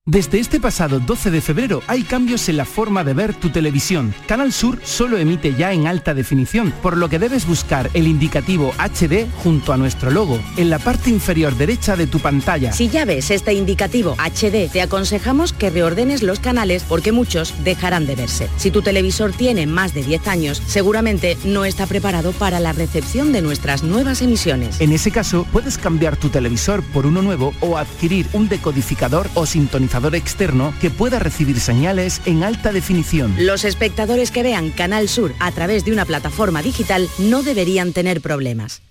Desde 0.07 0.39
este 0.39 0.61
pasado 0.61 1.01
12 1.01 1.31
de 1.31 1.41
febrero 1.41 1.83
hay 1.87 2.03
cambios 2.03 2.51
en 2.51 2.59
la 2.59 2.67
forma 2.67 3.05
de 3.05 3.15
ver 3.15 3.33
tu 3.33 3.49
televisión. 3.49 4.15
Canal 4.27 4.53
Sur 4.53 4.79
solo 4.85 5.17
emite 5.17 5.55
ya 5.55 5.73
en 5.73 5.87
alta 5.87 6.13
definición, 6.13 6.75
por 6.83 6.99
lo 6.99 7.09
que 7.09 7.19
debes 7.19 7.47
buscar 7.47 7.89
el 7.95 8.07
indicativo 8.07 8.75
HD 8.77 9.27
junto 9.43 9.73
a 9.73 9.79
nuestro 9.79 10.11
logo, 10.11 10.39
en 10.59 10.69
la 10.69 10.79
parte 10.79 11.09
inferior 11.09 11.57
derecha 11.57 11.97
de 11.97 12.07
tu 12.07 12.19
pantalla. 12.21 12.75
Si 12.75 12.91
ya 12.91 13.07
ves 13.07 13.31
este 13.31 13.55
indicativo 13.55 14.15
HD, 14.19 14.71
te 14.71 14.83
aconsejamos 14.83 15.55
que 15.55 15.71
reordenes 15.71 16.23
los 16.23 16.39
canales 16.39 16.85
porque 16.87 17.11
muchos 17.11 17.55
dejarán 17.65 18.05
de 18.05 18.15
verse. 18.15 18.51
Si 18.59 18.71
tu 18.71 18.83
televisor 18.83 19.33
tiene 19.33 19.67
más 19.67 19.95
de 19.95 20.03
10 20.03 20.29
años, 20.29 20.63
seguramente 20.67 21.39
no 21.47 21.65
está 21.65 21.87
preparado 21.87 22.33
para 22.33 22.61
la 22.61 22.75
recepción 22.75 23.33
de 23.33 23.41
nuestras 23.41 23.83
nuevas 23.83 24.21
emisiones. 24.21 24.83
En 24.83 24.93
ese 24.93 25.11
caso, 25.11 25.47
puedes 25.51 25.79
cambiar 25.79 26.19
tu 26.19 26.29
televisor 26.29 26.83
por 26.93 27.07
uno 27.07 27.23
nuevo 27.23 27.55
o 27.61 27.79
adquirir 27.79 28.27
un 28.35 28.51
decodificador 28.51 29.31
o 29.33 29.47
sintonizador 29.47 29.94
externo 30.15 30.75
que 30.81 30.91
pueda 30.91 31.19
recibir 31.19 31.61
señales 31.61 32.21
en 32.27 32.43
alta 32.43 32.73
definición. 32.73 33.35
Los 33.39 33.65
espectadores 33.65 34.31
que 34.31 34.43
vean 34.43 34.71
Canal 34.71 35.09
Sur 35.09 35.33
a 35.39 35.53
través 35.53 35.85
de 35.85 35.93
una 35.93 36.05
plataforma 36.05 36.63
digital 36.63 37.09
no 37.19 37.43
deberían 37.43 37.93
tener 37.93 38.21
problemas. 38.21 38.83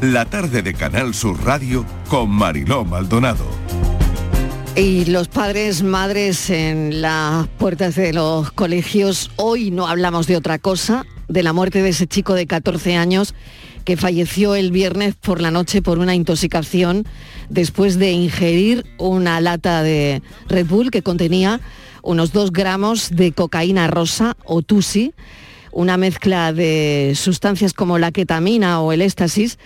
La 0.00 0.26
tarde 0.26 0.62
de 0.62 0.74
Canal 0.74 1.14
Sur 1.14 1.42
Radio 1.44 1.86
con 2.08 2.28
Mariló 2.28 2.84
Maldonado. 2.84 3.46
Y 4.76 5.06
los 5.06 5.28
padres, 5.28 5.82
madres 5.82 6.50
en 6.50 7.00
las 7.00 7.46
puertas 7.46 7.94
de 7.94 8.12
los 8.12 8.52
colegios, 8.52 9.30
hoy 9.36 9.70
no 9.70 9.86
hablamos 9.86 10.26
de 10.26 10.36
otra 10.36 10.58
cosa, 10.58 11.06
de 11.28 11.42
la 11.42 11.52
muerte 11.52 11.80
de 11.80 11.90
ese 11.90 12.06
chico 12.06 12.34
de 12.34 12.46
14 12.46 12.96
años 12.96 13.34
que 13.84 13.96
falleció 13.96 14.54
el 14.54 14.70
viernes 14.70 15.14
por 15.14 15.40
la 15.40 15.50
noche 15.50 15.82
por 15.82 15.98
una 15.98 16.14
intoxicación 16.14 17.06
después 17.48 17.98
de 17.98 18.12
ingerir 18.12 18.84
una 18.98 19.40
lata 19.40 19.82
de 19.82 20.22
Red 20.48 20.66
Bull 20.66 20.90
que 20.90 21.02
contenía 21.02 21.60
unos 22.02 22.32
2 22.32 22.52
gramos 22.52 23.10
de 23.10 23.32
cocaína 23.32 23.86
rosa 23.86 24.36
o 24.44 24.62
tusi, 24.62 25.14
una 25.72 25.96
mezcla 25.96 26.52
de 26.52 27.12
sustancias 27.16 27.72
como 27.72 27.98
la 27.98 28.12
ketamina 28.12 28.80
o 28.80 28.92
el 28.92 29.02
éxtasis. 29.02 29.58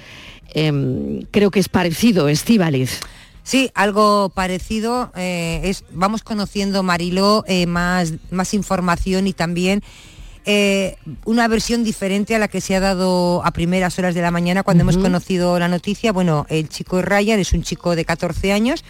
Em, 0.54 1.22
creo 1.30 1.50
que 1.50 1.60
es 1.60 1.68
parecido, 1.68 2.28
Estíbaliz. 2.28 3.00
Sí, 3.42 3.70
algo 3.74 4.30
parecido. 4.30 5.10
eh, 5.16 5.74
vamos 5.90 6.22
conociendo, 6.22 6.82
Mariló, 6.82 7.44
eh, 7.46 7.66
más, 7.66 8.14
más 8.30 8.54
información 8.54 9.26
y 9.26 9.32
también 9.32 9.82
eh, 10.44 10.96
una 11.24 11.48
versión 11.48 11.84
diferente 11.84 12.34
a 12.34 12.38
la 12.38 12.48
que 12.48 12.60
se 12.60 12.74
ha 12.74 12.80
dado 12.80 13.44
a 13.44 13.50
primeras 13.52 13.98
horas 13.98 14.14
de 14.14 14.22
la 14.22 14.30
mañana 14.30 14.62
cuando 14.62 14.82
hemos 14.82 14.98
conocido 14.98 15.58
la 15.58 15.68
noticia. 15.68 16.12
Bueno, 16.12 16.46
el 16.48 16.68
chico 16.68 17.02
Ryan 17.02 17.40
es 17.40 17.52
un 17.52 17.62
chico 17.62 17.96
de 17.96 18.04
14 18.04 18.52
años, 18.52 18.84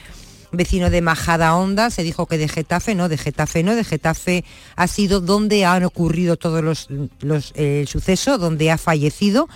vecino 0.53 0.91
de 0.91 1.01
Majada 1.01 1.55
Honda, 1.57 1.91
se 1.91 2.03
dijo 2.03 2.27
que 2.27 2.39
de 2.39 2.49
Getafe, 2.49 2.95
no, 2.95 3.09
de 3.09 3.19
Getafe 3.19 3.63
no, 3.63 3.75
de 3.75 3.85
Getafe 3.85 4.45
ha 4.77 4.87
sido 4.87 5.21
donde 5.21 5.65
han 5.65 5.85
ocurrido 5.85 6.37
todos 6.37 6.63
los, 6.63 6.89
los 7.21 7.53
eh, 7.55 7.81
el 7.81 7.89
suceso, 7.89 8.39
donde 8.39 8.71
ha 8.71 8.79
fallecido. 8.79 9.49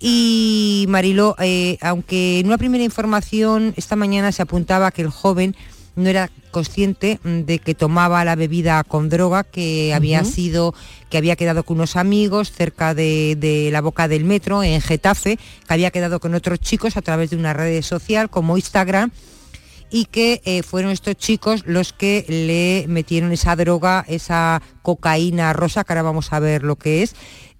Y 0.00 0.86
Mariló, 0.88 1.36
eh, 1.38 1.78
aunque 1.80 2.40
en 2.40 2.46
una 2.46 2.58
primera 2.58 2.84
información 2.84 3.72
esta 3.76 3.96
mañana 3.96 4.32
se 4.32 4.42
apuntaba 4.42 4.90
que 4.90 5.02
el 5.02 5.08
joven 5.08 5.56
no 5.96 6.08
era 6.08 6.30
consciente 6.50 7.18
de 7.24 7.58
que 7.58 7.74
tomaba 7.74 8.24
la 8.24 8.36
bebida 8.36 8.82
con 8.84 9.08
droga, 9.08 9.44
que 9.44 9.92
había 9.94 10.24
sido, 10.24 10.74
que 11.10 11.18
había 11.18 11.36
quedado 11.36 11.64
con 11.64 11.76
unos 11.78 11.96
amigos 11.96 12.52
cerca 12.52 12.94
de, 12.94 13.36
de 13.38 13.70
la 13.70 13.80
boca 13.80 14.08
del 14.08 14.24
metro, 14.24 14.62
en 14.62 14.80
Getafe, 14.80 15.36
que 15.36 15.74
había 15.74 15.90
quedado 15.90 16.20
con 16.20 16.34
otros 16.34 16.60
chicos 16.60 16.96
a 16.96 17.02
través 17.02 17.30
de 17.30 17.36
una 17.36 17.52
red 17.52 17.82
social 17.82 18.30
como 18.30 18.56
Instagram 18.56 19.10
y 19.94 20.06
que 20.06 20.42
eh, 20.44 20.64
fueron 20.64 20.90
estos 20.90 21.14
chicos 21.14 21.62
los 21.66 21.92
que 21.92 22.24
le 22.28 22.88
metieron 22.88 23.30
esa 23.30 23.54
droga, 23.54 24.04
esa 24.08 24.60
cocaína 24.82 25.52
rosa, 25.52 25.84
que 25.84 25.92
ahora 25.92 26.02
vamos 26.02 26.32
a 26.32 26.40
ver 26.40 26.64
lo 26.64 26.74
que 26.74 27.04
es, 27.04 27.14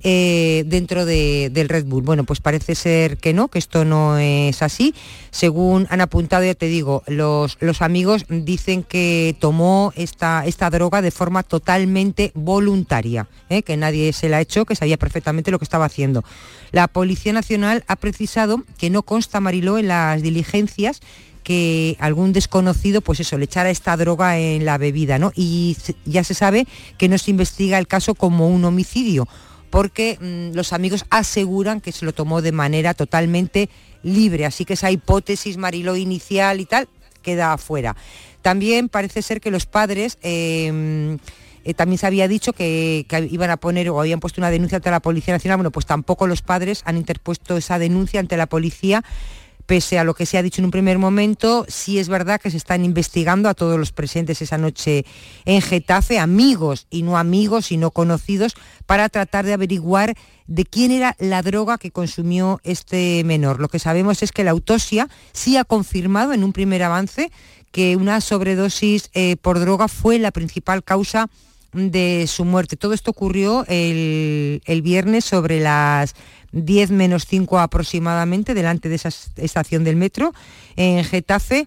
eh, 0.07 0.63
dentro 0.67 1.05
de- 1.07 1.51
del 1.51 1.69
Red 1.69 1.87
Bull. 1.87 2.03
Bueno, 2.05 2.25
pues 2.25 2.41
parece 2.41 2.75
ser 2.75 3.17
que 3.17 3.33
no, 3.33 3.49
que 3.49 3.59
esto 3.59 3.85
no 3.85 4.19
es 4.19 4.63
así. 4.63 4.95
Según 5.31 5.87
han 5.91 6.01
apuntado, 6.03 6.45
ya 6.45 6.55
te 6.55 6.67
digo, 6.67 7.03
los, 7.07 7.57
los 7.61 7.83
amigos 7.83 8.27
dicen 8.29 8.83
que 8.85 9.35
tomó 9.41 9.93
esta, 9.97 10.45
esta 10.47 10.69
droga 10.71 11.03
de 11.03 11.11
forma 11.11 11.43
totalmente 11.43 12.31
voluntaria, 12.35 13.27
¿eh? 13.49 13.63
que 13.63 13.77
nadie 13.77 14.13
se 14.13 14.29
la 14.29 14.37
ha 14.37 14.41
hecho, 14.43 14.67
que 14.67 14.77
sabía 14.77 14.97
perfectamente 14.99 15.51
lo 15.51 15.59
que 15.59 15.65
estaba 15.65 15.87
haciendo. 15.87 16.23
La 16.71 16.87
Policía 16.87 17.33
Nacional 17.33 17.83
ha 17.89 17.97
precisado 17.97 18.63
que 18.79 18.91
no 18.91 19.03
consta, 19.03 19.41
Mariló, 19.41 19.79
en 19.79 19.89
las 19.89 20.21
diligencias 20.23 21.01
que 21.43 21.97
algún 22.01 22.33
desconocido, 22.33 23.01
pues 23.03 23.21
eso, 23.21 23.37
le 23.37 23.45
echara 23.45 23.69
esta 23.71 23.97
droga 23.99 24.39
en 24.39 24.65
la 24.65 24.79
bebida, 24.79 25.19
¿no? 25.19 25.31
Y 25.35 25.77
ya 26.07 26.25
se 26.25 26.33
sabe 26.35 26.67
que 26.97 27.09
no 27.09 27.19
se 27.19 27.31
investiga 27.33 27.79
el 27.79 27.87
caso 27.87 28.15
como 28.15 28.49
un 28.49 28.65
homicidio, 28.65 29.29
porque 29.75 30.19
mm, 30.21 30.55
los 30.55 30.73
amigos 30.73 31.05
aseguran 31.11 31.81
que 31.81 31.91
se 31.91 32.05
lo 32.05 32.13
tomó 32.13 32.43
de 32.43 32.53
manera 32.53 32.95
totalmente 32.95 33.69
libre, 34.05 34.47
así 34.47 34.65
que 34.65 34.75
esa 34.75 34.93
hipótesis 34.93 35.57
Mariló 35.57 35.97
inicial 35.97 36.61
y 36.61 36.65
tal 36.65 36.89
queda 37.23 37.55
afuera. 37.55 37.97
También 38.41 38.89
parece 38.89 39.21
ser 39.21 39.41
que 39.41 39.51
los 39.51 39.67
padres 39.67 40.17
eh, 40.23 41.19
eh, 41.65 41.75
también 41.75 41.99
se 41.99 42.07
había 42.07 42.29
dicho 42.29 42.53
que, 42.53 43.05
que 43.09 43.29
iban 43.29 43.51
a 43.51 43.57
poner 43.57 43.91
o 43.91 43.99
habían 43.99 44.21
puesto 44.21 44.41
una 44.41 44.51
denuncia 44.51 44.77
ante 44.77 44.93
la 44.93 45.01
Policía 45.01 45.35
Nacional. 45.35 45.57
Bueno, 45.57 45.73
pues 45.73 45.87
tampoco 45.87 46.29
los 46.29 46.43
padres 46.43 46.83
han 46.85 46.97
interpuesto 46.97 47.57
esa 47.57 47.81
denuncia 47.81 48.21
ante 48.21 48.37
la 48.37 48.47
policía. 48.47 49.03
Pese 49.67 49.99
a 49.99 50.05
lo 50.05 50.15
que 50.15 50.27
se 50.27 50.37
ha 50.37 50.43
dicho 50.43 50.61
en 50.61 50.67
un 50.67 50.71
primer 50.71 50.99
momento, 50.99 51.65
sí 51.69 51.99
es 51.99 52.09
verdad 52.09 52.41
que 52.41 52.51
se 52.51 52.57
están 52.57 52.85
investigando 52.85 53.49
a 53.49 53.55
todos 53.55 53.79
los 53.79 53.93
presentes 53.93 54.43
esa 54.43 54.59
noche 54.59 55.07
en 55.47 55.63
Getafe, 55.63 56.19
amigos 56.19 56.87
y 56.91 57.03
no 57.03 57.17
amigos 57.17 57.73
y 57.73 57.79
no 57.79 57.91
conocidos, 57.91 58.55
para 58.87 59.09
tratar 59.09 59.47
de 59.47 59.55
averiguar 59.55 60.15
de 60.47 60.65
quién 60.65 60.91
era 60.91 61.17
la 61.19 61.41
droga 61.41 61.79
que 61.79 61.91
consumió 61.91 62.61
este 62.63 63.23
menor. 63.25 63.61
Lo 63.61 63.69
que 63.69 63.79
sabemos 63.79 64.23
es 64.23 64.33
que 64.33 64.45
la 64.45 64.51
autopsia 64.51 65.09
sí 65.33 65.57
ha 65.57 65.65
confirmado 65.65 66.35
en 66.35 66.45
un 66.45 66.53
primer 66.53 66.83
avance 66.83 67.33
que 67.73 67.97
una 67.97 68.21
sobredosis 68.21 69.11
eh, 69.15 69.37
por 69.37 69.59
droga 69.59 69.89
fue 69.89 70.19
la 70.19 70.31
principal 70.31 70.85
causa 70.85 71.29
de 71.75 72.27
su 72.29 72.45
muerte. 72.45 72.77
Todo 72.77 72.95
esto 72.95 73.11
ocurrió 73.11 73.65
el, 73.69 74.63
el 74.65 74.83
viernes 74.83 75.25
sobre 75.25 75.61
las 75.61 76.15
10 76.53 76.91
menos 76.93 77.27
5 77.27 77.59
aproximadamente, 77.59 78.55
delante 78.55 78.89
de 78.89 78.95
esa 78.95 79.09
es- 79.09 79.33
estación 79.37 79.85
del 79.85 79.97
metro 79.97 80.33
en 80.77 81.05
Getafe, 81.05 81.67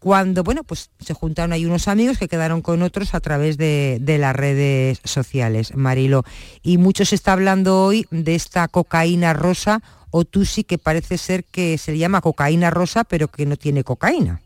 cuando 0.00 0.42
bueno, 0.44 0.64
pues 0.64 0.90
se 1.00 1.14
juntaron 1.14 1.52
ahí 1.54 1.64
unos 1.64 1.88
amigos 1.88 2.18
que 2.18 2.28
quedaron 2.28 2.60
con 2.60 2.82
otros 2.82 3.14
a 3.14 3.20
través 3.20 3.56
de, 3.56 3.98
de 4.02 4.18
las 4.18 4.36
redes 4.36 5.00
sociales, 5.04 5.74
Marilo. 5.74 6.24
Y 6.62 6.76
mucho 6.76 7.06
se 7.06 7.14
está 7.14 7.32
hablando 7.32 7.82
hoy 7.84 8.06
de 8.10 8.34
esta 8.34 8.68
cocaína 8.68 9.32
rosa 9.32 9.80
o 10.10 10.24
tusi 10.26 10.62
que 10.62 10.76
parece 10.78 11.16
ser 11.16 11.44
que 11.44 11.78
se 11.78 11.96
llama 11.96 12.20
cocaína 12.20 12.70
rosa, 12.70 13.04
pero 13.04 13.28
que 13.28 13.46
no 13.46 13.56
tiene 13.56 13.82
cocaína. 13.82 14.42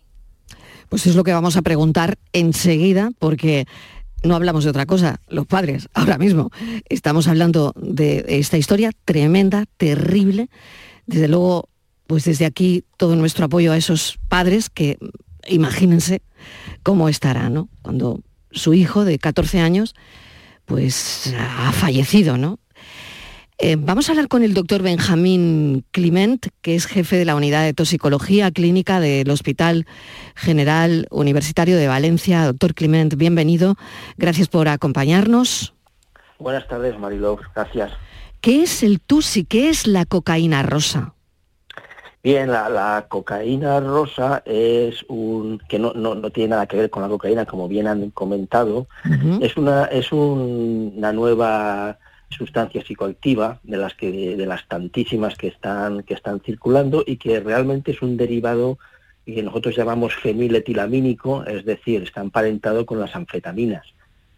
Pues 0.89 1.07
es 1.07 1.17
lo 1.17 1.25
que 1.25 1.33
vamos 1.33 1.57
a 1.57 1.63
preguntar 1.63 2.19
enseguida, 2.33 3.11
porque 3.19 3.67
no 4.23 4.35
hablamos 4.35 4.65
de 4.65 4.71
otra 4.71 4.87
cosa, 4.87 5.21
los 5.29 5.47
padres, 5.47 5.89
ahora 5.95 6.19
mismo. 6.19 6.51
Estamos 6.89 7.29
hablando 7.29 7.73
de 7.77 8.25
esta 8.29 8.59
historia 8.59 8.91
tremenda, 9.05 9.65
terrible. 9.77 10.49
Desde 11.07 11.29
luego, 11.29 11.69
pues 12.07 12.25
desde 12.25 12.47
aquí 12.47 12.85
todo 12.97 13.17
nuestro 13.17 13.47
apoyo 13.47 13.73
a 13.73 13.77
esos 13.77 14.19
padres 14.29 14.71
que 14.71 14.99
imagínense 15.47 16.23
cómo 16.83 17.09
estará, 17.09 17.49
¿no? 17.49 17.69
Cuando 17.83 18.21
su 18.51 18.75
hijo 18.75 19.05
de 19.05 19.19
14 19.19 19.61
años, 19.61 19.95
pues 20.65 21.35
ha 21.39 21.73
fallecido, 21.73 22.37
¿no? 22.37 22.59
Eh, 23.61 23.77
vamos 23.77 24.09
a 24.09 24.13
hablar 24.13 24.29
con 24.29 24.45
el 24.45 24.55
doctor 24.55 24.83
Benjamín 24.83 25.85
Clement, 25.91 26.47
que 26.63 26.77
es 26.77 26.87
jefe 26.87 27.17
de 27.17 27.25
la 27.25 27.35
unidad 27.35 27.65
de 27.65 27.75
toxicología 27.75 28.53
clínica 28.53 29.01
del 29.01 29.29
Hospital 29.31 29.85
General 30.37 31.09
Universitario 31.11 31.77
de 31.77 31.89
Valencia. 31.89 32.45
Doctor 32.45 32.75
Clement, 32.75 33.17
bienvenido. 33.17 33.75
Gracias 34.17 34.47
por 34.47 34.69
acompañarnos. 34.69 35.75
Buenas 36.39 36.69
tardes, 36.69 36.97
Mariló. 37.01 37.37
Gracias. 37.53 37.91
¿Qué 38.41 38.63
es 38.63 38.85
el 38.85 39.01
TUSI? 39.01 39.45
¿Qué 39.45 39.71
es 39.71 39.89
la 39.89 40.05
cocaína 40.05 40.63
rosa? 40.63 41.15
Bien, 42.23 42.53
la, 42.53 42.69
la 42.69 43.07
cocaína 43.09 43.81
rosa 43.81 44.41
es 44.47 45.05
un 45.09 45.61
que 45.69 45.81
no, 45.81 45.93
no, 45.95 46.15
no 46.15 46.31
tiene 46.31 46.51
nada 46.51 46.67
que 46.67 46.77
ver 46.77 46.91
con 46.91 47.03
la 47.03 47.09
cocaína, 47.09 47.45
como 47.45 47.67
bien 47.67 47.89
han 47.89 48.11
comentado. 48.11 48.87
Es 49.41 49.57
una 49.57 49.87
es 49.87 50.13
un- 50.13 50.93
una 50.97 51.13
nueva 51.13 51.99
sustancia 52.31 52.83
psicoactiva 52.83 53.61
de 53.63 53.77
las 53.79 53.95
que 53.95 54.37
de 54.37 54.47
las 54.47 54.67
tantísimas 54.69 55.37
que 55.37 55.49
están 55.49 56.03
que 56.03 56.15
están 56.15 56.41
circulando 56.41 57.03
y 57.07 57.17
que 57.17 57.41
realmente 57.41 57.93
es 57.93 58.03
un 58.03 58.17
derivado 58.17 58.79
que 59.25 59.43
nosotros 59.43 59.77
llamamos 59.77 60.15
feniletilamínico, 60.15 61.45
es 61.45 61.65
decir, 61.65 62.03
está 62.03 62.21
emparentado 62.23 62.87
con 62.87 62.99
las 62.99 63.15
anfetaminas. 63.15 63.87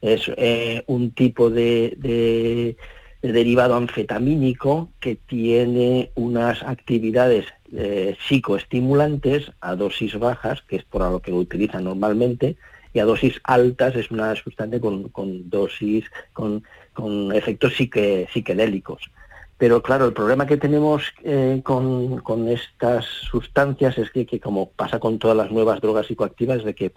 Es 0.00 0.30
eh, 0.36 0.82
un 0.86 1.12
tipo 1.12 1.48
de, 1.50 1.94
de- 1.98 2.76
de 3.22 3.32
derivado 3.32 3.76
anfetamínico 3.76 4.90
que 4.98 5.14
tiene 5.14 6.10
unas 6.14 6.62
actividades 6.62 7.44
eh, 7.72 8.16
psicoestimulantes 8.26 9.52
a 9.60 9.76
dosis 9.76 10.18
bajas, 10.18 10.62
que 10.62 10.76
es 10.76 10.84
por 10.84 11.02
lo 11.02 11.20
que 11.20 11.30
lo 11.30 11.36
utilizan 11.36 11.84
normalmente, 11.84 12.56
y 12.92 12.98
a 12.98 13.04
dosis 13.04 13.40
altas 13.44 13.94
es 13.94 14.10
una 14.10 14.34
sustancia 14.34 14.80
con, 14.80 15.10
con 15.10 15.48
dosis, 15.50 16.04
con, 16.32 16.64
con 16.92 17.32
efectos 17.32 17.74
psique- 17.74 18.28
psiquedélicos. 18.32 19.10
Pero 19.58 19.82
claro, 19.82 20.06
el 20.06 20.14
problema 20.14 20.46
que 20.46 20.56
tenemos 20.56 21.02
eh, 21.22 21.60
con, 21.62 22.20
estas 22.48 23.04
sustancias 23.04 23.98
es 23.98 24.10
que, 24.10 24.40
como 24.40 24.70
pasa 24.70 24.98
con 24.98 25.18
todas 25.18 25.36
las 25.36 25.50
nuevas 25.50 25.82
drogas 25.82 26.06
psicoactivas, 26.06 26.58
es 26.58 26.64
de 26.64 26.74
que 26.74 26.92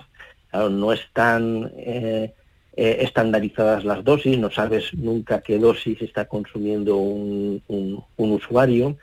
claro, 0.49 0.69
no 0.69 0.93
están 0.93 1.73
eh, 1.75 2.33
eh, 2.77 2.97
estandarizadas 3.01 3.83
las 3.83 4.03
dosis, 4.05 4.39
no 4.39 4.49
sabes 4.49 4.93
nunca 4.93 5.41
qué 5.41 5.59
dosis 5.59 6.01
está 6.01 6.25
consumiendo 6.25 6.95
un, 6.95 7.61
usuario. 8.17 8.95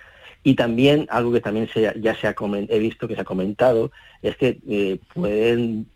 Y 0.43 0.55
también, 0.55 1.07
algo 1.11 1.30
que 1.30 1.43
también 1.43 1.68
se- 1.68 1.93
ya 2.01 2.14
se 2.14 2.28
ha 2.28 2.34
he 2.70 2.78
visto 2.78 3.07
que 3.07 3.14
se 3.14 3.20
ha 3.20 3.24
comentado, 3.24 3.93
es 4.22 4.38
que 4.38 4.59
eh, 4.66 4.99
pueden 5.12 5.86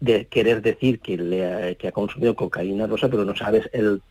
de 0.00 0.26
querer 0.26 0.62
decir 0.62 1.00
que, 1.00 1.16
le 1.16 1.44
ha- 1.46 1.74
que 1.74 1.88
ha 1.88 1.92
consumido 1.92 2.34
cocaína 2.34 2.86
rosa, 2.86 3.08
pero 3.08 3.24
no 3.24 3.34
sabes 3.34 3.68
el, 3.72 4.02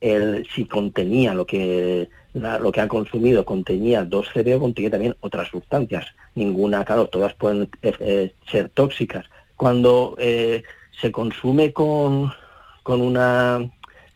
el 0.00 0.46
si 0.54 0.66
contenía 0.66 1.34
lo 1.34 1.46
que 1.46 2.08
la- 2.34 2.58
lo 2.58 2.70
que 2.70 2.80
ha 2.82 2.88
consumido 2.88 3.44
contenía 3.46 4.04
2CB 4.04 4.56
o 4.56 4.60
contenía 4.60 4.90
también 4.90 5.16
otras 5.20 5.48
sustancias. 5.48 6.06
Ninguna, 6.34 6.84
claro, 6.84 7.06
todas 7.06 7.32
pueden 7.34 7.70
eh, 7.82 7.92
eh, 8.00 8.34
ser 8.50 8.68
tóxicas. 8.68 9.24
Cuando 9.56 10.14
eh, 10.18 10.62
se 11.00 11.10
consume 11.10 11.72
con, 11.72 12.30
con 12.82 13.00
una 13.00 13.70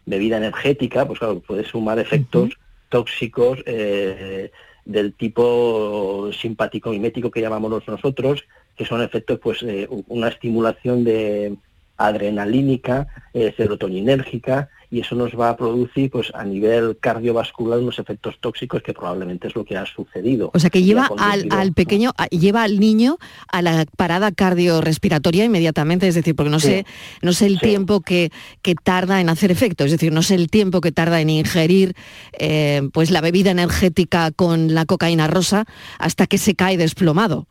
bebida 0.05 0.37
energética, 0.37 1.07
pues 1.07 1.19
claro, 1.19 1.41
puede 1.41 1.65
sumar 1.65 1.99
efectos 1.99 2.51
tóxicos 2.91 3.61
eh, 3.65 4.51
del 4.85 5.15
tipo 5.15 6.31
simpático 6.33 6.91
mimético 6.91 7.31
que 7.31 7.41
llamamos 7.41 7.87
nosotros, 7.87 8.45
que 8.81 8.87
son 8.87 9.03
efectos, 9.03 9.39
pues, 9.43 9.59
eh, 9.63 9.87
una 10.09 10.29
estimulación 10.29 11.05
de 11.05 11.55
adrenalínica, 11.99 13.07
eh, 13.35 13.53
serotoninérgica, 13.55 14.71
y 14.91 15.01
eso 15.01 15.15
nos 15.15 15.39
va 15.39 15.51
a 15.51 15.57
producir, 15.59 16.11
pues, 16.11 16.33
a 16.35 16.45
nivel 16.45 16.97
cardiovascular 16.99 17.79
unos 17.79 17.99
efectos 17.99 18.39
tóxicos 18.41 18.83
que 18.83 18.95
probablemente 18.95 19.49
es 19.49 19.55
lo 19.55 19.67
que 19.67 19.77
ha 19.77 19.85
sucedido. 19.85 20.51
O 20.55 20.59
sea, 20.59 20.71
que 20.71 20.83
lleva 20.83 21.11
al, 21.19 21.75
pequeño, 21.75 22.11
a- 22.17 22.27
lleva 22.29 22.63
al 22.63 22.81
niño 22.81 23.19
a 23.53 23.61
la 23.61 23.85
parada 23.99 24.33
cardiorrespiratoria 24.33 25.45
inmediatamente, 25.45 26.09
es 26.09 26.15
decir, 26.15 26.35
porque 26.35 26.51
no 26.51 26.59
Sí. 26.59 26.69
sé, 26.69 26.87
no 27.21 27.35
sé 27.35 27.47
el 27.47 27.61
tiempo 27.61 28.01
que, 28.01 28.31
que 28.63 28.75
tarda 28.75 29.21
en 29.21 29.29
hacer 29.29 29.51
efecto, 29.51 29.85
es 29.85 29.91
decir, 29.93 30.11
no 30.11 30.23
sé 30.23 30.37
el 30.37 30.49
tiempo 30.49 30.81
que 30.81 30.91
tarda 30.91 31.21
en 31.21 31.29
ingerir 31.29 31.93
eh, 32.39 32.81
pues 32.95 33.11
la 33.11 33.21
bebida 33.21 33.51
energética 33.51 34.31
con 34.33 34.73
la 34.75 34.87
cocaína 34.87 35.27
rosa 35.27 35.67
hasta 35.99 36.27
que 36.27 36.39
se 36.39 36.55
cae 36.55 36.79
desplomado. 36.79 37.47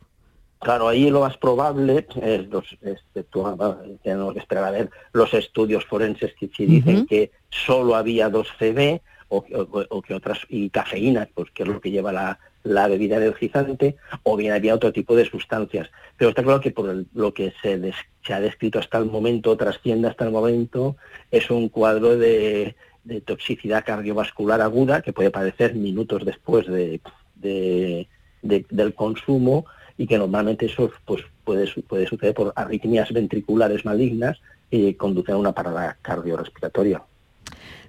Claro, 0.60 0.88
ahí 0.88 1.08
lo 1.10 1.20
más 1.20 1.36
probable 1.38 2.06
es 2.22 2.46
los, 2.48 2.64
este, 2.82 3.24
ah, 3.44 3.76
tenemos 4.02 4.34
que 4.34 4.40
esperar 4.40 4.64
a 4.64 4.70
ver 4.70 4.90
los 5.12 5.32
estudios 5.32 5.86
forenses 5.86 6.34
que 6.38 6.50
si 6.54 6.66
dicen 6.66 7.06
que 7.06 7.30
solo 7.50 7.94
había 7.96 8.28
dos 8.28 8.48
CB 8.58 9.00
o, 9.28 9.38
o- 9.38 9.86
o 9.88 10.02
que 10.02 10.12
otras 10.14 10.38
y 10.50 10.68
cafeína, 10.70 11.28
pues 11.34 11.50
que 11.52 11.62
es 11.62 11.68
lo 11.68 11.80
que 11.80 11.90
lleva 11.90 12.12
la, 12.12 12.38
la 12.62 12.88
bebida 12.88 13.16
energizante, 13.16 13.96
o 14.22 14.36
bien 14.36 14.52
había 14.52 14.74
otro 14.74 14.92
tipo 14.92 15.16
de 15.16 15.24
sustancias. 15.24 15.88
Pero 16.18 16.28
está 16.30 16.42
claro 16.42 16.60
que 16.60 16.72
por 16.72 16.90
el- 16.90 17.06
lo 17.14 17.32
que 17.32 17.54
se, 17.62 17.78
des- 17.78 17.94
se 18.26 18.34
ha 18.34 18.40
descrito 18.40 18.78
hasta 18.78 18.98
el 18.98 19.06
momento, 19.06 19.56
trasciende 19.56 20.08
hasta 20.08 20.26
el 20.26 20.30
momento, 20.30 20.96
es 21.30 21.48
un 21.50 21.70
cuadro 21.70 22.18
de, 22.18 22.74
de 23.04 23.20
toxicidad 23.22 23.84
cardiovascular 23.86 24.60
aguda 24.60 25.00
que 25.00 25.14
puede 25.14 25.28
aparecer 25.30 25.74
minutos 25.74 26.24
después 26.26 26.66
de, 26.66 27.00
de- 27.36 28.08
de- 28.42 28.66
del 28.68 28.94
consumo 28.94 29.64
y 30.00 30.06
que 30.06 30.16
normalmente 30.16 30.64
eso 30.64 30.90
pues, 31.04 31.22
puede, 31.44 31.70
puede 31.86 32.06
suceder 32.06 32.32
por 32.32 32.54
arritmias 32.56 33.12
ventriculares 33.12 33.84
malignas 33.84 34.40
y 34.70 34.94
conducen 34.94 35.34
a 35.34 35.38
una 35.38 35.52
parada 35.52 35.98
cardiorrespiratoria. 36.00 37.02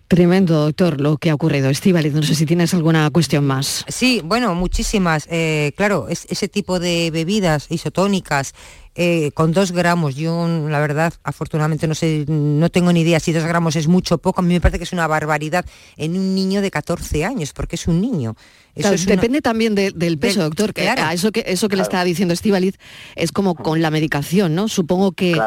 Tremendo, 0.10 0.66
doctor, 0.66 1.00
lo 1.00 1.16
que 1.16 1.30
ha 1.30 1.34
ocurrido. 1.34 1.70
Estíbaliz, 1.70 2.14
no 2.14 2.22
sé 2.22 2.36
si 2.36 2.46
tienes 2.46 2.74
alguna 2.74 3.10
cuestión 3.12 3.48
más. 3.48 3.86
Sí, 3.88 4.22
bueno, 4.26 4.54
muchísimas. 4.56 5.26
Eh, 5.32 5.72
claro, 5.78 6.10
es, 6.10 6.28
ese 6.30 6.50
tipo 6.50 6.82
de 6.82 7.12
bebidas 7.12 7.72
isotónicas 7.72 8.54
eh, 8.94 9.32
con 9.32 9.54
dos 9.54 9.72
gramos, 9.72 10.18
yo 10.18 10.50
la 10.68 10.82
verdad, 10.82 11.14
afortunadamente 11.24 11.88
no 11.88 11.96
sé, 11.96 12.26
no 12.28 12.70
tengo 12.70 12.92
ni 12.92 13.02
idea 13.02 13.22
si 13.22 13.32
dos 13.32 13.46
gramos 13.46 13.78
es 13.78 13.88
mucho 13.88 14.16
o 14.16 14.18
poco. 14.18 14.42
A 14.42 14.44
mí 14.44 14.54
me 14.54 14.60
parece 14.60 14.80
que 14.80 14.84
es 14.84 14.92
una 14.92 15.08
barbaridad 15.08 15.66
en 15.96 16.18
un 16.18 16.36
niño 16.36 16.62
de 16.62 16.72
14 16.72 17.24
años, 17.24 17.54
porque 17.54 17.78
es 17.78 17.88
un 17.88 18.02
niño. 18.02 18.36
Eso 18.74 18.82
Claro, 18.84 18.96
es 18.96 19.06
una- 19.06 19.16
depende 19.16 19.42
también 19.42 19.76
de- 19.76 19.92
del 19.92 20.18
peso, 20.18 20.42
doctor. 20.44 20.74
Que 20.74 20.84
claro. 20.84 21.04
a 21.04 21.14
eso 21.14 21.32
que 21.32 21.44
eso 21.46 21.68
que 21.68 21.76
le 21.76 21.82
Claro. 21.84 21.92
está 21.98 22.04
diciendo 22.06 22.34
Estivaliz 22.34 22.78
es 23.16 23.32
como 23.32 23.56
con 23.56 23.82
la 23.82 23.92
medicación, 23.92 24.56
¿no? 24.56 24.68
Supongo 24.68 25.12
que, 25.12 25.38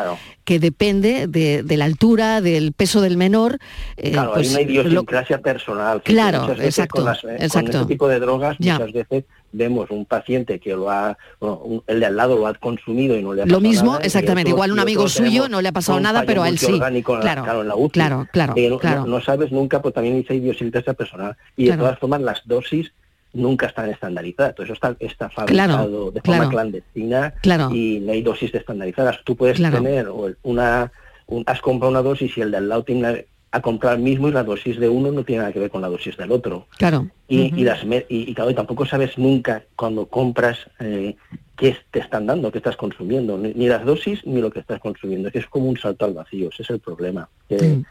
que 0.44 0.58
depende 0.58 1.26
de, 1.26 1.62
de 1.62 1.76
la 1.76 1.86
altura, 1.86 2.40
del 2.42 2.72
peso 2.72 3.00
del 3.00 3.16
menor. 3.16 3.58
eh, 3.96 4.12
Claro, 4.12 4.32
pues, 4.34 4.54
hay 4.54 4.64
una 4.64 4.72
lo- 4.74 4.88
idiosincrasia 4.88 5.38
personal. 5.38 6.02
que 6.02 6.12
Claro, 6.12 6.40
muchas 6.42 6.58
veces 6.58 6.78
exacto, 6.78 6.96
Con, 6.96 7.04
las- 7.06 7.18
eh, 7.24 7.26
con 7.28 7.42
exacto. 7.42 7.80
este 7.80 7.86
tipo 7.86 8.08
de 8.08 8.20
drogas, 8.20 8.56
Ya. 8.58 8.74
muchas 8.78 8.92
veces 8.92 9.24
vemos 9.52 9.88
un 9.90 10.04
paciente 10.04 10.58
que 10.58 10.70
lo 10.74 10.90
ha, 10.90 11.16
bueno, 11.40 11.58
un- 11.64 11.82
el 11.86 12.00
de 12.00 12.06
al 12.06 12.16
lado 12.16 12.36
lo 12.36 12.46
ha 12.46 12.54
consumido 12.54 13.16
y 13.16 13.22
no 13.22 13.32
le 13.32 13.42
ha 13.42 13.46
Lo 13.46 13.54
pasado 13.54 13.60
mismo, 13.70 13.92
nada, 13.92 14.04
exactamente, 14.04 14.50
otro- 14.50 14.56
igual 14.58 14.72
un 14.72 14.80
amigo 14.80 15.08
suyo 15.08 15.48
no 15.48 15.62
le 15.62 15.68
ha 15.68 15.72
pasado 15.72 15.98
nada, 16.00 16.24
pero 16.26 16.42
a 16.42 16.48
él 16.48 16.58
sí. 16.58 16.72
la- 16.72 16.90
Claro, 17.20 17.62
en 17.62 17.68
la 17.68 17.76
UCI. 17.76 17.90
claro, 17.92 18.26
claro, 18.32 18.54
Que 18.54 18.68
no, 18.68 18.78
no- 18.82 19.06
no 19.06 19.20
sabes 19.22 19.50
nunca, 19.52 19.80
pues 19.80 19.94
también 19.94 20.16
dice 20.16 20.34
idiosincrasia 20.34 20.92
personal. 20.94 21.36
Y 21.56 21.66
de 21.66 21.76
todas 21.76 21.98
formas, 21.98 22.20
las 22.20 22.42
dosis 22.44 22.92
nunca 23.34 23.66
están 23.66 23.90
estandarizadas. 23.90 24.54
Todo 24.54 24.64
eso 24.64 24.72
está, 24.72 24.96
está 25.00 25.28
fabricado 25.28 25.68
Claro, 25.88 26.10
de 26.10 26.20
forma 26.20 26.36
claro. 26.38 26.50
clandestina 26.50 27.34
Claro. 27.42 27.70
y 27.70 28.00
no 28.00 28.12
hay 28.12 28.22
dosis 28.22 28.54
estandarizadas. 28.54 29.18
Tú 29.24 29.36
puedes 29.36 29.60
tener 29.60 30.08
una, 30.42 30.92
un- 31.26 31.44
has 31.46 31.60
comprado 31.60 31.90
una 31.90 32.02
dosis 32.02 32.36
y 32.38 32.40
el 32.40 32.50
de 32.50 32.56
al 32.58 32.68
lado 32.68 32.84
tiene 32.84 33.26
a 33.50 33.60
comprar 33.62 33.98
mismo 33.98 34.28
y 34.28 34.32
la 34.32 34.42
dosis 34.42 34.80
de 34.80 34.88
uno 34.88 35.12
no 35.12 35.22
tiene 35.22 35.42
nada 35.42 35.52
que 35.52 35.60
ver 35.60 35.70
con 35.70 35.80
la 35.80 35.88
dosis 35.88 36.16
del 36.16 36.32
otro. 36.32 36.66
Claro. 36.76 37.08
Y, 37.28 37.54
y 37.60 37.62
las 37.64 37.84
y, 37.84 38.04
y, 38.08 38.34
claro, 38.34 38.50
y 38.50 38.54
tampoco 38.54 38.84
sabes 38.84 39.16
nunca 39.16 39.62
cuando 39.76 40.06
compras 40.06 40.58
eh, 40.80 41.14
qué 41.56 41.76
te 41.92 42.00
están 42.00 42.26
dando, 42.26 42.50
qué 42.50 42.58
estás 42.58 42.76
consumiendo, 42.76 43.38
ni, 43.38 43.54
ni 43.54 43.68
las 43.68 43.84
dosis 43.84 44.26
ni 44.26 44.40
lo 44.40 44.50
que 44.50 44.58
estás 44.58 44.80
consumiendo. 44.80 45.30
Es 45.32 45.46
como 45.46 45.66
un 45.68 45.76
salto 45.76 46.04
al 46.04 46.14
vacío, 46.14 46.48
ese 46.52 46.64
es 46.64 46.70
el 46.70 46.80
problema. 46.80 47.28
que- 47.48 47.82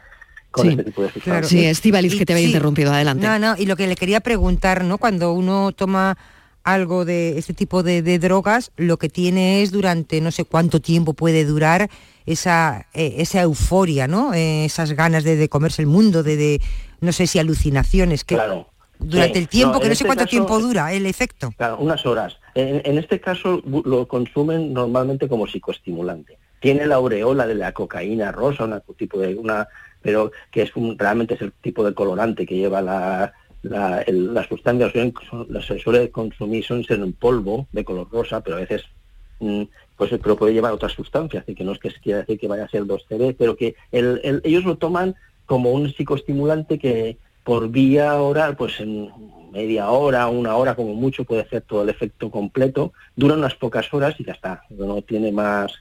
Con 0.54 0.66
Sí. 0.66 0.70
este 0.70 0.84
tipo 0.84 1.02
de 1.02 1.10
sustancias. 1.10 1.48
Sí, 1.48 1.64
Estíbaliz, 1.64 2.14
que 2.16 2.24
te 2.24 2.32
había 2.32 2.44
Sí. 2.44 2.50
interrumpido. 2.52 2.92
Adelante. 2.92 3.26
No, 3.26 3.38
no, 3.40 3.56
y 3.58 3.66
lo 3.66 3.74
que 3.74 3.88
le 3.88 3.96
quería 3.96 4.20
preguntar, 4.20 4.84
¿no? 4.84 4.98
Cuando 4.98 5.32
uno 5.32 5.72
toma 5.72 6.16
algo 6.62 7.04
de 7.04 7.36
este 7.38 7.54
tipo 7.54 7.82
de, 7.82 8.02
de 8.02 8.20
drogas, 8.20 8.70
lo 8.76 8.96
que 8.96 9.08
tiene 9.08 9.62
es 9.62 9.72
durante 9.72 10.20
no 10.20 10.30
sé 10.30 10.44
cuánto 10.44 10.80
tiempo 10.80 11.12
puede 11.12 11.44
durar 11.44 11.90
esa, 12.24 12.86
eh, 12.94 13.16
esa 13.18 13.42
euforia, 13.42 14.06
¿no? 14.06 14.32
Eh, 14.32 14.64
esas 14.64 14.92
ganas 14.92 15.24
de, 15.24 15.34
de 15.36 15.48
comerse 15.48 15.82
el 15.82 15.88
mundo, 15.88 16.22
de, 16.22 16.36
de, 16.36 16.60
no 17.00 17.10
sé 17.12 17.26
si 17.26 17.38
alucinaciones, 17.40 18.22
que 18.24 18.36
Claro. 18.36 18.68
durante 19.00 19.34
Sí. 19.34 19.38
el 19.40 19.48
tiempo, 19.48 19.74
No, 19.74 19.80
que 19.80 19.88
no 19.88 19.90
sé 19.90 19.92
este 19.94 20.04
cuánto 20.06 20.22
caso- 20.24 20.30
tiempo 20.30 20.58
dura 20.60 20.92
el 20.92 21.04
efecto. 21.06 21.52
Claro, 21.56 21.78
unas 21.78 22.06
horas. 22.06 22.36
En, 22.54 22.80
en 22.84 22.96
este 22.96 23.20
caso 23.20 23.60
lo 23.66 24.06
consumen 24.06 24.72
normalmente 24.72 25.28
como 25.28 25.48
psicoestimulante. 25.48 26.38
Tiene 26.60 26.86
la 26.86 26.94
aureola 26.94 27.46
de 27.46 27.56
la 27.56 27.72
cocaína 27.72 28.32
rosa, 28.32 28.64
una 28.64 28.80
tipo 28.96 29.18
de 29.18 29.34
una, 29.34 29.68
pero 30.04 30.30
que 30.52 30.62
es 30.62 30.76
un, 30.76 30.98
realmente 30.98 31.34
es 31.34 31.40
el 31.42 31.52
tipo 31.54 31.82
de 31.84 31.94
colorante 31.94 32.44
que 32.46 32.56
lleva 32.56 32.82
la, 32.82 33.32
la, 33.62 34.02
el- 34.02 34.32
la 34.34 34.46
sustancia. 34.46 34.88
Suelen- 34.92 35.14
son- 35.30 35.46
las 35.50 35.64
se 35.66 35.78
suele 35.78 36.10
consumir 36.10 36.62
son 36.64 36.84
en 36.88 37.12
polvo 37.14 37.66
de 37.72 37.84
color 37.84 38.08
rosa, 38.12 38.42
pero 38.42 38.56
a 38.58 38.60
veces 38.60 38.84
mm, 39.40 39.62
pues 39.96 40.10
pero 40.22 40.36
puede 40.36 40.52
llevar 40.52 40.72
otras 40.72 40.92
sustancias, 40.92 41.42
así 41.42 41.54
que 41.54 41.64
no 41.64 41.72
es 41.72 41.78
que 41.78 41.90
quiera 42.02 42.20
decir 42.20 42.38
que 42.38 42.48
vaya 42.48 42.64
a 42.64 42.68
ser 42.68 42.84
2CB, 42.84 43.34
pero 43.38 43.56
que 43.56 43.74
el- 43.92 44.20
el- 44.24 44.40
ellos 44.44 44.64
lo 44.64 44.76
toman 44.76 45.14
como 45.46 45.72
un 45.72 45.88
psicoestimulante 45.92 46.78
que 46.78 47.18
por 47.42 47.68
vía 47.70 48.20
oral, 48.20 48.56
pues 48.56 48.80
en 48.80 49.10
media 49.52 49.90
hora, 49.90 50.28
una 50.28 50.56
hora 50.56 50.74
como 50.74 50.94
mucho 50.94 51.24
puede 51.24 51.42
hacer 51.42 51.62
todo 51.62 51.82
el 51.82 51.88
efecto 51.90 52.30
completo, 52.30 52.92
dura 53.16 53.34
unas 53.34 53.54
pocas 53.54 53.92
horas 53.94 54.14
y 54.18 54.24
ya 54.24 54.32
está, 54.32 54.62
no 54.70 55.02
tiene 55.02 55.30
más, 55.32 55.72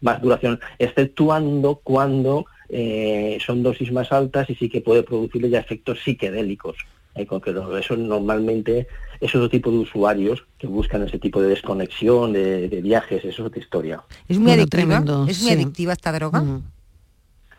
más 0.00 0.20
duración, 0.20 0.58
exceptuando 0.78 1.80
cuando 1.82 2.46
eh, 2.72 3.38
son 3.44 3.62
dosis 3.62 3.92
más 3.92 4.10
altas 4.10 4.50
y 4.50 4.54
sí 4.56 4.68
que 4.68 4.80
puede 4.80 5.02
producirle 5.04 5.50
ya 5.50 5.60
efectos 5.60 6.00
psiquedélicos. 6.04 6.76
eh, 7.14 7.26
con 7.26 7.42
que 7.42 7.52
lo- 7.52 7.76
eso 7.76 7.94
normalmente 7.94 8.86
es 9.20 9.34
otro 9.34 9.50
tipo 9.50 9.70
de 9.70 9.76
usuarios 9.76 10.46
que 10.58 10.66
buscan 10.66 11.02
ese 11.06 11.18
tipo 11.18 11.42
de 11.42 11.48
desconexión, 11.50 12.32
de, 12.32 12.70
de 12.70 12.80
viajes, 12.80 13.18
eso 13.22 13.42
es 13.42 13.46
otra 13.48 13.60
historia. 13.60 14.02
Es 14.26 14.38
muy 14.38 14.46
Bueno, 14.52 14.62
adictiva. 14.62 14.82
tremendo, 14.86 15.26
es 15.28 15.42
muy 15.42 15.48
sí. 15.50 15.54
adictiva 15.56 15.92
esta 15.92 16.10
droga. 16.10 16.42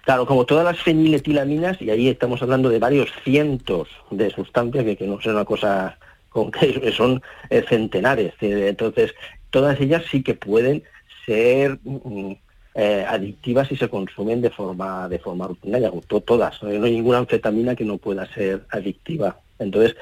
Claro, 0.05 0.26
como 0.26 0.45
todas 0.45 0.66
las 0.66 0.80
feniletilaminas, 0.82 1.82
y 1.82 1.89
ahí 1.89 2.09
estamos 2.09 2.41
hablando 2.41 2.70
de 2.70 2.80
varios 2.80 3.09
cientos 3.24 3.88
de 4.11 4.30
sustancias, 4.32 4.84
que, 4.84 4.97
que 4.97 5.07
no 5.07 5.20
es 5.20 5.26
una 5.28 5.45
cosa 5.45 5.97
con 6.30 6.51
que 6.51 6.91
son 6.97 7.22
eh, 7.49 7.64
centenares. 7.70 8.34
eh, 8.41 8.68
Entonces, 8.70 9.14
todas 9.51 9.80
ellas 9.80 10.03
sí 10.11 10.24
que 10.24 10.34
pueden 10.34 10.84
ser 11.26 11.80
mm, 11.84 12.34
eh, 12.76 13.05
adictivas 13.07 13.67
si 13.67 13.76
se 13.76 13.88
consumen 13.89 14.41
de 14.41 14.49
forma 14.49 15.07
de 15.09 15.19
forma 15.19 15.47
rutinaria, 15.47 15.91
to- 16.07 16.21
todas. 16.21 16.55
eh, 16.63 16.78
No 16.80 16.86
hay 16.86 16.93
ninguna 16.93 17.19
anfetamina 17.19 17.76
que 17.76 17.86
no 17.86 17.97
pueda 17.97 18.26
ser 18.34 18.63
adictiva. 18.69 19.39
Entonces, 19.59 19.95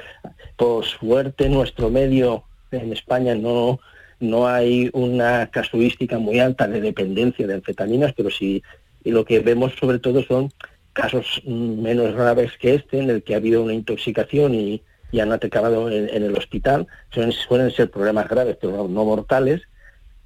por 0.56 0.86
suerte, 0.86 1.50
nuestro 1.50 1.90
medio 1.90 2.44
en 2.72 2.94
España 2.94 3.36
no 3.36 3.80
no 4.20 4.48
hay 4.48 4.90
una 4.94 5.48
casuística 5.48 6.20
muy 6.20 6.40
alta 6.40 6.68
de 6.68 6.80
dependencia 6.80 7.48
de 7.48 7.56
anfetaminas, 7.56 8.14
pero 8.16 8.30
sí 8.30 8.62
y 9.04 9.10
lo 9.12 9.26
que 9.26 9.40
vemos 9.40 9.74
sobre 9.80 9.98
todo 9.98 10.22
son 10.24 10.52
casos 10.94 11.42
menos 11.46 12.14
graves 12.14 12.52
que 12.60 12.76
este, 12.76 13.00
en 13.00 13.10
el 13.10 13.24
que 13.24 13.34
ha 13.34 13.38
habido 13.38 13.64
una 13.64 13.74
intoxicación 13.74 14.54
y, 14.54 14.84
y 15.12 15.20
han 15.22 15.32
acabado 15.32 15.90
en, 15.90 16.08
en 16.10 16.22
el 16.24 16.38
hospital. 16.38 16.86
Suelen, 17.12 17.32
suelen 17.32 17.72
ser 17.72 17.90
problemas 17.90 18.30
graves, 18.30 18.58
pero 18.62 18.74
no, 18.78 18.88
no 18.88 19.06
mortales, 19.06 19.62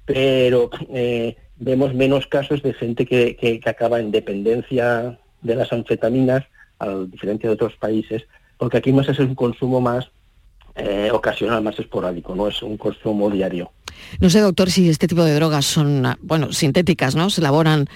pero 0.04 0.70
eh, 0.92 1.36
vemos 1.58 1.94
menos 1.94 2.26
casos 2.26 2.62
de 2.62 2.72
gente 2.74 3.06
que, 3.06 3.36
que- 3.36 3.60
que 3.60 3.70
acaba 3.70 4.00
en 4.00 4.10
dependencia 4.10 5.18
de 5.42 5.54
las 5.54 5.72
anfetaminas, 5.72 6.44
a 6.78 6.88
diferencia 7.10 7.48
de 7.48 7.54
otros 7.54 7.74
países, 7.76 8.22
porque 8.58 8.78
aquí 8.78 8.92
más 8.92 9.08
es 9.08 9.18
un 9.18 9.34
consumo 9.34 9.80
más 9.80 10.10
eh, 10.74 11.10
ocasional, 11.12 11.62
más 11.62 11.78
esporádico, 11.78 12.34
no 12.34 12.48
es 12.48 12.62
un 12.62 12.76
consumo 12.76 13.30
diario. 13.30 13.70
No 14.20 14.28
sé, 14.28 14.40
doctor, 14.40 14.70
si 14.70 14.90
este 14.90 15.08
tipo 15.08 15.24
de 15.24 15.34
drogas 15.34 15.64
son, 15.64 16.04
ah, 16.04 16.18
bueno, 16.20 16.52
sintéticas, 16.52 17.16
¿no? 17.16 17.30
Se 17.30 17.40
elaboran, 17.40 17.86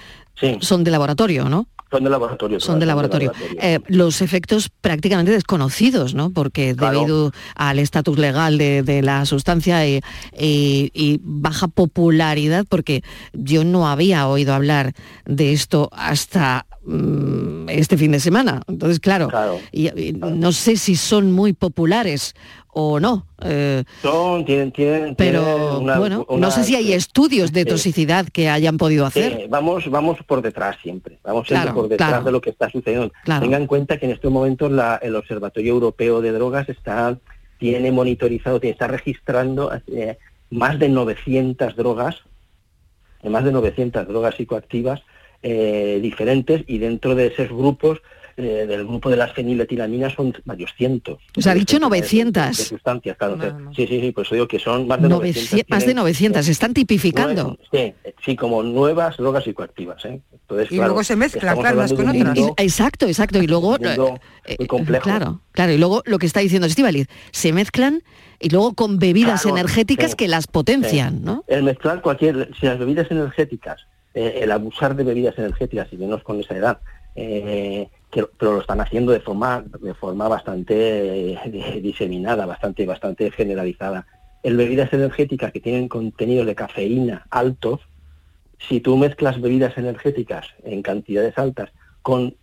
son 0.61 0.83
de 0.83 0.89
laboratorio, 0.89 1.47
¿no? 1.47 1.67
Son 1.91 2.03
de 2.05 2.09
laboratorio. 2.09 2.59
Son 2.61 2.79
de 2.79 2.85
laboratorio. 2.85 3.33
Eh, 3.61 3.79
los 3.87 4.21
efectos 4.21 4.69
prácticamente 4.81 5.31
desconocidos, 5.31 6.13
¿no? 6.15 6.29
Porque 6.31 6.73
Claro. 6.75 6.99
debido 6.99 7.31
al 7.55 7.79
estatus 7.79 8.17
legal 8.17 8.57
de, 8.57 8.81
de 8.81 9.01
la 9.01 9.25
sustancia 9.25 9.85
y, 9.85 9.99
y- 10.39 10.89
y 10.93 11.19
baja 11.21 11.67
popularidad, 11.67 12.65
porque 12.69 13.03
yo 13.33 13.65
no 13.65 13.89
había 13.89 14.27
oído 14.27 14.53
hablar 14.53 14.93
de 15.25 15.51
esto 15.51 15.89
hasta 15.91 16.65
mm, 16.83 17.69
este 17.69 17.97
fin 17.97 18.11
de 18.11 18.19
semana. 18.19 18.61
Entonces, 18.67 18.99
claro, 18.99 19.29
y- 19.71 19.87
y 20.09 20.13
no 20.13 20.51
sé 20.51 20.75
si 20.77 20.95
son 20.95 21.31
muy 21.31 21.53
populares 21.53 22.33
o 22.73 22.99
no. 22.99 23.25
eh, 23.43 23.83
Son, 24.01 24.45
tienen, 24.45 24.71
tienen, 24.71 25.15
pero 25.15 25.41
tienen 25.43 25.81
una- 25.83 25.99
bueno, 25.99 26.25
una- 26.29 26.47
no 26.47 26.51
sé 26.51 26.63
si 26.63 26.75
hay 26.75 26.93
estudios 26.93 27.51
de 27.51 27.63
Sí. 27.63 27.69
toxicidad 27.69 28.27
que 28.27 28.49
hayan 28.49 28.77
podido 28.77 29.05
hacer. 29.05 29.47
Vamos, 29.49 29.89
vamos 29.89 30.19
por 30.25 30.41
detrás 30.41 30.77
siempre, 30.81 31.17
vamos 31.23 31.47
siempre 31.47 31.63
Claro, 31.71 31.75
por 31.81 31.89
detrás 31.89 32.23
de 32.23 32.31
lo 32.31 32.39
que 32.39 32.51
está 32.51 32.69
sucediendo. 32.69 33.11
Claro. 33.25 33.41
Tenga 33.41 33.57
en 33.57 33.67
cuenta 33.67 33.97
que 33.97 34.05
en 34.05 34.11
estos 34.13 34.31
momentos 34.31 34.71
la- 34.71 34.95
el 35.01 35.15
Observatorio 35.15 35.73
Europeo 35.73 36.21
de 36.21 36.31
Drogas 36.31 36.69
está 36.69 37.17
tiene 37.59 37.91
monitorizado, 37.91 38.59
tiene- 38.59 38.71
está 38.73 38.87
registrando 38.87 39.71
eh, 39.87 40.17
más 40.49 40.79
de 40.79 40.87
900 40.89 41.75
drogas, 41.75 42.15
eh, 43.21 43.29
más 43.29 43.43
de 43.43 43.51
900 43.51 44.07
drogas 44.07 44.35
psicoactivas 44.35 45.01
eh, 45.43 45.99
diferentes 46.01 46.63
y 46.67 46.77
dentro 46.77 47.15
de 47.15 47.27
esos 47.27 47.49
grupos, 47.49 47.99
eh, 48.37 48.65
del 48.67 48.87
grupo 48.87 49.09
de 49.09 49.17
las 49.17 49.33
feniletilaminas 49.33 50.13
son 50.13 50.33
varios 50.45 50.71
cientos. 50.77 51.19
O 51.37 51.41
sea, 51.41 51.51
ha 51.51 51.55
dicho 51.55 51.75
de- 51.75 51.79
de 51.81 51.89
900. 51.89 52.55
sustancias, 52.57 53.17
claro. 53.17 53.37
Sí, 53.75 53.85
sí, 53.87 53.99
sí, 53.99 54.11
por 54.11 54.25
eso 54.25 54.35
digo 54.35 54.47
que 54.47 54.57
son 54.57 54.87
más 54.87 55.01
de 55.01 55.09
900. 55.09 55.51
900 55.51 55.69
más 55.69 55.79
de 55.81 55.85
tienen- 55.85 55.97
900, 56.01 56.45
se 56.45 56.51
están 56.51 56.73
tipificando. 56.73 57.57
Sí, 57.71 57.93
sí, 58.25 58.35
como 58.37 58.63
nuevas 58.63 59.17
drogas 59.17 59.43
psicoactivas. 59.43 60.03
¿eh? 60.05 60.21
Entonces, 60.31 60.67
Y 60.71 60.75
claro, 60.75 60.87
luego 60.89 61.03
se 61.03 61.15
mezclan, 61.17 61.57
claro, 61.59 61.77
unas 61.77 61.93
con 61.93 62.05
de 62.11 62.19
otras. 62.21 62.37
mundo- 62.37 62.53
exacto, 62.57 63.05
exacto. 63.07 63.43
Y 63.43 63.47
luego, 63.47 63.75
eh, 63.75 64.55
muy 64.59 64.67
complejo. 64.67 65.03
claro, 65.03 65.41
claro. 65.51 65.73
Y 65.73 65.77
luego 65.77 66.01
lo 66.05 66.17
que 66.17 66.25
está 66.25 66.39
diciendo 66.39 66.67
Estivaliz, 66.67 67.07
se 67.31 67.51
mezclan 67.51 68.01
y 68.39 68.49
luego 68.49 68.73
con 68.73 68.97
bebidas 68.97 69.41
Claro, 69.41 69.57
energéticas 69.57 70.11
sí. 70.11 70.17
que 70.17 70.27
las 70.29 70.47
potencian, 70.47 71.17
Sí. 71.19 71.23
¿no? 71.25 71.43
El 71.47 71.63
mezclar 71.63 72.01
cualquier, 72.01 72.49
si 72.59 72.65
las 72.65 72.79
bebidas 72.79 73.11
energéticas, 73.11 73.81
eh, 74.13 74.39
el 74.43 74.51
abusar 74.51 74.95
de 74.95 75.03
bebidas 75.03 75.37
energéticas 75.37 75.91
y 75.91 75.97
menos 75.97 76.23
con 76.23 76.39
esa 76.39 76.55
edad, 76.55 76.81
eh, 77.15 77.89
que- 78.09 78.25
pero 78.37 78.53
lo 78.53 78.61
están 78.61 78.81
haciendo 78.81 79.11
de 79.11 79.19
forma, 79.21 79.63
de 79.79 79.93
forma 79.93 80.27
bastante 80.27 81.33
eh, 81.33 81.79
diseminada, 81.81 82.45
bastante, 82.45 82.85
bastante 82.85 83.31
generalizada. 83.31 84.05
El 84.43 84.57
bebidas 84.57 84.91
energéticas 84.93 85.51
que 85.51 85.59
tienen 85.59 85.87
contenidos 85.87 86.45
de 86.45 86.55
cafeína 86.55 87.27
altos, 87.29 87.81
si 88.59 88.79
tú 88.79 88.97
mezclas 88.97 89.41
bebidas 89.41 89.77
energéticas 89.77 90.47
en 90.63 90.81
cantidades 90.81 91.37
altas 91.37 91.71
con 92.01 92.35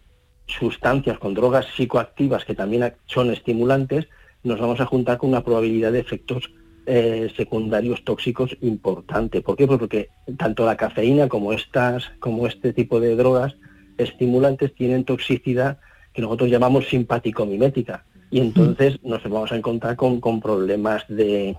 sustancias, 0.46 1.18
con 1.18 1.34
drogas 1.34 1.66
psicoactivas 1.76 2.44
que 2.44 2.54
también 2.54 2.94
son 3.06 3.30
estimulantes, 3.30 4.08
nos 4.42 4.58
vamos 4.60 4.80
a 4.80 4.86
juntar 4.86 5.18
con 5.18 5.30
una 5.30 5.44
probabilidad 5.44 5.92
de 5.92 6.00
efectos 6.00 6.50
eh, 6.90 7.30
secundarios 7.36 8.02
tóxicos 8.02 8.56
importante. 8.62 9.42
¿Por 9.42 9.56
qué? 9.56 9.66
Pues 9.66 9.78
porque 9.78 10.08
tanto 10.38 10.64
la 10.64 10.76
cafeína 10.76 11.28
como 11.28 11.52
estas, 11.52 12.10
como 12.18 12.46
este 12.46 12.72
tipo 12.72 12.98
de 12.98 13.14
drogas 13.14 13.56
estimulantes 13.98 14.74
tienen 14.74 15.04
toxicidad 15.04 15.78
que 16.14 16.22
nosotros 16.22 16.48
llamamos 16.48 16.88
simpático-mimética. 16.88 18.06
y 18.30 18.40
entonces 18.40 18.98
nos 19.02 19.22
vamos 19.24 19.52
a 19.52 19.56
encontrar 19.56 19.96
con, 19.96 20.18
con 20.20 20.40
problemas 20.40 21.04
de, 21.08 21.56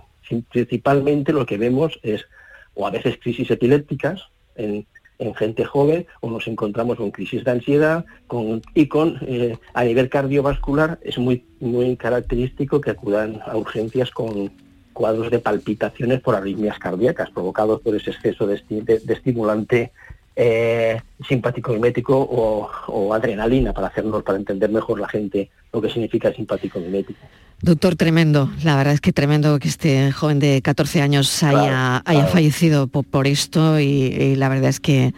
principalmente 0.52 1.32
lo 1.32 1.46
que 1.46 1.58
vemos 1.58 2.00
es 2.02 2.26
o 2.74 2.88
a 2.88 2.92
veces 2.92 3.20
crisis 3.22 3.52
epilépticas 3.52 4.24
en, 4.56 4.88
en 5.20 5.36
gente 5.36 5.64
joven 5.64 6.08
o 6.22 6.30
nos 6.32 6.48
encontramos 6.48 6.98
con 6.98 7.12
crisis 7.12 7.44
de 7.44 7.52
ansiedad 7.52 8.06
con, 8.26 8.62
y 8.74 8.88
con 8.88 9.20
eh, 9.28 9.58
a 9.74 9.84
nivel 9.84 10.10
cardiovascular 10.10 11.00
es 11.04 11.20
muy 11.20 11.46
muy 11.60 11.96
característico 11.98 12.82
que 12.82 12.92
acudan 12.92 13.42
a 13.46 13.56
urgencias 13.58 14.10
con 14.12 14.52
cuadros 15.00 15.32
de 15.32 15.40
palpitaciones 15.40 16.20
por 16.20 16.36
arritmias 16.36 16.78
cardíacas 16.78 17.30
provocados 17.30 17.80
por 17.80 17.96
ese 17.96 18.10
exceso 18.12 18.46
de, 18.46 18.56
esti- 18.58 18.84
de- 18.84 19.00
de 19.00 19.14
estimulante 19.14 19.92
eh, 20.36 21.00
simpático 21.26 21.72
mimético 21.72 22.18
o, 22.20 22.70
o 22.88 23.14
adrenalina 23.14 23.72
para 23.72 23.88
hacernos 23.88 24.24
para 24.24 24.38
entender 24.38 24.70
mejor 24.70 25.00
la 25.00 25.08
gente 25.08 25.50
lo 25.72 25.82
que 25.82 25.90
significa 25.90 26.28
el 26.28 26.36
simpático 26.36 26.80
mimético. 26.82 27.20
Doctor, 27.62 27.96
tremendo. 27.96 28.50
La 28.64 28.76
verdad 28.76 28.94
es 28.94 29.00
que 29.02 29.14
tremendo 29.14 29.58
que 29.60 29.70
este 29.70 30.12
joven 30.12 30.40
de 30.40 30.62
14 30.62 31.02
años 31.02 31.44
haya, 31.44 32.02
haya 32.06 32.26
fallecido 32.28 32.88
po- 32.88 33.04
por, 33.04 33.26
esto 33.26 33.80
y, 33.80 33.86
y 33.86 34.36
la 34.36 34.50
verdad 34.50 34.70
es 34.70 34.80
que, 34.82 35.14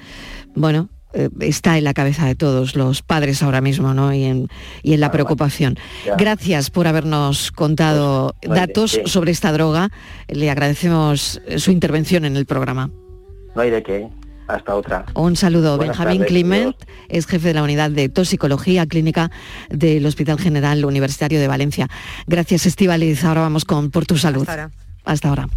bueno, 0.56 0.90
eh, 1.14 1.30
está 1.40 1.78
en 1.78 1.84
la 1.84 1.94
cabeza 1.94 2.26
de 2.26 2.36
todos 2.36 2.76
los 2.76 3.02
padres 3.02 3.42
ahora 3.44 3.62
mismo, 3.62 3.94
¿no? 3.94 4.14
Y 4.14 4.24
en, 4.24 4.48
y 4.84 4.94
en 4.94 5.00
la 5.00 5.12
preocupación. 5.12 5.78
Ya. 6.06 6.16
Gracias 6.16 6.70
por 6.70 6.88
habernos 6.88 7.52
contado 7.52 8.36
Pues, 8.42 8.60
datos 8.60 9.00
sobre 9.06 9.32
esta 9.32 9.52
droga. 9.52 9.90
Le 10.28 10.50
agradecemos 10.50 11.42
eh, 11.48 11.60
su 11.60 11.72
intervención 11.72 12.26
en 12.26 12.36
el 12.38 12.46
programa. 12.46 12.90
No 13.56 13.62
hay 13.62 13.70
de 13.70 13.84
qué. 13.84 14.08
Hasta 14.48 14.76
otra. 14.76 15.06
Un 15.14 15.38
saludo. 15.38 15.78
Buenas 15.78 15.98
Benjamín 15.98 16.22
tardes, 16.22 16.28
Climent 16.30 16.76
es 17.08 17.26
jefe 17.26 17.50
de 17.50 17.54
la 17.54 17.64
unidad 17.64 17.90
de 17.90 18.10
toxicología 18.10 18.86
clínica 18.86 19.32
del 19.70 20.06
Hospital 20.06 20.40
General 20.40 20.84
Universitario 20.84 21.40
de 21.40 21.48
Valencia. 21.48 21.88
Gracias, 22.28 22.66
Estivaliz. 22.66 23.24
Ahora 23.24 23.42
vamos 23.42 23.64
con 23.64 23.92
Por 23.92 24.06
tu 24.06 24.18
Salud. 24.18 24.48
ahora. 24.50 24.72
Hasta 25.06 25.30
ahora. 25.30 25.48